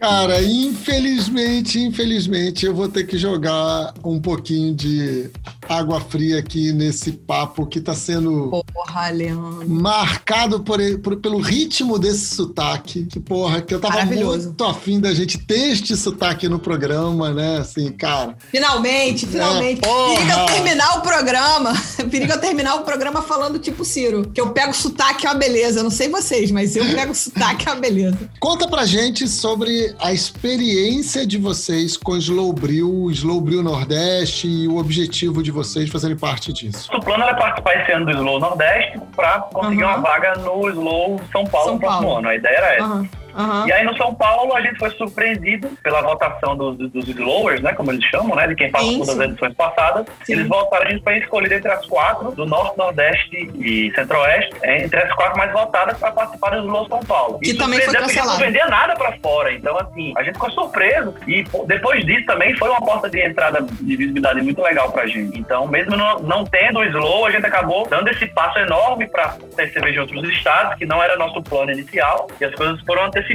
Cara, 0.00 0.40
infelizmente, 0.42 1.80
infelizmente, 1.80 2.64
eu 2.64 2.72
vou 2.72 2.88
ter 2.88 3.04
que 3.04 3.18
jogar 3.18 3.92
um 4.04 4.20
pouquinho 4.20 4.72
de 4.72 5.28
água 5.68 6.00
fria 6.00 6.38
aqui 6.38 6.72
nesse 6.72 7.12
papo 7.12 7.66
que 7.66 7.80
tá 7.80 7.94
sendo 7.94 8.50
Porra, 8.72 9.10
Leandro. 9.10 9.68
marcado 9.68 10.60
por, 10.60 10.78
por- 11.00 11.16
pelo 11.16 11.38
ritmo 11.38 11.98
desse 11.98 12.34
sotaque. 12.34 13.04
Que 13.06 13.20
porra, 13.20 13.60
que 13.60 13.74
eu 13.74 13.80
tava 13.80 14.04
muito 14.04 14.64
afim 14.64 15.00
da 15.00 15.12
gente 15.14 15.38
ter 15.38 15.72
este 15.72 15.96
sotaque 15.96 16.48
no 16.48 16.58
programa, 16.58 17.32
né? 17.32 17.58
Assim, 17.58 17.90
cara. 17.92 18.36
Finalmente, 18.50 19.26
finalmente. 19.26 19.80
É, 19.84 19.88
porra. 19.88 20.14
Periga 20.16 20.34
eu 20.40 20.46
terminar 20.46 20.98
o 20.98 21.00
programa. 21.02 21.72
Periga 22.10 22.34
eu 22.34 22.40
terminar 22.40 22.74
o 22.76 22.80
programa 22.82 23.22
falando 23.22 23.58
tipo 23.58 23.84
Ciro. 23.84 24.30
Que 24.32 24.40
eu 24.40 24.50
pego 24.50 24.72
sotaque 24.74 25.26
é 25.26 25.30
uma 25.30 25.36
beleza. 25.38 25.82
Não 25.82 25.90
sei 25.90 26.08
vocês, 26.08 26.50
mas 26.50 26.76
eu 26.76 26.84
pego 26.86 27.14
sotaque 27.14 27.68
é 27.68 27.72
uma 27.72 27.80
beleza. 27.80 28.18
Conta 28.40 28.66
pra 28.68 28.84
gente 28.86 29.28
sobre 29.28 29.94
a 29.98 30.12
experiência 30.12 31.26
de 31.26 31.36
vocês 31.38 31.96
com 31.96 32.12
o 32.12 32.16
Slowbril, 32.16 33.10
Slowbril 33.10 33.62
Nordeste 33.62 34.46
e 34.48 34.68
o 34.68 34.76
objetivo 34.76 35.42
de 35.42 35.50
vocês 35.58 35.90
fazerem 35.90 36.16
parte 36.16 36.52
disso. 36.52 36.88
O 36.94 37.00
plano 37.00 37.24
era 37.24 37.34
participar 37.34 37.74
esse 37.82 37.92
ano 37.92 38.06
do 38.06 38.12
Slow 38.12 38.38
Nordeste 38.40 38.98
para 39.16 39.40
conseguir 39.40 39.82
Uhum. 39.84 39.90
uma 39.90 39.98
vaga 39.98 40.34
no 40.36 40.68
Slow 40.68 41.20
São 41.32 41.44
Paulo 41.44 41.64
São 41.66 41.74
no 41.74 41.80
próximo 41.80 42.02
Paulo. 42.02 42.18
ano. 42.18 42.28
A 42.28 42.34
ideia 42.34 42.56
era 42.56 42.74
essa. 42.74 42.84
Aham, 42.84 43.08
aham. 43.38 43.66
E 43.66 43.72
aí 43.72 43.84
no 43.84 43.96
São 43.96 44.14
Paulo 44.14 44.54
a 44.56 44.60
gente 44.60 44.78
foi 44.78 44.90
surpreendido 44.90 45.68
pela 45.82 46.02
votação 46.02 46.56
dos, 46.56 46.76
dos, 46.76 46.90
dos 46.90 47.08
Slowers, 47.08 47.60
né? 47.62 47.72
Como 47.72 47.90
eles 47.92 48.04
chamam, 48.06 48.36
né? 48.36 48.46
De 48.48 48.54
quem 48.54 48.70
participou 48.70 49.04
Sim, 49.06 49.10
das 49.12 49.24
sim. 49.24 49.30
edições 49.32 49.54
passadas. 49.54 50.06
Sim. 50.24 50.32
Eles 50.34 50.48
votaram, 50.48 50.86
a 50.86 50.90
gente 50.90 51.02
foi 51.02 51.18
escolhido 51.18 51.54
entre 51.54 51.70
as 51.70 51.84
quatro, 51.86 52.32
do 52.32 52.44
Norte, 52.46 52.76
Nordeste 52.78 53.36
e 53.54 53.92
Centro-Oeste, 53.94 54.54
é, 54.62 54.84
entre 54.84 55.00
as 55.00 55.12
quatro 55.14 55.38
mais 55.38 55.52
votadas 55.52 55.98
para 55.98 56.10
participar 56.12 56.50
do 56.50 56.58
Slow 56.66 56.88
São 56.88 57.00
Paulo. 57.00 57.38
Que 57.40 57.50
E 57.50 57.54
também 57.58 57.80
foi 57.80 57.94
cancelado. 57.94 58.32
não 58.32 58.38
vendia 58.38 58.66
nada 58.66 58.94
para 58.94 59.12
fora. 59.18 59.52
Então, 59.52 59.78
assim, 59.78 60.12
a 60.16 60.22
gente 60.22 60.34
ficou 60.34 60.50
surpreso. 60.50 61.14
E 61.26 61.44
depois 61.66 62.04
disso 62.04 62.26
também 62.26 62.54
foi 62.56 62.68
uma 62.68 62.80
porta 62.80 63.08
de 63.08 63.20
entrada 63.20 63.62
de 63.62 63.96
visibilidade 63.96 64.40
muito 64.42 64.60
legal 64.62 64.90
pra 64.90 65.06
gente. 65.06 65.38
Então, 65.38 65.66
mesmo 65.66 65.96
não, 65.96 66.18
não 66.20 66.44
tendo 66.44 66.80
o 66.80 66.84
Slow, 66.84 67.26
a 67.26 67.30
gente 67.30 67.46
acabou 67.46 67.86
dando 67.88 68.08
esse 68.08 68.26
passo 68.26 68.58
enorme 68.58 69.06
para 69.08 69.36
cerveja 69.56 69.98
em 69.98 70.02
outros 70.02 70.28
estados, 70.30 70.74
que 70.78 70.86
não 70.86 71.02
era 71.02 71.16
nosso 71.16 71.42
plano 71.42 71.70
inicial. 71.70 72.28
E 72.40 72.44
as 72.44 72.54
coisas 72.54 72.80
foram 72.82 73.04
antecipadas, 73.04 73.27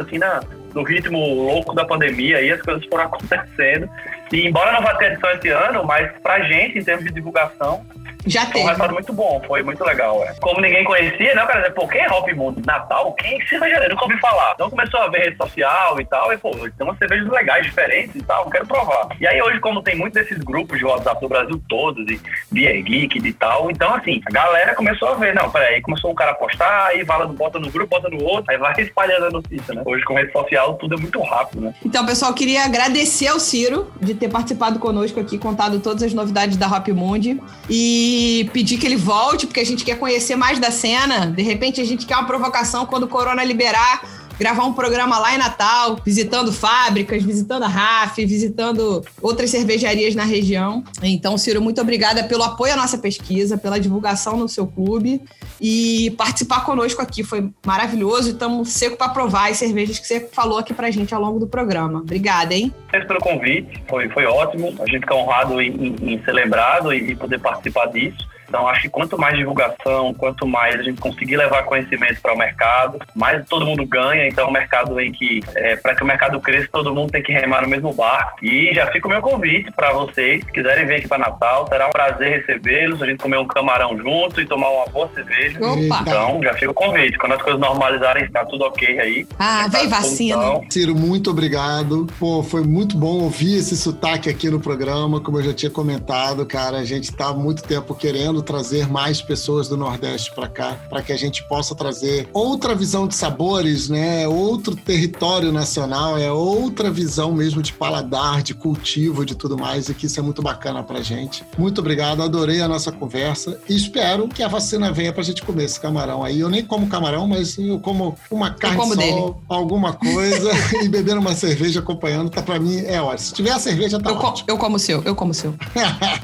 assim, 0.00 0.18
na, 0.18 0.40
no 0.74 0.82
ritmo 0.82 1.18
louco 1.18 1.74
da 1.74 1.84
pandemia, 1.84 2.38
aí 2.38 2.50
as 2.50 2.60
coisas 2.62 2.84
foram 2.86 3.04
acontecendo. 3.06 3.88
E 4.32 4.46
embora 4.46 4.72
não 4.72 4.82
vá 4.82 4.94
ter 4.94 5.12
edição 5.12 5.30
esse 5.30 5.48
ano, 5.48 5.84
mas 5.84 6.10
pra 6.22 6.40
gente, 6.40 6.78
em 6.78 6.84
termos 6.84 7.04
de 7.04 7.12
divulgação, 7.12 7.84
Já 8.26 8.42
foi 8.42 8.48
um 8.48 8.52
teve. 8.52 8.66
resultado 8.66 8.94
muito 8.94 9.12
bom, 9.12 9.42
foi 9.46 9.62
muito 9.62 9.84
legal. 9.84 10.22
É. 10.24 10.34
Como 10.40 10.60
ninguém 10.60 10.84
conhecia, 10.84 11.34
né, 11.34 11.46
cara? 11.46 11.70
Pô, 11.70 11.86
quem 11.86 12.00
é 12.00 12.10
Hop 12.10 12.28
Mundo? 12.34 12.60
Natal? 12.64 13.12
Quem 13.14 13.40
é 13.40 13.46
cervejaria? 13.46 13.88
Nunca 13.88 14.04
ouvi 14.04 14.18
falar. 14.18 14.52
Então 14.54 14.70
começou 14.70 15.00
a 15.00 15.08
ver 15.08 15.18
rede 15.18 15.36
social 15.36 16.00
e 16.00 16.04
tal, 16.04 16.32
e 16.32 16.38
pô, 16.38 16.50
tem 16.50 16.70
umas 16.80 16.98
cervejas 16.98 17.28
legais, 17.28 17.64
diferentes 17.66 18.16
e 18.16 18.22
tal, 18.22 18.50
quero 18.50 18.66
provar. 18.66 19.08
E 19.20 19.26
aí 19.26 19.40
hoje, 19.40 19.60
como 19.60 19.82
tem 19.82 19.96
muitos 19.96 20.20
desses 20.20 20.42
grupos 20.42 20.78
de 20.78 20.84
WhatsApp 20.84 21.20
do 21.20 21.28
Brasil 21.28 21.62
todo, 21.68 22.04
de 22.04 22.20
Beer 22.50 22.82
Geek 22.82 23.18
e 23.18 23.32
tal, 23.32 23.70
então 23.70 23.94
assim, 23.94 24.20
a 24.26 24.32
galera 24.32 24.74
começou 24.74 25.08
a 25.08 25.14
ver, 25.14 25.34
não, 25.34 25.50
peraí, 25.50 25.80
começou 25.80 26.10
um 26.10 26.14
cara 26.14 26.32
a 26.32 26.34
postar, 26.34 26.86
aí 26.86 27.02
vala, 27.04 27.26
bota 27.26 27.58
no 27.58 27.70
grupo, 27.70 27.88
bota 27.88 28.08
no 28.08 28.22
outro, 28.24 28.50
aí 28.50 28.58
vai 28.58 28.74
espalhando 28.80 29.26
a 29.26 29.30
notícia, 29.30 29.74
né? 29.74 29.82
Hoje 29.84 30.04
com 30.04 30.14
rede 30.14 30.32
social 30.32 30.74
tudo 30.74 30.94
é 30.94 30.98
muito 30.98 31.20
rápido, 31.22 31.60
né? 31.62 31.74
Então, 31.84 32.04
pessoal, 32.04 32.32
queria 32.34 32.64
agradecer 32.64 33.28
ao 33.28 33.38
Ciro 33.38 33.90
de 34.00 34.14
ter 34.14 34.28
participado 34.28 34.78
conosco 34.78 35.20
aqui, 35.20 35.38
contado 35.38 35.80
todas 35.80 36.02
as 36.02 36.12
novidades 36.12 36.56
da 36.56 36.66
Hop 36.66 36.88
Mundi 36.88 37.40
e 37.68 38.15
pedir 38.52 38.78
que 38.78 38.86
ele 38.86 38.96
volte, 38.96 39.46
porque 39.46 39.60
a 39.60 39.64
gente 39.64 39.84
quer 39.84 39.98
conhecer 39.98 40.36
mais 40.36 40.58
da 40.58 40.70
cena. 40.70 41.26
De 41.26 41.42
repente, 41.42 41.80
a 41.80 41.84
gente 41.84 42.06
quer 42.06 42.16
uma 42.16 42.26
provocação 42.26 42.86
quando 42.86 43.04
o 43.04 43.08
Corona 43.08 43.42
liberar. 43.44 44.25
Gravar 44.38 44.64
um 44.64 44.72
programa 44.74 45.18
lá 45.18 45.34
em 45.34 45.38
Natal, 45.38 45.98
visitando 46.04 46.52
fábricas, 46.52 47.22
visitando 47.22 47.62
a 47.62 47.68
RAF, 47.68 48.24
visitando 48.26 49.02
outras 49.22 49.48
cervejarias 49.50 50.14
na 50.14 50.24
região. 50.24 50.84
Então, 51.02 51.38
Ciro, 51.38 51.62
muito 51.62 51.80
obrigada 51.80 52.22
pelo 52.24 52.42
apoio 52.42 52.74
à 52.74 52.76
nossa 52.76 52.98
pesquisa, 52.98 53.56
pela 53.56 53.80
divulgação 53.80 54.36
no 54.36 54.46
seu 54.48 54.66
clube 54.66 55.22
e 55.58 56.10
participar 56.18 56.64
conosco 56.66 57.00
aqui. 57.00 57.22
Foi 57.24 57.50
maravilhoso 57.64 58.28
e 58.28 58.32
estamos 58.32 58.68
seco 58.70 58.96
para 58.98 59.08
provar 59.08 59.50
as 59.50 59.56
cervejas 59.56 59.98
que 59.98 60.06
você 60.06 60.20
falou 60.32 60.58
aqui 60.58 60.74
pra 60.74 60.90
gente 60.90 61.14
ao 61.14 61.20
longo 61.22 61.38
do 61.40 61.46
programa. 61.46 62.00
Obrigada, 62.00 62.54
hein? 62.54 62.72
Vocês 62.90 63.06
pelo 63.06 63.20
convite, 63.20 63.82
foi, 63.88 64.08
foi 64.10 64.26
ótimo. 64.26 64.74
A 64.80 64.84
gente 64.86 65.00
fica 65.00 65.14
honrado 65.14 65.60
em, 65.62 65.70
em- 65.70 66.14
em 66.14 66.22
ser 66.24 66.32
lembrado 66.32 66.92
e 66.92 67.14
poder 67.16 67.40
participar 67.40 67.86
disso. 67.86 68.18
Então, 68.48 68.66
acho 68.68 68.82
que 68.82 68.88
quanto 68.88 69.18
mais 69.18 69.36
divulgação, 69.36 70.14
quanto 70.14 70.46
mais 70.46 70.78
a 70.78 70.82
gente 70.82 71.00
conseguir 71.00 71.36
levar 71.36 71.62
conhecimento 71.64 72.20
para 72.20 72.34
o 72.34 72.38
mercado, 72.38 72.98
mais 73.14 73.44
todo 73.48 73.66
mundo 73.66 73.84
ganha. 73.86 74.26
Então, 74.28 74.46
é 74.46 74.48
um 74.48 74.52
mercado 74.52 74.98
em 75.00 75.12
que, 75.12 75.40
para 75.82 75.94
que 75.94 76.02
o 76.02 76.06
mercado 76.06 76.40
cresça, 76.40 76.68
todo 76.70 76.94
mundo 76.94 77.10
tem 77.10 77.22
que 77.22 77.32
remar 77.32 77.62
no 77.62 77.68
mesmo 77.68 77.92
barco. 77.92 78.44
E 78.44 78.72
já 78.74 78.86
fica 78.88 79.06
o 79.06 79.10
meu 79.10 79.20
convite 79.20 79.70
para 79.72 79.92
vocês, 79.92 80.44
se 80.44 80.52
quiserem 80.52 80.86
vir 80.86 80.96
aqui 80.96 81.08
para 81.08 81.18
Natal, 81.18 81.66
será 81.68 81.86
um 81.88 81.90
prazer 81.90 82.40
recebê-los, 82.40 83.02
a 83.02 83.06
gente 83.06 83.18
comer 83.18 83.38
um 83.38 83.46
camarão 83.46 83.96
junto 83.98 84.40
e 84.40 84.46
tomar 84.46 84.68
uma 84.70 84.86
boa 84.86 85.08
cerveja. 85.14 85.58
Opa! 85.60 85.98
Então, 86.02 86.40
já 86.42 86.54
fica 86.54 86.70
o 86.70 86.74
convite. 86.74 87.18
Quando 87.18 87.32
as 87.32 87.42
coisas 87.42 87.60
normalizarem, 87.60 88.24
está 88.24 88.44
tudo 88.44 88.64
ok 88.64 88.98
aí. 89.00 89.26
Ah, 89.38 89.66
Tá 89.70 89.78
vem 89.78 89.88
vacina. 89.88 90.36
disposição. 90.36 90.64
Ciro, 90.70 90.94
muito 90.94 91.30
obrigado. 91.30 92.06
Pô, 92.18 92.42
foi 92.42 92.62
muito 92.62 92.96
bom 92.96 93.20
ouvir 93.22 93.56
esse 93.58 93.76
sotaque 93.76 94.28
aqui 94.28 94.48
no 94.50 94.60
programa, 94.60 95.20
como 95.20 95.38
eu 95.38 95.42
já 95.44 95.52
tinha 95.54 95.70
comentado, 95.70 96.44
cara. 96.46 96.78
A 96.78 96.84
gente 96.84 97.12
tá 97.14 97.28
há 97.28 97.32
muito 97.34 97.62
tempo 97.62 97.94
querendo 97.94 98.35
trazer 98.42 98.88
mais 98.88 99.20
pessoas 99.22 99.68
do 99.68 99.76
Nordeste 99.76 100.32
para 100.34 100.48
cá, 100.48 100.76
para 100.88 101.02
que 101.02 101.12
a 101.12 101.16
gente 101.16 101.46
possa 101.48 101.74
trazer 101.74 102.28
outra 102.32 102.74
visão 102.74 103.06
de 103.06 103.14
sabores, 103.14 103.88
né? 103.88 104.26
Outro 104.28 104.74
território 104.76 105.52
nacional, 105.52 106.16
é 106.18 106.30
outra 106.30 106.90
visão 106.90 107.32
mesmo 107.32 107.62
de 107.62 107.72
paladar, 107.72 108.42
de 108.42 108.54
cultivo, 108.54 109.24
de 109.24 109.34
tudo 109.34 109.56
mais, 109.56 109.88
e 109.88 109.94
que 109.94 110.06
isso 110.06 110.18
é 110.20 110.22
muito 110.22 110.42
bacana 110.42 110.82
pra 110.82 111.00
gente. 111.02 111.44
Muito 111.58 111.80
obrigado, 111.80 112.22
adorei 112.22 112.60
a 112.60 112.68
nossa 112.68 112.90
conversa 112.92 113.60
e 113.68 113.76
espero 113.76 114.28
que 114.28 114.42
a 114.42 114.48
vacina 114.48 114.92
venha 114.92 115.12
pra 115.12 115.22
gente 115.22 115.42
comer 115.42 115.64
esse 115.64 115.80
camarão 115.80 116.22
aí. 116.24 116.40
Eu 116.40 116.48
nem 116.48 116.64
como 116.64 116.86
camarão, 116.88 117.26
mas 117.26 117.56
eu 117.58 117.78
como 117.80 118.16
uma 118.30 118.50
carne 118.50 118.76
como 118.76 118.96
de 118.96 119.02
dele. 119.02 119.12
sol, 119.12 119.42
alguma 119.48 119.92
coisa 119.92 120.50
e 120.82 120.88
bebendo 120.88 121.20
uma 121.20 121.34
cerveja 121.34 121.80
acompanhando, 121.80 122.30
tá 122.30 122.42
pra 122.42 122.58
mim 122.58 122.78
é 122.86 123.00
ótimo. 123.00 123.18
Se 123.18 123.34
tiver 123.34 123.50
a 123.52 123.58
cerveja, 123.58 123.98
tá 124.00 124.10
Eu, 124.10 124.16
co- 124.16 124.26
ótimo. 124.28 124.46
eu 124.50 124.58
como 124.58 124.76
o 124.76 124.78
seu, 124.78 125.02
eu 125.04 125.14
como 125.14 125.30
o 125.30 125.34
seu. 125.34 125.52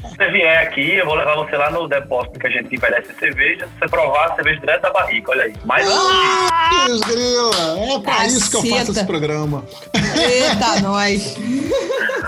Se 0.09 0.15
você 0.17 0.31
vier 0.31 0.57
aqui, 0.67 0.93
eu 0.95 1.05
vou 1.05 1.15
levar 1.15 1.35
você 1.35 1.55
lá 1.57 1.71
no 1.71 1.87
depósito 2.03 2.39
que 2.39 2.47
a 2.47 2.49
gente 2.49 2.75
envelhece 2.75 3.13
cerveja. 3.19 3.65
Se 3.65 3.79
você 3.79 3.87
provar 3.87 4.31
a 4.31 4.35
cerveja 4.35 4.59
direto 4.59 4.81
da 4.81 4.91
barrica, 4.91 5.31
olha 5.31 5.43
aí. 5.43 5.53
Mais 5.65 5.87
um. 5.87 6.85
Deus 6.85 7.01
grila, 7.01 7.95
é 7.95 7.99
pra 7.99 8.27
isso 8.27 8.49
que 8.49 8.57
eu 8.57 8.61
faço 8.61 8.75
Caceta. 8.75 8.91
esse 8.91 9.05
programa. 9.05 9.65
Eita, 9.95 10.81
nós. 10.81 11.35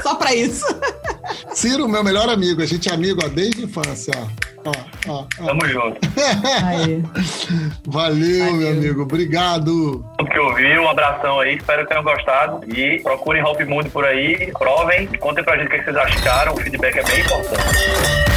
Só 0.01 0.15
pra 0.15 0.33
isso. 0.33 0.65
Ciro, 1.53 1.87
meu 1.87 2.03
melhor 2.03 2.29
amigo, 2.29 2.61
a 2.61 2.65
gente 2.65 2.89
é 2.89 2.93
amigo 2.93 3.21
ó, 3.23 3.27
desde 3.27 3.61
a 3.61 3.65
infância. 3.65 4.13
Ó, 4.65 4.71
ó, 5.07 5.25
ó. 5.39 5.45
Tamo 5.45 5.67
junto. 5.67 5.99
Aí. 6.65 7.03
Valeu, 7.85 8.53
meu 8.55 8.69
amigo, 8.69 9.01
obrigado. 9.03 10.03
Tudo 10.17 10.29
que 10.29 10.39
ouviu, 10.39 10.81
um 10.81 10.89
abração 10.89 11.39
aí. 11.39 11.55
Espero 11.55 11.83
que 11.83 11.89
tenham 11.89 12.03
gostado. 12.03 12.61
E 12.73 12.99
procurem 12.99 13.43
Hope 13.43 13.65
Mundo 13.65 13.89
por 13.89 14.05
aí, 14.05 14.51
provem. 14.57 15.07
Contem 15.19 15.43
pra 15.43 15.57
gente 15.57 15.67
o 15.67 15.69
que 15.69 15.83
vocês 15.83 15.95
acharam. 15.95 16.53
O 16.53 16.57
feedback 16.57 16.97
é 16.97 17.03
bem 17.03 17.19
importante. 17.21 18.34